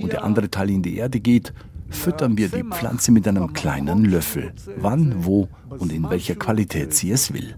und 0.00 0.12
der 0.12 0.24
andere 0.24 0.50
Teil 0.50 0.70
in 0.70 0.80
die 0.80 0.96
Erde 0.96 1.20
geht, 1.20 1.52
füttern 1.90 2.38
wir 2.38 2.48
die 2.48 2.62
Pflanze 2.62 3.12
mit 3.12 3.28
einem 3.28 3.52
kleinen 3.52 4.06
Löffel, 4.06 4.54
wann, 4.78 5.26
wo 5.26 5.46
und 5.68 5.92
in 5.92 6.08
welcher 6.08 6.36
Qualität 6.36 6.94
sie 6.94 7.10
es 7.10 7.34
will. 7.34 7.54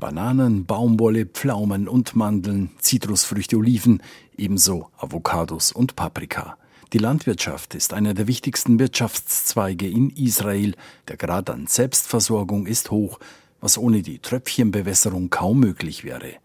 Bananen, 0.00 0.66
Baumwolle, 0.66 1.24
Pflaumen 1.24 1.86
und 1.86 2.16
Mandeln, 2.16 2.70
Zitrusfrüchte, 2.80 3.56
Oliven, 3.56 4.02
ebenso 4.36 4.88
Avocados 4.98 5.70
und 5.70 5.94
Paprika. 5.94 6.57
Die 6.94 6.98
Landwirtschaft 6.98 7.74
ist 7.74 7.92
einer 7.92 8.14
der 8.14 8.28
wichtigsten 8.28 8.78
Wirtschaftszweige 8.78 9.86
in 9.86 10.08
Israel. 10.08 10.74
Der 11.08 11.18
Grad 11.18 11.50
an 11.50 11.66
Selbstversorgung 11.66 12.66
ist 12.66 12.90
hoch, 12.90 13.20
was 13.60 13.76
ohne 13.76 14.00
die 14.00 14.20
Tröpfchenbewässerung 14.20 15.28
kaum 15.28 15.60
möglich 15.60 16.04
wäre. 16.04 16.36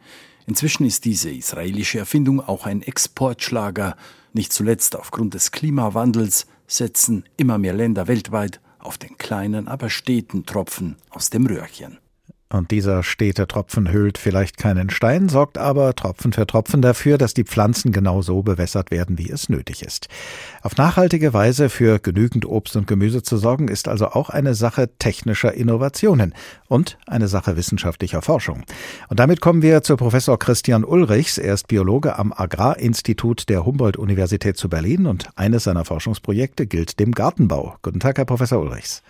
Inzwischen 0.46 0.86
ist 0.86 1.06
diese 1.06 1.32
israelische 1.32 2.00
Erfindung 2.00 2.42
auch 2.42 2.66
ein 2.66 2.82
Exportschlager. 2.82 3.96
Nicht 4.34 4.52
zuletzt 4.52 4.98
aufgrund 4.98 5.34
des 5.34 5.52
Klimawandels 5.52 6.46
setzen 6.68 7.24
immer 7.38 7.58
mehr 7.58 7.74
Länder 7.74 8.10
weltweit 8.10 8.60
auf 8.80 8.98
den 8.98 9.18
kleinen, 9.18 9.70
aber 9.70 9.90
steten 9.90 10.46
Tropfen 10.46 10.98
aus 11.10 11.30
dem 11.30 11.46
Röhrchen. 11.46 12.00
Und 12.54 12.70
dieser 12.70 13.02
stete 13.02 13.48
Tropfen 13.48 13.92
hüllt 13.92 14.20
vielleicht 14.20 14.60
keinen 14.60 14.92
Stein, 14.92 15.28
sorgt 15.28 15.58
aber 15.58 15.96
Tropfen 15.96 16.34
für 16.34 16.46
Tropfen 16.46 16.84
dafür, 16.84 17.18
dass 17.18 17.34
die 17.34 17.46
Pflanzen 17.46 17.92
genau 17.92 18.22
so 18.22 18.44
bewässert 18.44 18.92
werden, 18.92 19.18
wie 19.18 19.32
es 19.32 19.50
nötig 19.50 19.82
ist. 19.82 20.08
Auf 20.62 20.78
nachhaltige 20.78 21.34
Weise 21.34 21.70
für 21.70 21.98
genügend 21.98 22.46
Obst 22.46 22.76
und 22.76 22.86
Gemüse 22.86 23.24
zu 23.24 23.38
sorgen, 23.38 23.70
ist 23.70 23.88
also 23.88 24.10
auch 24.10 24.30
eine 24.30 24.54
Sache 24.54 24.88
technischer 25.00 25.56
Innovationen 25.56 26.36
und 26.68 27.00
eine 27.08 27.28
Sache 27.28 27.58
wissenschaftlicher 27.58 28.22
Forschung. 28.22 28.62
Und 29.10 29.20
damit 29.20 29.42
kommen 29.42 29.64
wir 29.64 29.82
zu 29.82 29.98
Professor 29.98 30.38
Christian 30.38 30.86
Ulrichs. 30.86 31.40
Er 31.40 31.56
ist 31.56 31.68
Biologe 31.68 32.20
am 32.20 32.32
Agrarinstitut 32.32 33.50
der 33.50 33.66
Humboldt-Universität 33.66 34.58
zu 34.58 34.70
Berlin 34.70 35.08
und 35.08 35.28
eines 35.36 35.64
seiner 35.64 35.86
Forschungsprojekte 35.86 36.68
gilt 36.68 37.00
dem 37.00 37.14
Gartenbau. 37.14 37.78
Guten 37.82 38.00
Tag, 38.00 38.20
Herr 38.20 38.26
Professor 38.26 38.62
Ulrichs. 38.62 39.02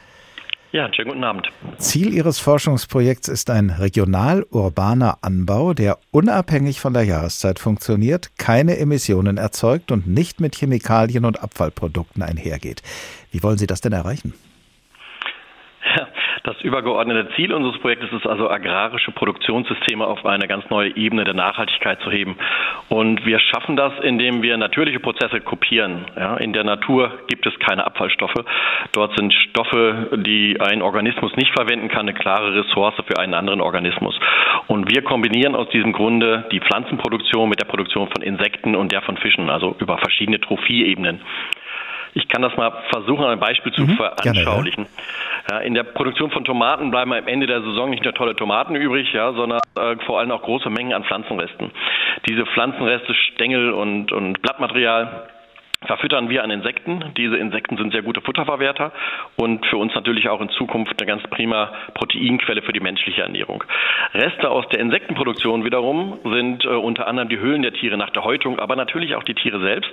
Ja, 0.74 0.92
schönen 0.92 1.10
guten 1.10 1.24
Abend. 1.24 1.48
Ziel 1.78 2.12
Ihres 2.16 2.40
Forschungsprojekts 2.40 3.28
ist 3.28 3.52
ein 3.52 3.70
regional-urbaner 3.70 5.20
Anbau, 5.22 5.76
der 5.76 6.00
unabhängig 6.10 6.82
von 6.82 6.96
der 6.96 7.04
Jahreszeit 7.04 7.60
funktioniert, 7.60 8.32
keine 8.40 8.80
Emissionen 8.80 9.38
erzeugt 9.38 9.92
und 9.92 10.08
nicht 10.08 10.42
mit 10.42 10.56
Chemikalien 10.56 11.26
und 11.26 11.44
Abfallprodukten 11.44 12.24
einhergeht. 12.24 12.82
Wie 13.30 13.44
wollen 13.44 13.60
Sie 13.60 13.68
das 13.68 13.82
denn 13.82 13.94
erreichen? 13.94 14.34
Das 16.44 16.60
übergeordnete 16.62 17.34
Ziel 17.36 17.54
unseres 17.54 17.80
Projektes 17.80 18.12
ist 18.12 18.28
also, 18.28 18.50
agrarische 18.50 19.12
Produktionssysteme 19.12 20.06
auf 20.06 20.26
eine 20.26 20.46
ganz 20.46 20.70
neue 20.70 20.94
Ebene 20.98 21.24
der 21.24 21.34
Nachhaltigkeit 21.34 22.02
zu 22.02 22.12
heben. 22.12 22.36
Und 22.90 23.26
wir 23.26 23.40
schaffen 23.40 23.78
das, 23.78 23.94
indem 24.02 24.42
wir 24.42 24.58
natürliche 24.58 25.00
Prozesse 25.00 25.40
kopieren. 25.40 26.04
Ja, 26.18 26.36
in 26.36 26.52
der 26.52 26.66
Natur 26.66 27.14
gibt 27.28 27.46
es 27.46 27.58
keine 27.60 27.86
Abfallstoffe. 27.86 28.44
Dort 28.92 29.16
sind 29.16 29.34
Stoffe, 29.34 30.10
die 30.18 30.60
ein 30.60 30.82
Organismus 30.82 31.34
nicht 31.38 31.54
verwenden 31.54 31.88
kann, 31.88 32.02
eine 32.02 32.14
klare 32.14 32.54
Ressource 32.54 32.96
für 33.08 33.20
einen 33.20 33.36
anderen 33.36 33.62
Organismus. 33.62 34.20
Und 34.68 34.94
wir 34.94 35.02
kombinieren 35.02 35.56
aus 35.56 35.70
diesem 35.70 35.94
Grunde 35.94 36.46
die 36.52 36.60
Pflanzenproduktion 36.60 37.48
mit 37.48 37.62
der 37.62 37.68
Produktion 37.68 38.10
von 38.10 38.22
Insekten 38.22 38.76
und 38.76 38.92
der 38.92 39.02
von 39.02 39.16
Fischen, 39.16 39.50
also 39.50 39.78
über 39.80 39.98
verschiedene 39.98 40.42
Trophieebenen. 40.42 41.22
Ich 42.16 42.28
kann 42.28 42.42
das 42.42 42.56
mal 42.56 42.72
versuchen, 42.92 43.26
ein 43.26 43.40
Beispiel 43.40 43.72
zu 43.74 43.84
mhm, 43.84 43.96
veranschaulichen. 43.96 44.86
Ja. 44.86 45.58
Ja, 45.58 45.60
in 45.60 45.74
der 45.74 45.84
Produktion 45.84 46.32
von 46.32 46.46
Tomaten 46.46 46.92
bleiben 46.92 47.12
am 47.12 47.28
Ende 47.28 47.48
der 47.48 47.62
Saison 47.62 47.90
nicht 47.90 48.04
nur 48.04 48.14
tolle 48.14 48.36
Tomaten 48.36 48.76
übrig, 48.76 49.12
ja, 49.14 49.34
sondern 49.34 49.60
äh, 49.76 49.96
vor 50.06 50.20
allem 50.20 50.32
auch 50.32 50.42
große 50.42 50.70
Mengen 50.70 50.94
an 50.94 51.04
Pflanzenresten. 51.04 51.72
Diese 52.30 52.46
Pflanzenreste, 52.46 53.14
Stängel 53.14 53.72
und, 53.72 54.12
und 54.12 54.42
Blattmaterial 54.42 55.28
verfüttern 55.88 56.30
wir 56.30 56.44
an 56.44 56.52
Insekten. 56.52 57.04
Diese 57.18 57.38
Insekten 57.38 57.78
sind 57.78 57.92
sehr 57.92 58.02
gute 58.02 58.22
Futterverwerter 58.22 58.92
und 59.36 59.66
für 59.66 59.78
uns 59.78 59.94
natürlich 59.96 60.30
auch 60.30 60.42
in 60.42 60.50
Zukunft 60.50 61.00
eine 61.00 61.08
ganz 61.08 61.24
prima 61.30 61.72
Proteinquelle 61.94 62.62
für 62.62 62.74
die 62.74 62.80
menschliche 62.80 63.22
Ernährung. 63.22 63.64
Reste 64.14 64.50
aus 64.50 64.68
der 64.70 64.80
Insektenproduktion 64.80 65.64
wiederum 65.66 66.20
sind 66.24 66.66
äh, 66.66 66.70
unter 66.70 67.08
anderem 67.08 67.30
die 67.30 67.40
Höhlen 67.40 67.62
der 67.62 67.74
Tiere 67.74 67.98
nach 67.98 68.12
der 68.12 68.24
Häutung, 68.24 68.60
aber 68.60 68.76
natürlich 68.76 69.16
auch 69.16 69.24
die 69.24 69.36
Tiere 69.36 69.60
selbst. 69.60 69.92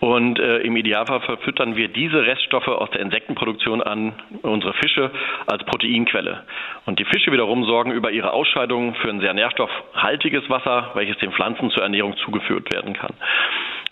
Und 0.00 0.38
äh, 0.38 0.58
im 0.58 0.76
Idealfall 0.76 1.20
verfüttern 1.20 1.76
wir 1.76 1.88
diese 1.88 2.24
Reststoffe 2.26 2.68
aus 2.68 2.90
der 2.90 3.00
Insektenproduktion 3.00 3.82
an 3.82 4.14
unsere 4.42 4.72
Fische 4.74 5.10
als 5.46 5.64
Proteinquelle. 5.64 6.44
Und 6.86 6.98
die 6.98 7.04
Fische 7.04 7.32
wiederum 7.32 7.64
sorgen 7.64 7.92
über 7.92 8.10
ihre 8.10 8.32
Ausscheidungen 8.32 8.94
für 8.94 9.10
ein 9.10 9.20
sehr 9.20 9.34
nährstoffhaltiges 9.34 10.48
Wasser, 10.48 10.90
welches 10.94 11.18
den 11.18 11.32
Pflanzen 11.32 11.70
zur 11.70 11.82
Ernährung 11.82 12.16
zugeführt 12.18 12.72
werden 12.72 12.94
kann. 12.94 13.14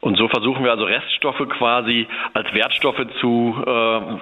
Und 0.00 0.16
so 0.16 0.28
versuchen 0.28 0.62
wir 0.62 0.70
also 0.70 0.84
Reststoffe 0.84 1.42
quasi 1.48 2.06
als 2.32 2.54
Wertstoffe 2.54 3.04
zu 3.20 3.56
äh, 3.66 3.70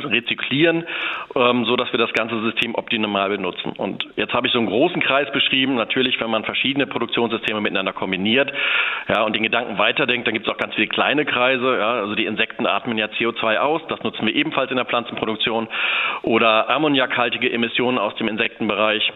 rezyklieren, 0.07 0.87
ähm, 1.35 1.67
so 1.67 1.77
dass 1.77 1.93
wir 1.93 1.99
das 1.99 2.15
ganze 2.15 2.41
System 2.41 2.75
optimal 2.75 3.29
benutzen. 3.29 3.73
Und 3.77 4.07
jetzt 4.17 4.33
habe 4.33 4.47
ich 4.47 4.55
so 4.55 4.59
einen 4.59 4.69
großen 4.69 5.03
Kreis 5.03 5.31
beschrieben. 5.33 5.75
Natürlich, 5.75 6.19
wenn 6.19 6.31
man 6.31 6.45
verschiedene 6.45 6.87
Produktionssysteme 6.87 7.61
miteinander 7.61 7.93
kombiniert, 7.93 8.51
ja, 9.09 9.23
und 9.23 9.37
den 9.37 9.43
Gedanken 9.43 9.77
weiterdenkt, 9.77 10.27
dann 10.27 10.33
gibt 10.33 10.47
es 10.47 10.53
auch 10.53 10.59
ganz 10.59 10.75
viele 10.75 10.87
kleine 10.87 11.27
Kreise. 11.27 11.77
Ja, 11.79 11.93
also 11.93 12.15
die 12.15 12.25
Insekten 12.25 12.67
atmen 12.67 12.97
ja 12.97 13.07
CO2 13.07 13.59
aus. 13.59 13.83
Das 13.89 14.03
nutzen 14.03 14.27
wir 14.27 14.35
ebenfalls 14.35 14.71
in 14.71 14.77
der 14.77 14.87
Pflanzenproduktion. 14.87 15.69
Oder 16.23 16.71
ammoniakhaltige 16.71 17.53
Emissionen 17.53 17.99
aus 17.99 18.15
dem 18.15 18.29
Insektenbereich. 18.29 19.13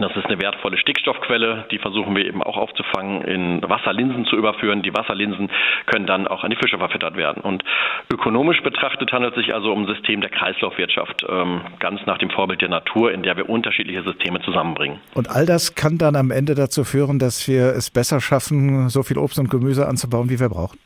Das 0.00 0.16
ist 0.16 0.26
eine 0.26 0.40
wertvolle 0.40 0.78
Stickstoffquelle, 0.78 1.66
die 1.70 1.78
versuchen 1.78 2.14
wir 2.16 2.24
eben 2.24 2.42
auch 2.42 2.56
aufzufangen, 2.56 3.22
in 3.22 3.62
Wasserlinsen 3.62 4.24
zu 4.26 4.36
überführen. 4.36 4.82
Die 4.82 4.94
Wasserlinsen 4.94 5.50
können 5.86 6.06
dann 6.06 6.26
auch 6.26 6.44
an 6.44 6.50
die 6.50 6.56
Fische 6.56 6.78
verfüttert 6.78 7.16
werden. 7.16 7.42
Und 7.42 7.62
ökonomisch 8.12 8.62
betrachtet 8.62 9.12
handelt 9.12 9.36
es 9.36 9.44
sich 9.44 9.54
also 9.54 9.72
um 9.72 9.82
ein 9.82 9.86
System 9.86 10.20
der 10.20 10.30
Kreislaufwirtschaft, 10.30 11.24
ähm, 11.28 11.60
ganz 11.78 12.00
nach 12.06 12.18
dem 12.18 12.30
Vorbild 12.30 12.62
der 12.62 12.68
Natur, 12.68 13.12
in 13.12 13.22
der 13.22 13.36
wir 13.36 13.48
unterschiedliche 13.48 14.02
Systeme 14.02 14.40
zusammenbringen. 14.40 14.98
Und 15.14 15.30
all 15.30 15.46
das 15.46 15.74
kann 15.74 15.98
dann 15.98 16.16
am 16.16 16.30
Ende 16.30 16.54
dazu 16.54 16.84
führen, 16.84 17.18
dass 17.18 17.46
wir 17.46 17.74
es 17.76 17.90
besser 17.90 18.20
schaffen, 18.20 18.88
so 18.88 19.02
viel 19.02 19.18
Obst 19.18 19.38
und 19.38 19.50
Gemüse 19.50 19.86
anzubauen, 19.86 20.30
wie 20.30 20.40
wir 20.40 20.48
brauchen? 20.48 20.78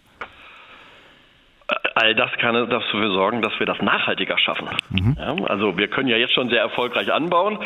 All 1.95 2.15
das 2.15 2.31
kann 2.41 2.55
dafür 2.69 3.13
sorgen, 3.13 3.43
dass 3.43 3.53
wir 3.59 3.67
das 3.67 3.81
nachhaltiger 3.81 4.39
schaffen. 4.39 4.69
Mhm. 4.91 5.17
Ja, 5.19 5.35
also 5.47 5.77
wir 5.77 5.89
können 5.89 6.09
ja 6.09 6.17
jetzt 6.17 6.35
schon 6.35 6.49
sehr 6.49 6.61
erfolgreich 6.61 7.13
anbauen, 7.13 7.59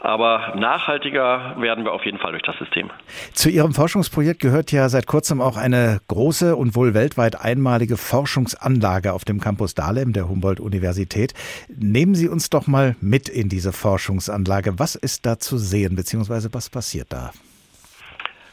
aber 0.00 0.54
nachhaltiger 0.56 1.56
werden 1.58 1.84
wir 1.84 1.92
auf 1.92 2.04
jeden 2.04 2.18
Fall 2.18 2.32
durch 2.32 2.42
das 2.42 2.56
System. 2.58 2.90
Zu 3.32 3.50
Ihrem 3.50 3.72
Forschungsprojekt 3.72 4.40
gehört 4.40 4.72
ja 4.72 4.88
seit 4.88 5.06
kurzem 5.06 5.40
auch 5.40 5.56
eine 5.56 6.00
große 6.08 6.56
und 6.56 6.76
wohl 6.76 6.94
weltweit 6.94 7.40
einmalige 7.40 7.96
Forschungsanlage 7.96 9.12
auf 9.12 9.24
dem 9.24 9.40
Campus 9.40 9.74
Dahlem 9.74 10.12
der 10.12 10.28
Humboldt-Universität. 10.28 11.34
Nehmen 11.68 12.14
Sie 12.14 12.28
uns 12.28 12.50
doch 12.50 12.66
mal 12.66 12.96
mit 13.00 13.28
in 13.28 13.48
diese 13.48 13.72
Forschungsanlage. 13.72 14.78
Was 14.78 14.94
ist 14.94 15.26
da 15.26 15.38
zu 15.38 15.58
sehen, 15.58 15.96
beziehungsweise 15.96 16.52
was 16.52 16.70
passiert 16.70 17.12
da? 17.12 17.32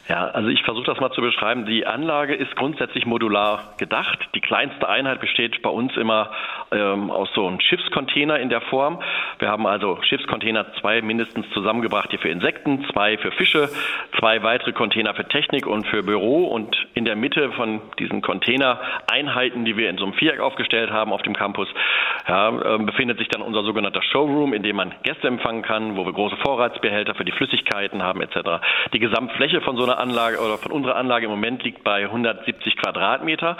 Ja, 0.08 0.26
also 0.26 0.48
ich 0.48 0.62
versuche 0.64 0.86
das 0.86 0.98
mal 0.98 1.12
zu 1.12 1.20
beschreiben. 1.20 1.64
Die 1.64 1.86
Anlage 1.86 2.34
ist 2.34 2.56
grundsätzlich 2.56 3.06
modular 3.06 3.74
gedacht. 3.78 4.18
Die 4.34 4.40
kleinste 4.40 4.88
Einheit 4.88 5.20
besteht 5.20 5.62
bei 5.62 5.70
uns 5.70 5.96
immer 5.96 6.32
ähm, 6.72 7.08
aus 7.10 7.28
so 7.34 7.46
einem 7.46 7.60
Schiffscontainer 7.60 8.40
in 8.40 8.48
der 8.48 8.62
Form. 8.62 9.00
Wir 9.38 9.48
haben 9.48 9.64
also 9.64 9.98
Schiffscontainer 10.02 10.66
zwei 10.80 11.02
mindestens 11.02 11.48
zusammengebracht 11.50 12.10
hier 12.10 12.18
für 12.18 12.30
Insekten, 12.30 12.84
zwei 12.92 13.16
für 13.16 13.30
Fische, 13.30 13.68
zwei 14.18 14.42
weitere 14.42 14.72
Container 14.72 15.14
für 15.14 15.26
Technik 15.28 15.68
und 15.68 15.86
für 15.86 16.02
Büro 16.02 16.46
und 16.46 16.76
in 16.94 17.04
der 17.04 17.14
Mitte 17.14 17.52
von 17.52 17.80
diesen 18.00 18.22
Container-Einheiten, 18.22 19.64
die 19.64 19.76
wir 19.76 19.88
in 19.88 19.98
so 19.98 20.04
einem 20.04 20.14
Viereck 20.14 20.40
aufgestellt 20.40 20.90
haben 20.90 21.12
auf 21.12 21.22
dem 21.22 21.36
Campus, 21.36 21.68
ja, 22.26 22.48
äh, 22.48 22.78
befindet 22.78 23.18
sich 23.18 23.28
dann 23.28 23.42
unser 23.42 23.62
sogenannter 23.62 24.02
Showroom, 24.02 24.52
in 24.52 24.64
dem 24.64 24.76
man 24.76 24.92
Gäste 25.04 25.28
empfangen 25.28 25.62
kann, 25.62 25.96
wo 25.96 26.04
wir 26.04 26.12
große 26.12 26.36
Vorratsbehälter 26.38 27.14
für 27.14 27.24
die 27.24 27.32
Flüssigkeiten 27.32 28.02
haben 28.02 28.20
etc. 28.20 28.64
Die 28.92 28.98
Gesamtfläche 28.98 29.60
von 29.60 29.76
so 29.76 29.84
einer 29.84 29.91
Anlage 29.98 30.40
oder 30.40 30.58
von 30.58 30.72
unserer 30.72 30.96
Anlage 30.96 31.26
im 31.26 31.30
Moment 31.30 31.62
liegt 31.62 31.84
bei 31.84 32.04
170 32.04 32.76
Quadratmeter 32.76 33.56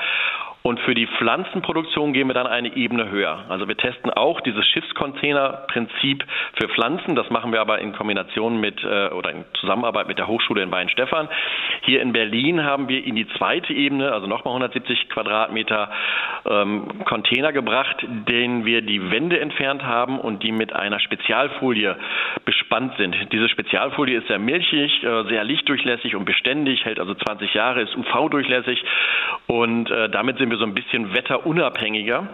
und 0.63 0.79
für 0.81 0.95
die 0.95 1.09
Pflanzenproduktion 1.09 2.13
gehen 2.13 2.29
wir 2.29 2.35
dann 2.35 2.47
eine 2.47 2.77
Ebene 2.77 3.11
höher. 3.11 3.45
Also 3.49 3.67
wir 3.67 3.77
testen 3.77 4.11
auch 4.11 4.41
dieses 4.41 4.65
Schiffscontainer-Prinzip 4.69 6.25
für 6.55 6.69
Pflanzen. 6.69 7.17
Das 7.17 7.29
machen 7.31 7.53
wir 7.53 7.61
aber 7.61 7.81
in 7.81 7.93
Kombination 7.93 8.61
mit 8.61 8.83
äh, 8.85 9.09
oder 9.09 9.31
in 9.31 9.45
Zusammenarbeit 9.55 10.07
mit 10.07 10.19
der 10.19 10.29
Hochschule 10.29 10.63
in 10.63 10.71
Weinstefan. 10.71 11.29
Hier 11.83 12.01
in 12.01 12.13
Berlin 12.13 12.63
haben 12.63 12.89
wir 12.89 13.05
in 13.05 13.17
die 13.17 13.27
zweite 13.37 13.73
Ebene, 13.73 14.13
also 14.13 14.29
nochmal 14.29 14.53
170 14.53 15.09
Quadratmeter 15.09 15.91
ähm, 16.47 17.05
Container 17.07 17.53
gebracht, 17.53 17.97
denen 18.29 18.65
wir 18.65 18.83
die 18.83 19.11
Wände 19.11 19.41
entfernt 19.41 19.83
haben 19.83 20.21
und 20.21 20.45
die 20.45 20.53
mit 20.53 20.73
einer 20.73 21.01
Spezialfolie 21.01 21.97
bespannt 22.45 22.95
sind. 22.99 23.17
Diese 23.33 23.49
Spezialfolie 23.49 24.19
ist 24.19 24.29
sehr 24.29 24.39
milchig, 24.39 25.03
äh, 25.03 25.25
sehr 25.25 25.43
lichtdurchlässig 25.43 26.15
und 26.15 26.25
beständig, 26.25 26.85
hält 26.85 27.01
also 27.01 27.15
20 27.15 27.53
Jahre, 27.53 27.83
ist 27.83 27.97
UV-durchlässig 27.97 28.85
und 29.49 29.91
äh, 29.91 30.09
damit 30.09 30.39
sind 30.39 30.52
wir 30.53 30.59
so 30.59 30.65
ein 30.65 30.75
bisschen 30.75 31.13
wetterunabhängiger 31.15 32.29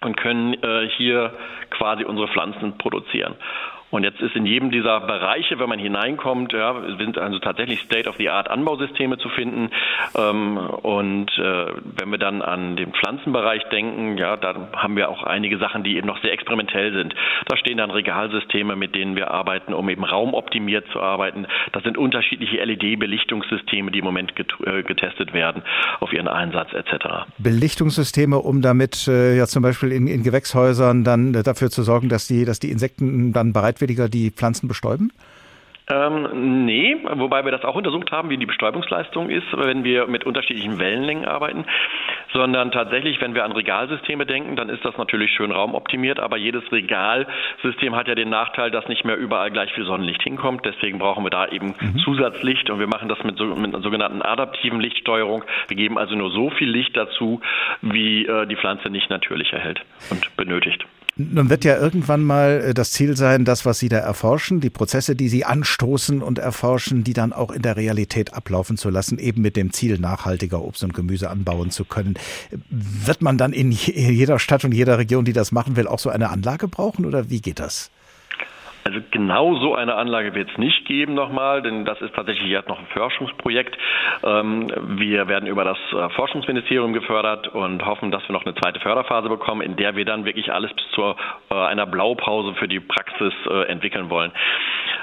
und 0.00 0.16
können 0.16 0.54
äh, 0.54 0.88
hier 0.96 1.32
quasi 1.70 2.04
unsere 2.04 2.28
Pflanzen 2.28 2.76
produzieren. 2.78 3.34
Und 3.92 4.04
jetzt 4.04 4.22
ist 4.22 4.34
in 4.34 4.46
jedem 4.46 4.70
dieser 4.70 5.00
Bereiche, 5.00 5.58
wenn 5.58 5.68
man 5.68 5.78
hineinkommt, 5.78 6.54
ja, 6.54 6.74
sind 6.96 7.18
also 7.18 7.38
tatsächlich 7.38 7.80
State-of-the-Art 7.80 8.50
Anbausysteme 8.50 9.18
zu 9.18 9.28
finden. 9.28 9.68
Ähm, 10.16 10.56
und 10.56 11.30
äh, 11.36 11.66
wenn 11.98 12.10
wir 12.10 12.16
dann 12.16 12.40
an 12.40 12.76
den 12.76 12.94
Pflanzenbereich 12.94 13.64
denken, 13.64 14.16
ja, 14.16 14.38
dann 14.38 14.68
haben 14.74 14.96
wir 14.96 15.10
auch 15.10 15.22
einige 15.24 15.58
Sachen, 15.58 15.84
die 15.84 15.98
eben 15.98 16.06
noch 16.06 16.22
sehr 16.22 16.32
experimentell 16.32 16.94
sind. 16.94 17.14
Da 17.48 17.58
stehen 17.58 17.76
dann 17.76 17.90
Regalsysteme, 17.90 18.76
mit 18.76 18.94
denen 18.94 19.14
wir 19.14 19.30
arbeiten, 19.30 19.74
um 19.74 19.86
eben 19.90 20.04
raumoptimiert 20.04 20.86
zu 20.90 21.02
arbeiten. 21.02 21.46
Das 21.72 21.82
sind 21.82 21.98
unterschiedliche 21.98 22.64
LED-Belichtungssysteme, 22.64 23.90
die 23.90 23.98
im 23.98 24.06
Moment 24.06 24.32
äh, 24.64 24.82
getestet 24.84 25.34
werden 25.34 25.62
auf 26.00 26.14
ihren 26.14 26.28
Einsatz 26.28 26.72
etc. 26.72 27.26
Belichtungssysteme, 27.36 28.38
um 28.38 28.62
damit 28.62 29.06
äh, 29.06 29.36
ja 29.36 29.44
zum 29.44 29.62
Beispiel 29.62 29.92
in, 29.92 30.06
in 30.06 30.22
Gewächshäusern 30.22 31.04
dann 31.04 31.34
dafür 31.34 31.68
zu 31.68 31.82
sorgen, 31.82 32.08
dass 32.08 32.26
die, 32.26 32.46
dass 32.46 32.58
die 32.58 32.70
Insekten 32.70 33.34
dann 33.34 33.52
bereit 33.52 33.81
bereitwilliger 33.82 34.08
die 34.08 34.30
Pflanzen 34.30 34.68
bestäuben? 34.68 35.12
Ähm, 35.90 36.64
nee, 36.64 36.96
wobei 37.16 37.44
wir 37.44 37.50
das 37.50 37.64
auch 37.64 37.74
untersucht 37.74 38.12
haben, 38.12 38.30
wie 38.30 38.38
die 38.38 38.46
Bestäubungsleistung 38.46 39.28
ist, 39.28 39.46
wenn 39.52 39.82
wir 39.82 40.06
mit 40.06 40.24
unterschiedlichen 40.24 40.78
Wellenlängen 40.78 41.24
arbeiten, 41.24 41.64
sondern 42.32 42.70
tatsächlich, 42.70 43.20
wenn 43.20 43.34
wir 43.34 43.44
an 43.44 43.50
Regalsysteme 43.50 44.24
denken, 44.24 44.54
dann 44.54 44.68
ist 44.68 44.84
das 44.84 44.96
natürlich 44.96 45.32
schön 45.32 45.50
raumoptimiert, 45.50 46.20
aber 46.20 46.36
jedes 46.36 46.62
Regalsystem 46.70 47.96
hat 47.96 48.06
ja 48.06 48.14
den 48.14 48.30
Nachteil, 48.30 48.70
dass 48.70 48.86
nicht 48.86 49.04
mehr 49.04 49.16
überall 49.16 49.50
gleich 49.50 49.72
viel 49.72 49.84
Sonnenlicht 49.84 50.22
hinkommt, 50.22 50.64
deswegen 50.64 51.00
brauchen 51.00 51.24
wir 51.24 51.30
da 51.30 51.48
eben 51.48 51.74
mhm. 51.78 51.98
Zusatzlicht 51.98 52.70
und 52.70 52.78
wir 52.78 52.86
machen 52.86 53.08
das 53.08 53.22
mit, 53.24 53.36
so, 53.36 53.46
mit 53.46 53.74
einer 53.74 53.82
sogenannten 53.82 54.22
adaptiven 54.22 54.80
Lichtsteuerung. 54.80 55.42
Wir 55.66 55.76
geben 55.76 55.98
also 55.98 56.14
nur 56.14 56.30
so 56.30 56.50
viel 56.50 56.70
Licht 56.70 56.96
dazu, 56.96 57.40
wie 57.82 58.24
äh, 58.24 58.46
die 58.46 58.56
Pflanze 58.56 58.88
nicht 58.88 59.10
natürlich 59.10 59.52
erhält 59.52 59.84
und 60.10 60.36
benötigt. 60.36 60.86
Nun 61.16 61.50
wird 61.50 61.64
ja 61.64 61.76
irgendwann 61.76 62.22
mal 62.22 62.62
äh, 62.68 62.74
das 62.74 62.92
Ziel 62.92 63.16
sein, 63.16 63.44
das, 63.44 63.66
was 63.66 63.78
Sie 63.78 63.90
da 63.90 63.98
erforschen, 63.98 64.60
die 64.60 64.70
Prozesse, 64.70 65.14
die 65.14 65.28
Sie 65.28 65.44
anstoßen 65.44 66.22
und 66.22 66.38
erforschen, 66.38 67.04
die 67.04 67.12
dann 67.12 67.34
auch 67.34 67.50
in 67.50 67.60
der 67.60 67.76
Realität 67.76 68.32
ablaufen 68.32 68.78
zu 68.78 68.88
lassen, 68.88 69.18
eben 69.18 69.42
mit 69.42 69.56
dem 69.56 69.72
Ziel, 69.72 69.98
nachhaltiger 69.98 70.62
Obst 70.62 70.82
und 70.84 70.94
Gemüse 70.94 71.28
anbauen 71.28 71.70
zu 71.70 71.84
können. 71.84 72.14
Wird 72.70 73.20
man 73.20 73.36
dann 73.36 73.52
in 73.52 73.72
jeder 73.72 74.38
Stadt 74.38 74.64
und 74.64 74.72
jeder 74.72 74.96
Region, 74.98 75.26
die 75.26 75.34
das 75.34 75.52
machen 75.52 75.76
will, 75.76 75.86
auch 75.86 75.98
so 75.98 76.08
eine 76.08 76.30
Anlage 76.30 76.66
brauchen 76.66 77.04
oder 77.04 77.28
wie 77.28 77.42
geht 77.42 77.60
das? 77.60 77.90
Also 78.84 79.00
genau 79.10 79.54
so 79.56 79.74
eine 79.74 79.94
Anlage 79.94 80.34
wird 80.34 80.50
es 80.50 80.58
nicht 80.58 80.84
geben 80.86 81.14
nochmal, 81.14 81.62
denn 81.62 81.84
das 81.84 82.00
ist 82.00 82.14
tatsächlich 82.14 82.48
jetzt 82.48 82.68
noch 82.68 82.78
ein 82.78 82.86
Forschungsprojekt. 82.86 83.76
Ähm, 84.24 84.72
wir 84.98 85.28
werden 85.28 85.46
über 85.46 85.64
das 85.64 85.78
äh, 85.92 86.08
Forschungsministerium 86.10 86.92
gefördert 86.92 87.48
und 87.48 87.84
hoffen, 87.84 88.10
dass 88.10 88.26
wir 88.28 88.32
noch 88.32 88.44
eine 88.44 88.54
zweite 88.54 88.80
Förderphase 88.80 89.28
bekommen, 89.28 89.62
in 89.62 89.76
der 89.76 89.94
wir 89.94 90.04
dann 90.04 90.24
wirklich 90.24 90.52
alles 90.52 90.72
bis 90.72 90.84
zu 90.94 91.14
äh, 91.50 91.54
einer 91.54 91.86
Blaupause 91.86 92.54
für 92.54 92.66
die 92.66 92.80
Praxis 92.80 93.32
äh, 93.48 93.68
entwickeln 93.68 94.10
wollen. 94.10 94.32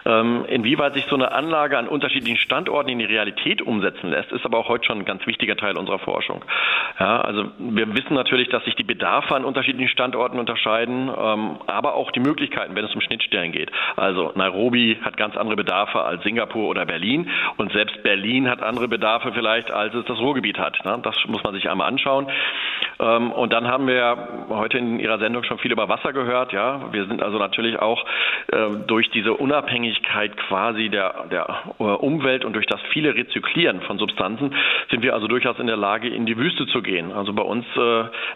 Ähm, 0.06 0.46
inwieweit 0.48 0.94
sich 0.94 1.06
so 1.06 1.16
eine 1.16 1.32
Anlage 1.32 1.78
an 1.78 1.88
unterschiedlichen 1.88 2.38
Standorten 2.38 2.90
in 2.90 3.00
die 3.00 3.06
Realität 3.06 3.62
umsetzen 3.62 4.10
lässt, 4.10 4.32
ist 4.32 4.46
aber 4.46 4.58
auch 4.58 4.70
heute 4.70 4.86
schon 4.86 5.00
ein 5.00 5.06
ganz 5.06 5.26
wichtiger 5.28 5.56
Teil 5.56 5.78
unserer 5.78 6.00
Forschung. 6.00 6.44
Ja, 7.00 7.22
also 7.22 7.46
wir 7.58 7.94
wissen 7.96 8.14
natürlich, 8.14 8.50
dass 8.50 8.64
sich 8.66 8.76
die 8.76 8.84
Bedarfe 8.84 9.36
an 9.36 9.46
unterschiedlichen 9.46 9.90
Standorten 9.90 10.40
unterscheiden, 10.40 11.10
ähm, 11.10 11.58
aber 11.68 11.96
auch 11.96 12.12
die 12.12 12.20
Möglichkeiten, 12.20 12.76
wenn 12.76 12.86
es 12.86 12.94
um 12.94 13.02
Schnittstellen 13.02 13.52
geht. 13.52 13.69
Also 13.96 14.32
Nairobi 14.36 14.98
hat 15.02 15.18
ganz 15.18 15.36
andere 15.38 15.56
Bedarfe 15.56 16.02
als 16.02 16.24
Singapur 16.24 16.68
oder 16.68 16.86
Berlin 16.86 17.30
und 17.58 17.72
selbst 17.72 18.02
Berlin 18.04 18.50
hat 18.50 18.62
andere 18.62 18.88
Bedarfe 18.88 19.32
vielleicht, 19.34 19.72
als 19.72 19.94
es 19.94 20.06
das 20.06 20.20
Ruhrgebiet 20.20 20.58
hat. 20.58 20.84
Ne? 20.86 21.00
Das 21.04 21.16
muss 21.28 21.44
man 21.44 21.54
sich 21.54 21.70
einmal 21.70 21.88
anschauen. 21.88 22.28
Ähm, 23.00 23.32
und 23.32 23.54
dann 23.54 23.68
haben 23.68 23.88
wir 23.88 24.48
heute 24.50 24.78
in 24.78 25.00
Ihrer 25.00 25.20
Sendung 25.20 25.44
schon 25.44 25.58
viel 25.60 25.72
über 25.72 25.90
Wasser 25.90 26.14
gehört. 26.14 26.54
Ja, 26.54 26.92
wir 26.92 27.06
sind 27.06 27.22
also 27.22 27.38
natürlich 27.38 27.80
auch 27.80 28.06
äh, 28.52 28.58
durch 28.88 29.10
diese 29.10 29.34
Unabhängigkeit 29.34 30.36
quasi 30.38 30.90
der, 30.90 31.26
der 31.32 31.74
äh, 31.80 31.84
Umwelt 31.84 32.46
und 32.46 32.54
durch 32.54 32.66
das 32.66 32.82
viele 32.92 33.16
Rezyklieren 33.16 33.82
von 33.82 33.98
Substanzen 33.98 34.56
sind 34.90 35.04
wir 35.04 35.14
also 35.14 35.28
durchaus 35.28 35.60
in 35.60 35.68
der 35.68 35.78
Lage, 35.78 36.10
in 36.10 36.26
die 36.26 36.38
Wüste 36.38 36.68
zu 36.68 36.82
gehen. 36.82 37.12
Also 37.12 37.34
bei 37.34 37.44
uns 37.44 37.66
äh, 37.76 37.80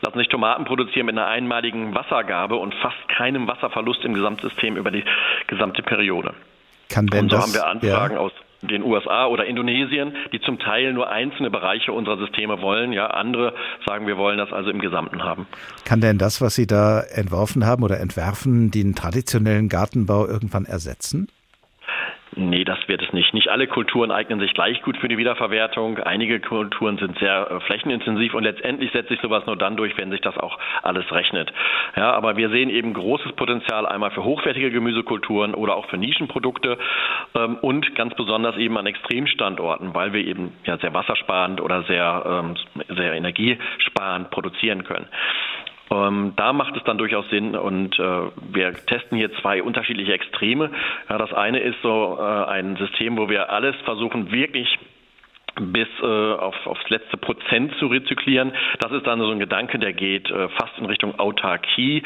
lassen 0.02 0.18
sich 0.18 0.30
Tomaten 0.30 0.66
produzieren 0.66 1.08
mit 1.08 1.18
einer 1.18 1.28
einmaligen 1.28 1.94
Wassergabe 1.96 2.56
und 2.56 2.74
fast 2.76 3.08
keinem 3.10 3.48
Wasserverlust 3.48 4.04
im 4.06 4.14
Gesamtsystem 4.14 4.78
über 4.78 4.92
die 4.92 5.04
gesamte 5.48 5.84
Periode. 5.84 6.34
Kann 6.90 7.08
denn 7.08 7.26
und 7.26 7.32
so 7.32 7.38
das, 7.38 7.46
haben 7.46 7.54
wir 7.54 7.68
Anfragen 7.68 8.16
ja. 8.16 8.20
aus 8.20 8.32
den 8.70 8.84
USA 8.84 9.28
oder 9.28 9.46
Indonesien, 9.46 10.16
die 10.32 10.40
zum 10.40 10.60
Teil 10.60 10.94
nur 10.94 11.10
einzelne 11.10 11.50
Bereiche 11.50 11.92
unserer 11.92 12.18
Systeme 12.18 12.62
wollen. 12.62 12.94
Ja, 12.94 13.08
andere 13.08 13.54
sagen, 13.86 14.08
wir 14.08 14.18
wollen 14.18 14.38
das 14.38 14.52
also 14.52 14.70
im 14.70 14.80
Gesamten 14.80 15.24
haben. 15.24 15.48
Kann 15.86 16.02
denn 16.02 16.18
das, 16.18 16.42
was 16.42 16.56
Sie 16.56 16.68
da 16.68 17.02
entworfen 17.02 17.66
haben 17.66 17.84
oder 17.84 18.00
entwerfen, 18.00 18.72
den 18.72 18.96
traditionellen 18.96 19.70
Gartenbau 19.70 20.28
irgendwann 20.28 20.66
ersetzen? 20.66 21.28
Nee, 22.36 22.64
das 22.64 22.80
wird 22.88 23.02
es 23.02 23.14
nicht. 23.14 23.34
Nicht 23.34 23.50
alle 23.50 23.68
Kulturen 23.68 24.12
eignen 24.12 24.40
sich 24.40 24.54
gleich 24.54 24.82
gut 24.82 24.98
für 24.98 25.08
die 25.08 25.18
Wiederverwertung. 25.18 26.00
Einige 26.00 26.40
Kulturen 26.40 26.98
sind 26.98 27.20
sehr 27.20 27.52
äh, 27.52 27.60
flächenintensiv 27.62 28.34
und 28.34 28.44
letztendlich 28.44 28.92
setzt 28.92 29.10
sich 29.10 29.20
sowas 29.22 29.46
nur 29.46 29.56
dann 29.56 29.76
durch, 29.78 29.96
wenn 29.98 30.10
sich 30.10 30.22
das 30.22 30.38
auch 30.38 30.58
alles 30.82 31.12
rechnet. 31.12 31.54
Ja, 31.96 32.12
aber 32.12 32.36
wir 32.38 32.50
sehen 32.50 32.70
eben 32.70 32.94
großes 32.94 33.34
Potenzial 33.34 33.86
einmal 33.86 34.12
für 34.12 34.24
hochwertige 34.24 34.72
Gemüsekulturen 34.72 35.54
oder 35.54 35.76
auch 35.76 35.88
für 35.90 35.98
Nischenprodukte 35.98 36.78
ähm, 37.36 37.58
und 37.62 37.94
ganz 37.96 38.16
besonders 38.16 38.58
eben 38.58 38.78
an 38.78 38.88
Extremstandorten, 38.88 39.94
weil 39.94 40.14
wir 40.14 40.26
eben 40.26 40.54
ja 40.66 40.78
sehr 40.78 40.94
wassersparend 40.94 41.62
oder 41.62 41.84
sehr, 41.84 42.24
ähm, 42.26 42.56
sehr 42.96 43.14
energiesparend 43.14 44.32
produzieren 44.32 44.84
können. 44.84 45.08
Ähm, 45.94 46.34
da 46.36 46.54
macht 46.54 46.76
es 46.76 46.84
dann 46.84 46.98
durchaus 46.98 47.30
Sinn 47.30 47.56
und 47.56 47.98
äh, 48.00 48.04
wir 48.52 48.74
testen 48.86 49.18
hier 49.18 49.32
zwei 49.42 49.62
unterschiedliche 49.62 50.14
Extreme. 50.14 50.72
Ja, 51.10 51.18
das 51.18 51.34
eine 51.34 51.60
ist 51.60 51.82
so 51.84 52.18
äh, 52.20 52.24
ein 52.24 52.76
System, 52.78 53.18
wo 53.18 53.30
wir 53.30 53.52
alles 53.52 53.76
versuchen, 53.86 54.32
wirklich 54.32 54.68
bis 55.56 55.88
äh, 56.02 56.06
auf, 56.06 56.56
aufs 56.66 56.90
letzte 56.90 57.18
Prozent 57.18 57.74
zu 57.78 57.88
rezyklieren. 57.88 58.54
Das 58.80 58.92
ist 58.92 59.06
dann 59.06 59.20
so 59.20 59.30
ein 59.30 59.40
Gedanke, 59.40 59.78
der 59.78 59.94
geht 59.94 60.30
äh, 60.32 60.50
fast 60.50 60.78
in 60.80 60.86
Richtung 60.86 61.20
Autarkie. 61.20 62.04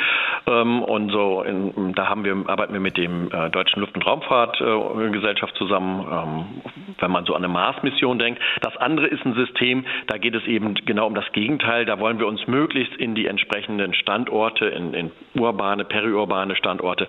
Ähm, 0.48 0.84
und 0.84 1.12
so 1.12 1.44
in, 1.44 1.94
da 1.94 2.10
haben 2.10 2.26
wir, 2.26 2.36
arbeiten 2.48 2.74
wir 2.74 2.82
mit 2.82 2.98
dem 2.98 3.32
äh, 3.32 3.50
Deutschen 3.50 3.80
Luft- 3.80 3.96
und 3.96 4.06
Raumfahrtgesellschaft 4.06 5.56
zusammen, 5.56 6.06
ähm, 6.12 6.62
wenn 7.00 7.12
man 7.12 7.26
so 7.26 7.36
an 7.36 7.44
eine 7.44 7.54
Mars-Mission 7.54 8.20
denkt. 8.20 8.42
Das 8.62 8.76
andere 8.78 9.08
ist 9.08 9.26
ein 9.26 9.34
System, 9.36 9.86
da 10.08 10.18
geht 10.18 10.36
es 10.36 10.46
eben 10.46 10.74
genau 10.86 11.08
um 11.08 11.16
das 11.16 11.32
Gegenteil. 11.32 11.86
Da 11.86 12.00
wollen 12.00 12.20
wir 12.20 12.28
uns 12.28 12.46
möglichst 12.48 12.96
in 12.96 13.16
die 13.16 13.28
entsprechenden 13.28 13.94
Standorte, 13.94 14.66
in, 14.66 14.94
in 14.94 15.12
urbane, 15.36 15.86
periurbane 15.86 16.56
Standorte 16.58 17.08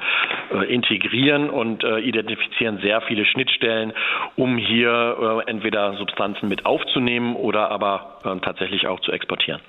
äh, 0.52 0.72
integrieren 0.72 1.50
und 1.50 1.82
äh, 1.82 1.98
identifizieren 1.98 2.78
sehr 2.78 3.00
viele 3.00 3.24
Schnittstellen, 3.24 3.92
um 4.36 4.56
hier 4.56 5.42
äh, 5.46 5.50
entweder 5.50 5.94
Substanzen 5.94 6.27
Substanzen 6.28 6.48
mit 6.48 6.66
aufzunehmen 6.66 7.36
oder 7.36 7.70
aber 7.70 8.20
äh, 8.24 8.40
tatsächlich 8.44 8.86
auch 8.86 9.00
zu 9.00 9.12
exportieren. 9.12 9.60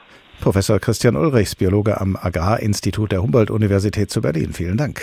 Professor 0.41 0.79
Christian 0.79 1.15
Ulrichs, 1.15 1.55
Biologe 1.55 1.99
am 1.99 2.15
Agrarinstitut 2.15 3.11
der 3.11 3.21
Humboldt-Universität 3.21 4.09
zu 4.09 4.21
Berlin. 4.21 4.53
Vielen 4.53 4.77
Dank. 4.77 5.01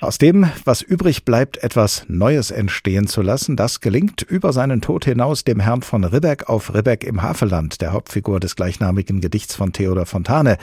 Aus 0.00 0.18
dem, 0.18 0.50
was 0.64 0.82
übrig 0.82 1.24
bleibt, 1.24 1.62
etwas 1.62 2.04
Neues 2.08 2.50
entstehen 2.50 3.06
zu 3.06 3.22
lassen, 3.22 3.56
das 3.56 3.80
gelingt 3.80 4.20
über 4.20 4.52
seinen 4.52 4.82
Tod 4.82 5.06
hinaus 5.06 5.44
dem 5.44 5.60
Herrn 5.60 5.80
von 5.80 6.04
Ribbeck 6.04 6.48
auf 6.48 6.74
Ribbeck 6.74 7.04
im 7.04 7.22
Havelland, 7.22 7.80
der 7.80 7.92
Hauptfigur 7.92 8.38
des 8.38 8.54
gleichnamigen 8.54 9.22
Gedichts 9.22 9.54
von 9.54 9.72
Theodor 9.72 10.04
Fontane. 10.04 10.58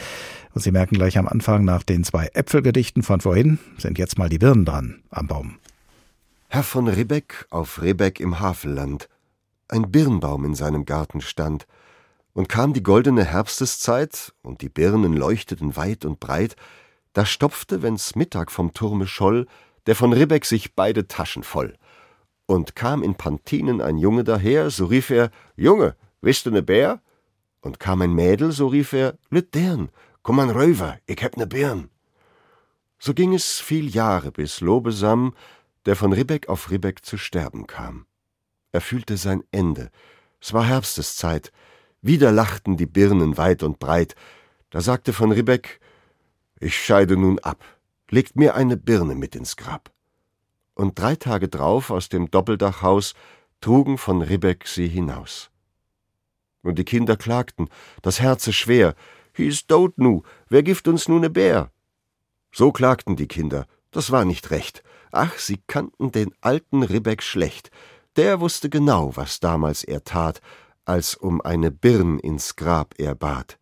Und 0.54 0.62
Sie 0.62 0.72
merken 0.72 0.96
gleich 0.96 1.18
am 1.18 1.28
Anfang 1.28 1.66
nach 1.66 1.82
den 1.82 2.04
zwei 2.04 2.30
Äpfelgedichten 2.34 3.02
von 3.02 3.20
vorhin, 3.20 3.58
sind 3.78 3.98
jetzt 3.98 4.20
mal 4.20 4.30
die 4.30 4.38
Birnen 4.38 4.66
dran 4.66 5.02
am 5.10 5.26
Baum. 5.26 5.56
Herr 6.50 6.64
von 6.64 6.88
Ribbeck 6.88 7.48
auf 7.50 7.82
Ribbeck 7.82 8.20
im 8.20 8.40
Havelland 8.40 9.10
ein 9.76 9.92
Birnbaum 9.92 10.46
in 10.46 10.56
seinem 10.56 10.86
Garten 10.86 11.22
stand, 11.22 11.68
und 12.34 12.50
kam 12.50 12.74
die 12.74 12.84
goldene 12.84 13.24
Herbsteszeit, 13.24 14.34
und 14.42 14.62
die 14.62 14.70
Birnen 14.70 15.14
leuchteten 15.14 15.76
weit 15.76 16.04
und 16.06 16.20
breit, 16.20 16.56
da 17.14 17.26
stopfte, 17.26 17.82
wenn's 17.82 18.16
Mittag 18.16 18.52
vom 18.52 18.74
Turme 18.74 19.08
scholl, 19.08 19.48
der 19.86 19.96
von 19.96 20.12
Ribbeck 20.12 20.46
sich 20.46 20.76
beide 20.76 21.08
Taschen 21.08 21.44
voll. 21.44 21.78
Und 22.46 22.76
kam 22.76 23.04
in 23.04 23.16
Pantinen 23.16 23.82
ein 23.82 23.98
Junge 23.98 24.24
daher, 24.24 24.70
so 24.70 24.86
rief 24.86 25.10
er, 25.10 25.32
Junge, 25.56 25.96
wisst 26.22 26.46
du 26.46 26.52
ne 26.52 26.62
Bär? 26.62 27.02
Und 27.62 27.80
kam 27.80 28.02
ein 28.02 28.14
Mädel, 28.14 28.52
so 28.52 28.68
rief 28.68 28.92
er, 28.94 29.18
Lüt 29.30 29.56
dern, 29.56 29.90
komm 30.24 30.40
an 30.40 30.50
Röver, 30.50 30.98
ich 31.08 31.22
heb 31.22 31.38
ne 31.38 31.48
Birn. 31.48 31.90
So 33.00 33.14
ging 33.14 33.34
es 33.34 33.60
viel 33.60 33.88
Jahre, 33.88 34.32
bis 34.32 34.60
Lobesam, 34.60 35.34
der 35.86 35.96
von 35.96 36.12
Ribbeck 36.12 36.50
auf 36.50 36.70
Ribbeck 36.70 37.06
zu 37.06 37.18
sterben 37.18 37.66
kam. 37.66 38.06
Er 38.76 38.82
fühlte 38.82 39.16
sein 39.16 39.42
Ende. 39.52 39.90
Es 40.42 40.52
war 40.52 40.66
Herbsteszeit. 40.66 41.54
Wieder 42.02 42.34
lachten 42.34 42.76
die 42.76 42.86
Birnen 42.86 43.38
weit 43.38 43.64
und 43.64 43.80
breit. 43.80 44.16
Da 44.70 44.82
sagte 44.82 45.14
von 45.14 45.32
Ribbeck, 45.32 45.80
ich 46.60 46.76
scheide 46.76 47.16
nun 47.16 47.40
ab. 47.40 47.64
Legt 48.10 48.36
mir 48.36 48.54
eine 48.54 48.76
Birne 48.76 49.16
mit 49.16 49.34
ins 49.34 49.56
Grab. 49.56 49.94
Und 50.74 51.00
drei 51.00 51.16
Tage 51.16 51.48
drauf 51.48 51.90
aus 51.90 52.10
dem 52.10 52.30
Doppeldachhaus 52.30 53.14
trugen 53.62 53.98
von 53.98 54.22
Ribbeck 54.22 54.68
sie 54.68 54.90
hinaus. 54.90 55.52
Und 56.62 56.78
die 56.78 56.84
Kinder 56.84 57.16
klagten, 57.16 57.70
das 58.02 58.20
Herze 58.20 58.52
schwer, 58.52 58.94
hieß 59.36 59.68
dot 59.68 59.98
nu, 59.98 60.24
wer 60.50 60.64
gift 60.64 60.90
uns 60.90 61.08
nu 61.08 61.18
ne 61.18 61.30
Bär? 61.30 61.72
So 62.52 62.74
klagten 62.74 63.16
die 63.16 63.30
Kinder, 63.30 63.68
das 63.92 64.12
war 64.12 64.26
nicht 64.26 64.52
recht. 64.52 64.84
Ach, 65.14 65.38
sie 65.38 65.62
kannten 65.66 66.12
den 66.12 66.34
alten 66.42 66.84
Ribbeck 66.84 67.24
schlecht, 67.24 67.72
der 68.16 68.40
wusste 68.40 68.70
genau, 68.70 69.16
was 69.16 69.40
damals 69.40 69.84
er 69.84 70.04
tat, 70.04 70.42
als 70.86 71.16
um 71.16 71.42
eine 71.42 71.72
Birn 71.72 72.20
ins 72.20 72.56
Grab 72.56 72.94
er 72.98 73.16
bat, 73.16 73.58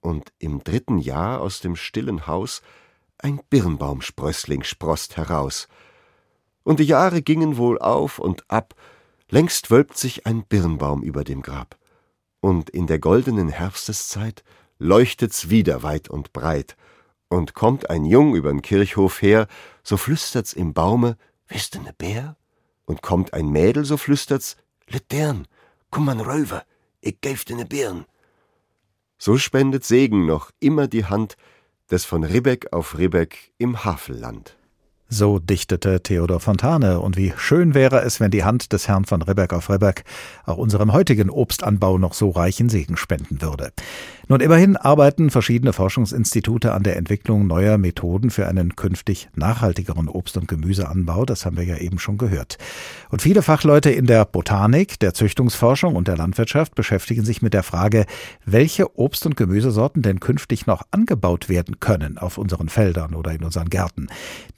und 0.00 0.32
im 0.38 0.62
dritten 0.62 0.98
Jahr 0.98 1.40
aus 1.40 1.60
dem 1.60 1.76
stillen 1.76 2.26
Haus 2.26 2.62
ein 3.18 3.40
Birnbaumsprössling 3.50 4.62
sproßt 4.62 5.16
heraus. 5.16 5.68
Und 6.62 6.80
die 6.80 6.84
Jahre 6.84 7.22
gingen 7.22 7.56
wohl 7.56 7.78
auf 7.78 8.18
und 8.18 8.48
ab, 8.48 8.74
längst 9.30 9.70
wölbt 9.70 9.96
sich 9.96 10.26
ein 10.26 10.44
Birnbaum 10.44 11.02
über 11.02 11.24
dem 11.24 11.42
Grab. 11.42 11.76
Und 12.40 12.70
in 12.70 12.86
der 12.86 12.98
goldenen 12.98 13.48
Herbsteszeit 13.48 14.44
leuchtet's 14.78 15.50
wieder 15.50 15.82
weit 15.82 16.08
und 16.08 16.32
breit, 16.32 16.76
und 17.28 17.54
kommt 17.54 17.90
ein 17.90 18.04
Jung 18.04 18.34
übern 18.34 18.62
Kirchhof 18.62 19.20
her, 19.20 19.48
so 19.82 19.96
flüstert's 19.96 20.52
im 20.52 20.72
Baume, 20.72 21.16
wisst 21.48 21.74
ne 21.74 21.92
Bär? 21.96 22.36
Und 22.88 23.02
kommt 23.02 23.34
ein 23.34 23.50
Mädel, 23.50 23.84
so 23.84 23.96
flüstert's, 23.96 24.56
Letern, 24.88 25.46
komm 25.90 26.08
an 26.08 26.20
Röver, 26.20 26.64
ich 27.02 27.20
gäf 27.20 27.44
dir 27.44 27.56
ne 27.56 27.66
Birn. 27.66 28.06
So 29.18 29.36
spendet 29.36 29.84
Segen 29.84 30.26
noch 30.26 30.50
immer 30.58 30.88
die 30.88 31.04
Hand 31.04 31.36
des 31.90 32.04
von 32.06 32.24
Ribbeck 32.24 32.72
auf 32.72 32.96
Ribbeck 32.96 33.52
im 33.58 33.84
Havelland. 33.84 34.56
So 35.10 35.38
dichtete 35.38 36.02
Theodor 36.02 36.38
Fontane. 36.38 37.00
Und 37.00 37.16
wie 37.16 37.32
schön 37.38 37.72
wäre 37.72 38.02
es, 38.02 38.20
wenn 38.20 38.30
die 38.30 38.44
Hand 38.44 38.74
des 38.74 38.88
Herrn 38.88 39.06
von 39.06 39.22
Ribbeck 39.22 39.54
auf 39.54 39.70
Ribbeck 39.70 40.04
auch 40.44 40.58
unserem 40.58 40.92
heutigen 40.92 41.30
Obstanbau 41.30 41.96
noch 41.96 42.12
so 42.12 42.28
reichen 42.28 42.68
Segen 42.68 42.98
spenden 42.98 43.40
würde. 43.40 43.72
Nun 44.30 44.40
immerhin 44.40 44.76
arbeiten 44.76 45.30
verschiedene 45.30 45.72
Forschungsinstitute 45.72 46.74
an 46.74 46.82
der 46.82 46.96
Entwicklung 46.96 47.46
neuer 47.46 47.78
Methoden 47.78 48.28
für 48.28 48.46
einen 48.46 48.76
künftig 48.76 49.30
nachhaltigeren 49.34 50.06
Obst- 50.06 50.36
und 50.36 50.46
Gemüseanbau. 50.46 51.24
Das 51.24 51.46
haben 51.46 51.56
wir 51.56 51.64
ja 51.64 51.78
eben 51.78 51.98
schon 51.98 52.18
gehört. 52.18 52.58
Und 53.08 53.22
viele 53.22 53.40
Fachleute 53.40 53.90
in 53.90 54.04
der 54.04 54.26
Botanik, 54.26 55.00
der 55.00 55.14
Züchtungsforschung 55.14 55.96
und 55.96 56.08
der 56.08 56.18
Landwirtschaft 56.18 56.74
beschäftigen 56.74 57.24
sich 57.24 57.40
mit 57.40 57.54
der 57.54 57.62
Frage, 57.62 58.04
welche 58.44 58.98
Obst- 58.98 59.24
und 59.24 59.38
Gemüsesorten 59.38 60.02
denn 60.02 60.20
künftig 60.20 60.66
noch 60.66 60.82
angebaut 60.90 61.48
werden 61.48 61.80
können 61.80 62.18
auf 62.18 62.36
unseren 62.36 62.68
Feldern 62.68 63.14
oder 63.14 63.32
in 63.32 63.42
unseren 63.42 63.70
Gärten. 63.70 64.08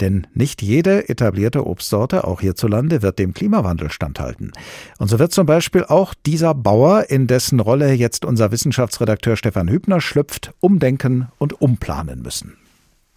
Denn 0.01 0.27
nicht 0.41 0.63
jede 0.63 1.09
etablierte 1.11 1.67
Obstsorte, 1.67 2.25
auch 2.25 2.41
hierzulande, 2.41 3.03
wird 3.03 3.19
dem 3.19 3.35
Klimawandel 3.35 3.91
standhalten. 3.91 4.53
Und 4.99 5.09
so 5.09 5.19
wird 5.19 5.33
zum 5.33 5.45
Beispiel 5.47 5.85
auch 5.85 6.15
dieser 6.15 6.55
Bauer, 6.55 7.11
in 7.11 7.27
dessen 7.27 7.61
Rolle 7.61 7.93
jetzt 7.93 8.25
unser 8.25 8.51
Wissenschaftsredakteur 8.51 9.37
Stefan 9.37 9.69
Hübner 9.69 10.01
schlüpft, 10.01 10.53
umdenken 10.61 11.29
und 11.39 11.61
umplanen 11.61 12.23
müssen. 12.23 12.57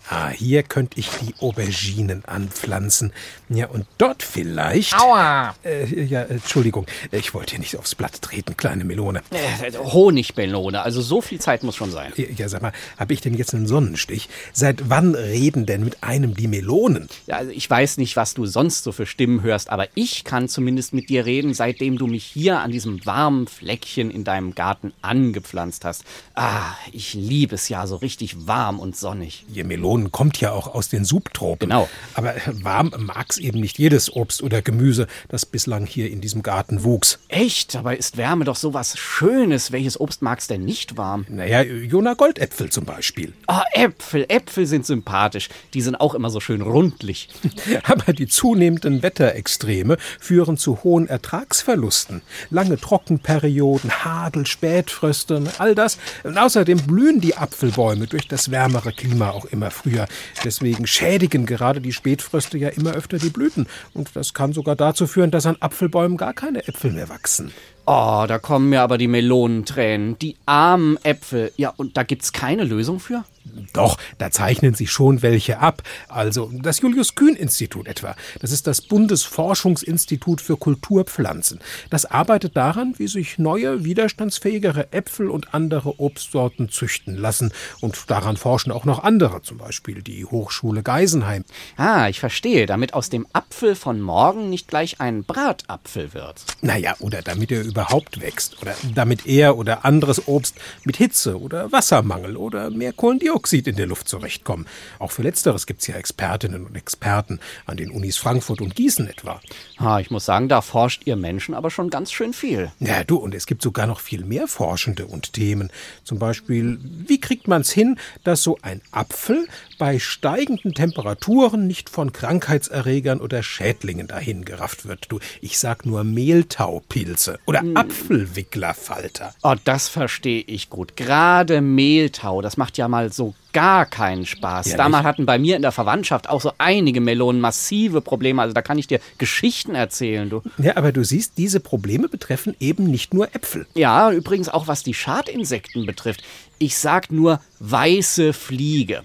Ah, 0.10 0.30
hier 0.30 0.64
könnte 0.64 0.99
ich 0.99 1.10
die 1.22 1.34
Auberginen 1.39 2.26
anpflanzen. 2.26 3.14
Ja, 3.49 3.68
und 3.68 3.86
dort 3.97 4.22
vielleicht. 4.22 4.99
Aua! 4.99 5.56
Äh, 5.64 6.04
ja, 6.04 6.24
Entschuldigung, 6.24 6.86
ich 7.12 7.34
wollte 7.34 7.51
hier 7.51 7.60
nicht 7.60 7.78
aufs 7.78 7.95
Blatt 7.95 8.22
treten, 8.22 8.58
kleine 8.58 8.84
Melone. 8.84 9.22
Äh, 9.32 9.72
Honigmelone, 9.78 10.82
also 10.82 11.01
so 11.01 11.22
viel 11.22 11.39
Zeit 11.39 11.64
muss 11.64 11.76
schon 11.76 11.91
sein. 11.91 12.12
Ja, 12.18 12.49
sag 12.49 12.62
mal, 12.62 12.74
habe 12.97 13.14
ich 13.14 13.22
denn 13.22 13.34
jetzt 13.34 13.54
einen 13.54 13.66
Sonnenstich? 13.66 14.28
Seit 14.51 14.89
wann 14.89 15.16
reden 15.16 15.66
denn 15.66 15.84
mit 15.84 16.04
einem 16.04 16.36
die 16.36 16.47
Melonen? 16.47 17.08
Ja, 17.28 17.38
also 17.38 17.51
ich 17.51 17.70
weiß 17.70 17.97
nicht, 17.97 18.16
was 18.18 18.34
du 18.34 18.45
sonst 18.45 18.84
so 18.84 18.91
für 18.91 19.06
Stimmen 19.06 19.41
hörst, 19.41 19.70
aber 19.70 19.88
ich 19.95 20.26
kann 20.26 20.49
zumindest 20.49 20.93
mit 20.93 21.10
dir 21.10 21.26
reden, 21.26 21.54
seitdem 21.54 21.97
du 21.97 22.08
mich 22.08 22.26
hier 22.26 22.60
an 22.60 22.72
diesem 22.72 23.06
warmen 23.06 23.47
Fleckchen 23.47 24.12
in 24.12 24.24
deinem 24.24 24.54
Garten 24.54 24.91
angepflanzt 25.01 25.86
hast. 25.86 26.04
Ah, 26.36 26.74
ich 26.91 27.14
liebe 27.14 27.56
es 27.56 27.70
ja 27.70 27.88
so 27.88 27.95
richtig 27.95 28.47
warm 28.47 28.80
und 28.80 28.97
sonnig. 28.97 29.45
Je 29.47 29.64
Melonen 29.64 29.93
Melonen 29.94 30.12
kommt 30.12 30.39
ja 30.39 30.52
auch 30.52 30.74
aus 30.74 30.89
den 30.89 31.06
Subtropen. 31.06 31.70
Genau. 31.70 31.88
Aber 32.16 32.34
warm 32.52 32.91
mag 32.98 33.28
es 33.30 33.38
eben 33.38 33.60
nicht 33.60 33.78
jedes 33.78 34.14
Obst 34.14 34.41
oder 34.41 34.62
Gemüse, 34.62 35.08
das 35.30 35.46
bislang 35.46 35.86
hier 35.86 36.10
in 36.10 36.22
diesem 36.22 36.41
Garten 36.41 36.84
wuchs. 36.84 37.20
Echt? 37.28 37.76
Aber 37.76 37.98
ist 37.98 38.18
Wärme 38.18 38.46
doch 38.46 38.56
sowas 38.56 38.98
Schönes. 38.98 39.72
Welches 39.72 40.00
Obst 40.00 40.22
magst 40.22 40.50
denn 40.50 40.66
nicht 40.66 40.98
warm? 40.98 41.26
Naja, 41.30 41.62
Jona 41.62 42.16
Goldäpfel 42.16 42.70
zum 42.70 42.86
Beispiel. 42.86 43.34
Oh, 43.48 43.62
Äpfel. 43.74 44.26
Äpfel 44.30 44.66
sind 44.66 44.86
sympathisch. 44.86 45.50
Die 45.74 45.82
sind 45.82 45.96
auch 45.96 46.16
immer 46.16 46.30
so 46.30 46.39
schön 46.39 46.62
rundlich. 46.62 47.30
Aber 47.84 48.14
die 48.14 48.28
zunehmenden 48.28 49.04
Wetterextreme 49.04 49.98
führen 50.20 50.58
zu 50.58 50.84
hohen 50.84 51.08
Ertragsverlusten. 51.08 52.22
Lange 52.50 52.80
Trockenperioden, 52.80 54.04
Hagel, 54.04 54.46
Spätfröste, 54.46 55.44
all 55.60 55.76
das. 55.76 55.98
Und 56.24 56.38
außerdem 56.38 56.82
blühen 56.88 57.22
die 57.22 57.36
Apfelbäume 57.36 58.08
durch 58.08 58.28
das 58.28 58.50
wärmere 58.50 58.91
Klima 58.91 59.32
auch 59.32 59.46
immer 59.46 59.72
früher 59.72 59.82
früher. 59.84 60.07
Deswegen 60.43 60.88
schädigen 60.88 61.45
gerade 61.45 61.81
die 61.81 61.93
Spätfröste 61.93 62.57
ja 62.57 62.69
immer 62.69 62.93
öfter 62.93 63.17
die 63.17 63.29
Blüten. 63.29 63.67
Und 63.93 64.15
das 64.15 64.34
kann 64.34 64.53
sogar 64.53 64.75
dazu 64.75 65.07
führen, 65.07 65.31
dass 65.31 65.45
an 65.45 65.57
Apfelbäumen 65.59 66.17
gar 66.17 66.34
keine 66.34 66.67
Äpfel 66.67 66.91
mehr 66.91 67.09
wachsen. 67.09 67.51
Oh, 67.86 68.25
da 68.27 68.39
kommen 68.39 68.69
mir 68.69 68.81
aber 68.81 68.97
die 68.97 69.07
Melonentränen. 69.07 70.17
Die 70.19 70.38
armen 70.45 70.97
Äpfel. 71.03 71.51
Ja, 71.57 71.73
und 71.75 71.97
da 71.97 72.03
gibt's 72.03 72.31
keine 72.31 72.63
Lösung 72.63 72.99
für? 72.99 73.25
Doch, 73.74 73.98
da 74.18 74.32
zeichnen 74.32 74.74
sich 74.74 74.91
schon 74.91 75.22
welche 75.22 75.60
ab. 75.60 75.84
Also 76.08 76.50
das 76.54 76.80
Julius-Kühn-Institut 76.80 77.88
etwa. 77.88 78.16
Das 78.39 78.52
ist 78.52 78.68
das 78.68 78.82
Bundesforschungsinstitut 78.82 80.41
für 80.41 80.58
Kulturpflanzen. 80.58 81.60
Das 81.89 82.06
arbeitet 82.06 82.56
daran, 82.56 82.94
wie 82.98 83.08
sich 83.08 83.38
neue, 83.38 83.84
widerstandsfähigere 83.84 84.94
Äpfel 84.94 85.30
und 85.30 85.54
andere 85.54 86.00
Obstsorten 86.00 86.70
züchten 86.70 87.16
lassen. 87.18 87.52
Und 87.82 88.10
daran 88.10 88.38
forschen 88.38 88.72
auch 88.72 88.86
noch 88.86 89.04
andere, 89.04 89.41
zum 89.41 89.58
Beispiel 89.58 90.02
die 90.02 90.26
Hochschule 90.26 90.84
Geisenheim. 90.84 91.44
Ah, 91.78 92.08
ich 92.10 92.20
verstehe. 92.20 92.66
Damit 92.66 92.94
aus 92.94 93.10
dem 93.10 93.28
Apfel 93.34 93.76
von 93.76 94.02
morgen 94.02 94.50
nicht 94.50 94.68
gleich 94.68 95.02
ein 95.02 95.24
Bratapfel 95.24 96.14
wird. 96.14 96.46
Naja, 96.62 96.96
oder 97.00 97.22
damit 97.22 97.52
er 97.52 97.64
überhaupt 97.64 98.22
wächst. 98.22 98.62
Oder 98.62 98.76
damit 98.96 99.26
er 99.26 99.58
oder 99.58 99.84
anderes 99.84 100.28
Obst 100.28 100.56
mit 100.84 100.98
Hitze 100.98 101.39
oder 101.39 101.72
Wassermangel 101.72 102.38
oder 102.38 102.70
mehr 102.70 102.94
Kohlendioxid 102.94 103.32
Stickoxid 103.34 103.67
in 103.67 103.75
der 103.75 103.88
Luft 103.88 104.07
zurechtkommen. 104.07 104.67
Auch 104.99 105.11
für 105.11 105.23
Letzteres 105.23 105.65
gibt 105.65 105.81
es 105.81 105.88
ja 105.88 105.95
Expertinnen 105.95 106.67
und 106.67 106.75
Experten 106.75 107.39
an 107.65 107.77
den 107.77 107.89
Unis 107.89 108.17
Frankfurt 108.17 108.61
und 108.61 108.75
Gießen 108.75 109.07
etwa. 109.07 109.41
Ha, 109.79 109.99
ich 109.99 110.11
muss 110.11 110.25
sagen, 110.25 110.49
da 110.49 110.61
forscht 110.61 111.01
ihr 111.05 111.15
Menschen 111.15 111.55
aber 111.55 111.71
schon 111.71 111.89
ganz 111.89 112.11
schön 112.11 112.34
viel. 112.34 112.71
Ja, 112.79 113.03
du, 113.03 113.17
und 113.17 113.34
es 113.34 113.47
gibt 113.47 113.63
sogar 113.63 113.88
noch 113.88 114.01
viel 114.01 114.23
mehr 114.23 114.47
Forschende 114.47 115.07
und 115.07 115.34
Themen. 115.34 115.71
Zum 116.03 116.19
Beispiel, 116.19 116.77
wie 116.84 117.19
kriegt 117.19 117.47
man 117.47 117.61
es 117.61 117.71
hin, 117.71 117.97
dass 118.23 118.43
so 118.43 118.59
ein 118.61 118.81
Apfel 118.91 119.47
bei 119.79 119.97
steigenden 119.97 120.75
Temperaturen 120.75 121.65
nicht 121.65 121.89
von 121.89 122.13
Krankheitserregern 122.13 123.19
oder 123.19 123.41
Schädlingen 123.41 124.07
dahingerafft 124.07 124.88
wird? 124.88 125.07
Du, 125.09 125.19
ich 125.41 125.57
sag 125.57 125.88
nur 125.88 126.03
Mehltaupilze 126.03 127.39
oder 127.47 127.61
hm. 127.61 127.77
Apfelwicklerfalter. 127.77 129.34
Oh, 129.41 129.55
das 129.63 129.88
verstehe 129.88 130.43
ich 130.45 130.69
gut. 130.69 130.95
Gerade 130.95 131.61
Mehltau, 131.61 132.41
das 132.41 132.57
macht 132.57 132.77
ja 132.77 132.88
mal 132.88 133.11
so 133.11 133.22
so 133.24 133.34
gar 133.53 133.86
keinen 133.86 134.26
Spaß. 134.26 134.71
Ja, 134.71 134.78
Damals 134.78 135.05
hatten 135.05 135.26
bei 135.28 135.38
mir 135.38 135.55
in 135.55 135.61
der 135.61 135.71
Verwandtschaft 135.71 136.28
auch 136.28 136.41
so 136.41 136.53
einige 136.57 136.99
Melonen 137.01 137.39
massive 137.39 138.01
Probleme. 138.01 138.41
Also 138.41 138.53
da 138.53 138.63
kann 138.63 138.80
ich 138.80 138.88
dir 138.88 138.99
Geschichten 139.19 139.76
erzählen, 139.76 140.30
du. 140.30 140.41
Ja, 140.57 140.76
aber 140.76 140.91
du 140.91 141.03
siehst, 141.03 141.38
diese 141.38 141.59
Probleme 141.59 142.09
betreffen 142.09 142.55
eben 142.59 142.86
nicht 142.86 143.13
nur 143.13 143.34
Äpfel. 143.36 143.67
Ja, 143.76 144.11
übrigens 144.11 144.49
auch 144.49 144.67
was 144.67 144.82
die 144.82 144.95
Schadinsekten 144.95 145.86
betrifft. 145.86 146.24
Ich 146.60 146.78
sag 146.78 147.12
nur 147.12 147.41
weiße 147.60 148.34
Fliege. 148.34 149.01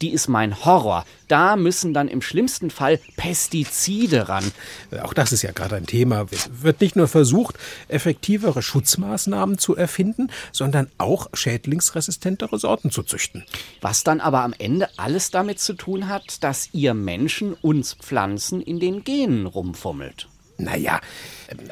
Die 0.00 0.10
ist 0.10 0.28
mein 0.28 0.64
Horror. 0.64 1.04
Da 1.28 1.56
müssen 1.56 1.94
dann 1.94 2.08
im 2.08 2.22
schlimmsten 2.22 2.70
Fall 2.70 2.98
Pestizide 3.16 4.28
ran. 4.28 4.52
Auch 5.02 5.14
das 5.14 5.32
ist 5.32 5.42
ja 5.42 5.52
gerade 5.52 5.76
ein 5.76 5.86
Thema. 5.86 6.26
Es 6.30 6.50
wird 6.62 6.80
nicht 6.80 6.96
nur 6.96 7.08
versucht, 7.08 7.56
effektivere 7.88 8.62
Schutzmaßnahmen 8.62 9.58
zu 9.58 9.76
erfinden, 9.76 10.30
sondern 10.52 10.90
auch 10.98 11.28
schädlingsresistentere 11.32 12.58
Sorten 12.58 12.90
zu 12.90 13.02
züchten. 13.02 13.44
Was 13.80 14.04
dann 14.04 14.20
aber 14.20 14.42
am 14.42 14.54
Ende 14.58 14.88
alles 14.96 15.30
damit 15.30 15.60
zu 15.60 15.74
tun 15.74 16.08
hat, 16.08 16.42
dass 16.42 16.68
ihr 16.72 16.94
Menschen 16.94 17.54
uns 17.54 17.94
Pflanzen 17.94 18.60
in 18.60 18.80
den 18.80 19.04
Genen 19.04 19.46
rumfummelt. 19.46 20.28
Naja, 20.64 21.00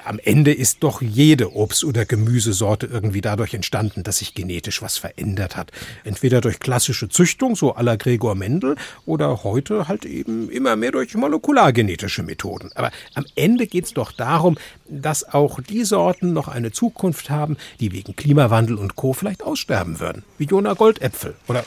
am 0.04 0.18
Ende 0.18 0.52
ist 0.52 0.78
doch 0.82 1.02
jede 1.02 1.54
Obst- 1.54 1.84
oder 1.84 2.04
Gemüsesorte 2.04 2.86
irgendwie 2.86 3.20
dadurch 3.20 3.54
entstanden, 3.54 4.02
dass 4.02 4.18
sich 4.18 4.34
genetisch 4.34 4.82
was 4.82 4.98
verändert 4.98 5.56
hat. 5.56 5.70
Entweder 6.04 6.40
durch 6.40 6.58
klassische 6.58 7.08
Züchtung, 7.08 7.54
so 7.54 7.74
la 7.78 7.96
Gregor 7.96 8.34
Mendel, 8.34 8.76
oder 9.06 9.44
heute 9.44 9.88
halt 9.88 10.04
eben 10.04 10.50
immer 10.50 10.76
mehr 10.76 10.92
durch 10.92 11.14
molekulargenetische 11.14 12.22
Methoden. 12.22 12.70
Aber 12.74 12.90
am 13.14 13.24
Ende 13.36 13.66
geht 13.66 13.84
es 13.84 13.94
doch 13.94 14.12
darum, 14.12 14.58
dass 14.88 15.24
auch 15.32 15.60
die 15.60 15.84
Sorten 15.84 16.32
noch 16.32 16.48
eine 16.48 16.72
Zukunft 16.72 17.30
haben, 17.30 17.56
die 17.80 17.92
wegen 17.92 18.16
Klimawandel 18.16 18.76
und 18.76 18.96
Co. 18.96 19.12
vielleicht 19.12 19.42
aussterben 19.42 20.00
würden. 20.00 20.24
Wie 20.38 20.44
Jona 20.44 20.74
Goldäpfel. 20.74 21.34
Oder 21.46 21.64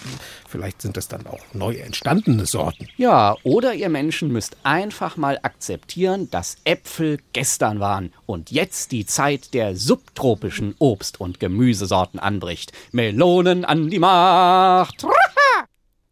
vielleicht 0.47 0.81
sind 0.81 0.97
es 0.97 1.07
dann 1.07 1.25
auch 1.27 1.39
neu 1.53 1.75
entstandene 1.75 2.45
Sorten. 2.45 2.87
Ja, 2.97 3.35
oder 3.43 3.73
ihr 3.73 3.89
Menschen 3.89 4.31
müsst 4.31 4.57
einfach 4.63 5.17
mal 5.17 5.39
akzeptieren, 5.41 6.29
dass 6.31 6.57
Äpfel 6.65 7.10
gestern 7.33 7.79
waren 7.79 8.11
und 8.25 8.51
jetzt 8.51 8.91
die 8.91 9.05
Zeit 9.05 9.53
der 9.53 9.75
subtropischen 9.75 10.75
Obst- 10.79 11.19
und 11.19 11.39
Gemüsesorten 11.39 12.19
anbricht. 12.19 12.71
Melonen 12.91 13.65
an 13.65 13.89
die 13.89 13.99
Macht! 13.99 15.05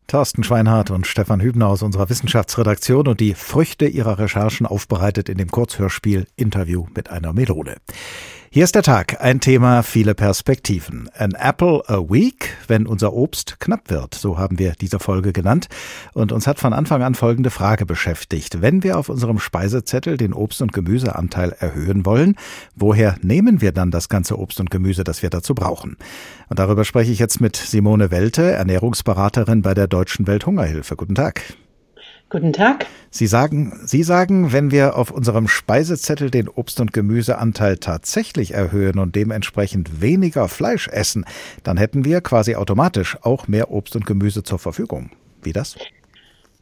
Thorsten 0.10 0.44
Schweinhardt 0.44 0.90
und 0.90 1.06
Stefan 1.06 1.40
Hübner 1.40 1.68
aus 1.68 1.84
unserer 1.84 2.10
Wissenschaftsredaktion 2.10 3.08
und 3.08 3.20
die 3.20 3.36
Früchte 3.36 3.86
ihrer 3.86 4.18
Recherchen 4.18 4.66
aufbereitet 4.66 5.30
in 5.30 5.38
dem 5.38 5.52
Kurzhörspiel 5.52 6.26
Interview 6.36 6.88
mit 6.96 7.12
einer 7.12 7.32
Melone. 7.32 7.76
Hier 8.52 8.64
ist 8.64 8.74
der 8.74 8.82
Tag, 8.82 9.22
ein 9.22 9.42
Thema, 9.42 9.84
viele 9.84 10.16
Perspektiven. 10.16 11.08
An 11.16 11.34
apple 11.40 11.84
a 11.86 12.00
week, 12.00 12.58
wenn 12.68 12.88
unser 12.88 13.14
Obst 13.14 13.60
knapp 13.60 13.92
wird, 13.92 14.16
so 14.16 14.40
haben 14.40 14.58
wir 14.58 14.74
diese 14.82 14.98
Folge 14.98 15.34
genannt. 15.34 15.68
Und 16.14 16.32
uns 16.32 16.48
hat 16.48 16.60
von 16.60 16.74
Anfang 16.74 17.04
an 17.04 17.14
folgende 17.14 17.52
Frage 17.52 17.86
beschäftigt. 17.86 18.60
Wenn 18.60 18.82
wir 18.82 18.98
auf 18.98 19.08
unserem 19.08 19.38
Speisezettel 19.38 20.18
den 20.18 20.34
Obst- 20.34 20.64
und 20.64 20.74
Gemüseanteil 20.74 21.56
erhöhen 21.60 22.08
wollen, 22.08 22.38
woher 22.76 23.18
nehmen 23.22 23.62
wir 23.62 23.72
dann 23.72 23.92
das 23.92 24.10
ganze 24.10 24.40
Obst 24.40 24.60
und 24.60 24.72
Gemüse, 24.72 25.04
das 25.04 25.22
wir 25.22 25.30
dazu 25.30 25.54
brauchen? 25.54 25.98
Und 26.50 26.58
darüber 26.58 26.86
spreche 26.86 27.12
ich 27.12 27.20
jetzt 27.20 27.42
mit 27.42 27.56
Simone 27.56 28.10
Welte, 28.10 28.52
Ernährungsberaterin 28.52 29.62
bei 29.62 29.76
der 29.76 29.86
Deutschen 29.86 30.26
Welthungerhilfe. 30.26 30.96
Guten 30.96 31.14
Tag. 31.14 31.44
Guten 32.30 32.54
Tag. 32.54 32.86
Sie 33.10 33.26
sagen, 33.26 33.80
Sie 33.86 34.04
sagen, 34.04 34.54
wenn 34.54 34.70
wir 34.70 34.96
auf 34.96 35.10
unserem 35.10 35.48
Speisezettel 35.48 36.30
den 36.30 36.48
Obst- 36.48 36.80
und 36.80 36.94
Gemüseanteil 36.94 37.78
tatsächlich 37.78 38.54
erhöhen 38.54 39.00
und 39.00 39.16
dementsprechend 39.16 40.00
weniger 40.00 40.48
Fleisch 40.48 40.88
essen, 40.88 41.26
dann 41.64 41.78
hätten 41.78 42.06
wir 42.06 42.22
quasi 42.22 42.54
automatisch 42.54 43.18
auch 43.24 43.48
mehr 43.48 43.72
Obst 43.72 43.96
und 43.96 44.06
Gemüse 44.06 44.44
zur 44.44 44.60
Verfügung. 44.60 45.10
Wie 45.42 45.54
das? 45.54 45.76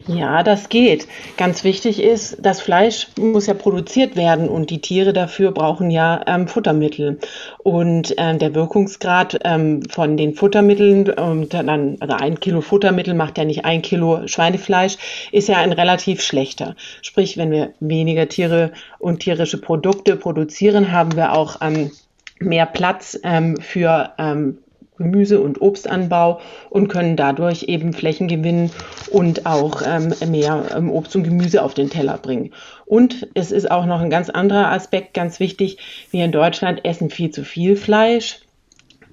Ja, 0.08 0.41
das 0.41 0.70
geht. 0.70 1.05
Ganz 1.36 1.66
wichtig 1.66 2.01
ist, 2.01 2.38
das 2.39 2.62
Fleisch 2.62 3.10
muss 3.20 3.47
ja 3.47 3.53
produziert 3.53 4.16
werden 4.16 4.47
und 4.47 4.70
die 4.70 4.80
Tiere 4.80 5.12
dafür 5.12 5.51
brauchen 5.51 5.91
ja 5.91 6.22
ähm, 6.28 6.47
Futtermittel. 6.47 7.20
Und 7.60 8.16
ähm, 8.18 8.39
der 8.39 8.55
Wirkungsgrad 8.55 9.39
ähm, 9.43 9.84
von 9.89 10.16
den 10.16 10.34
Futtermitteln, 10.34 11.12
ähm, 11.18 11.49
dann, 11.49 11.97
also 11.99 12.16
ein 12.16 12.39
Kilo 12.39 12.62
Futtermittel 12.62 13.16
macht 13.16 13.38
ja 13.38 13.43
nicht 13.43 13.66
ein 13.66 13.82
Kilo 13.82 14.26
Schweinefleisch, 14.28 14.97
ist 15.34 15.49
ja 15.49 15.58
ein 15.58 15.74
relativ 15.74 16.22
schlechter. 16.22 16.76
Sprich, 17.01 17.38
wenn 17.38 17.51
wir 17.51 17.74
weniger 17.82 18.30
Tiere 18.30 18.72
und 18.99 19.20
tierische 19.20 19.60
Produkte 19.60 20.16
produzieren, 20.16 20.93
haben 20.93 21.18
wir 21.18 21.34
auch 21.34 21.58
ähm, 21.62 21.91
mehr 22.39 22.66
Platz 22.66 23.20
ähm, 23.24 23.58
für 23.58 24.12
ähm, 24.18 24.60
Gemüse- 24.97 25.41
und 25.41 25.61
Obstanbau 25.61 26.39
und 26.69 26.87
können 26.87 27.15
dadurch 27.15 27.63
eben 27.63 27.93
Flächen 27.93 28.27
gewinnen 28.27 28.71
und 29.11 29.45
auch 29.45 29.81
ähm, 29.85 30.13
mehr 30.29 30.63
ähm, 30.75 30.91
Obst 30.91 31.15
und 31.15 31.23
Gemüse 31.23 31.63
auf 31.63 31.73
den 31.73 31.89
Teller 31.89 32.17
bringen. 32.17 32.51
Und 32.85 33.27
es 33.33 33.51
ist 33.51 33.69
auch 33.69 33.85
noch 33.85 34.01
ein 34.01 34.09
ganz 34.09 34.29
anderer 34.29 34.71
Aspekt 34.71 35.13
ganz 35.13 35.39
wichtig. 35.39 35.77
Wir 36.11 36.25
in 36.25 36.31
Deutschland 36.31 36.85
essen 36.85 37.09
viel 37.09 37.31
zu 37.31 37.43
viel 37.43 37.75
Fleisch. 37.75 38.39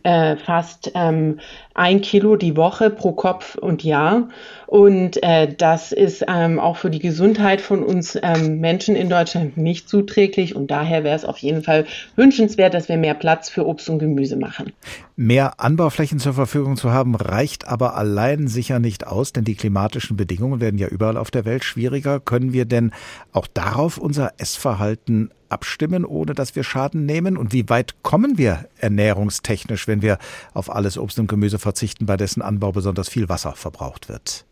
Äh, 0.04 0.36
fast 0.36 0.92
ähm, 0.94 1.40
ein 1.72 2.02
Kilo 2.02 2.36
die 2.36 2.56
Woche 2.56 2.90
pro 2.90 3.12
Kopf 3.12 3.56
und 3.56 3.82
Jahr. 3.82 4.28
Und 4.66 5.22
äh, 5.22 5.52
das 5.52 5.92
ist 5.92 6.24
ähm, 6.28 6.60
auch 6.60 6.76
für 6.76 6.90
die 6.90 6.98
Gesundheit 6.98 7.60
von 7.60 7.82
uns 7.82 8.16
ähm, 8.22 8.60
Menschen 8.60 8.96
in 8.96 9.08
Deutschland 9.08 9.56
nicht 9.56 9.88
zuträglich. 9.88 10.54
Und 10.54 10.70
daher 10.70 11.04
wäre 11.04 11.16
es 11.16 11.24
auf 11.24 11.38
jeden 11.38 11.62
Fall 11.62 11.86
wünschenswert, 12.16 12.74
dass 12.74 12.88
wir 12.88 12.96
mehr 12.96 13.14
Platz 13.14 13.48
für 13.48 13.66
Obst 13.66 13.88
und 13.88 13.98
Gemüse 13.98 14.36
machen. 14.36 14.72
Mehr 15.16 15.58
Anbauflächen 15.58 16.18
zur 16.18 16.34
Verfügung 16.34 16.76
zu 16.76 16.92
haben, 16.92 17.14
reicht 17.14 17.66
aber 17.66 17.96
allein 17.96 18.46
sicher 18.46 18.78
nicht 18.78 19.06
aus, 19.06 19.32
denn 19.32 19.44
die 19.44 19.54
klimatischen 19.54 20.16
Bedingungen 20.16 20.60
werden 20.60 20.78
ja 20.78 20.88
überall 20.88 21.16
auf 21.16 21.30
der 21.30 21.44
Welt 21.44 21.64
schwieriger. 21.64 22.20
Können 22.20 22.52
wir 22.52 22.66
denn 22.66 22.92
auch 23.32 23.46
darauf 23.46 23.96
unser 23.96 24.32
Essverhalten 24.38 25.30
abstimmen, 25.54 26.04
ohne 26.04 26.34
dass 26.34 26.54
wir 26.56 26.64
Schaden 26.64 27.06
nehmen? 27.06 27.38
Und 27.38 27.52
wie 27.52 27.68
weit 27.70 28.02
kommen 28.02 28.36
wir 28.36 28.68
ernährungstechnisch, 28.78 29.88
wenn 29.88 30.02
wir 30.02 30.18
auf 30.52 30.68
alles 30.68 30.98
Obst 30.98 31.18
und 31.18 31.28
Gemüse 31.28 31.58
verzichten, 31.58 32.04
bei 32.04 32.18
dessen 32.18 32.42
Anbau 32.42 32.72
besonders 32.72 33.08
viel 33.08 33.28
Wasser 33.30 33.52
verbraucht 33.52 34.08
wird? 34.08 34.44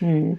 Hm. 0.00 0.38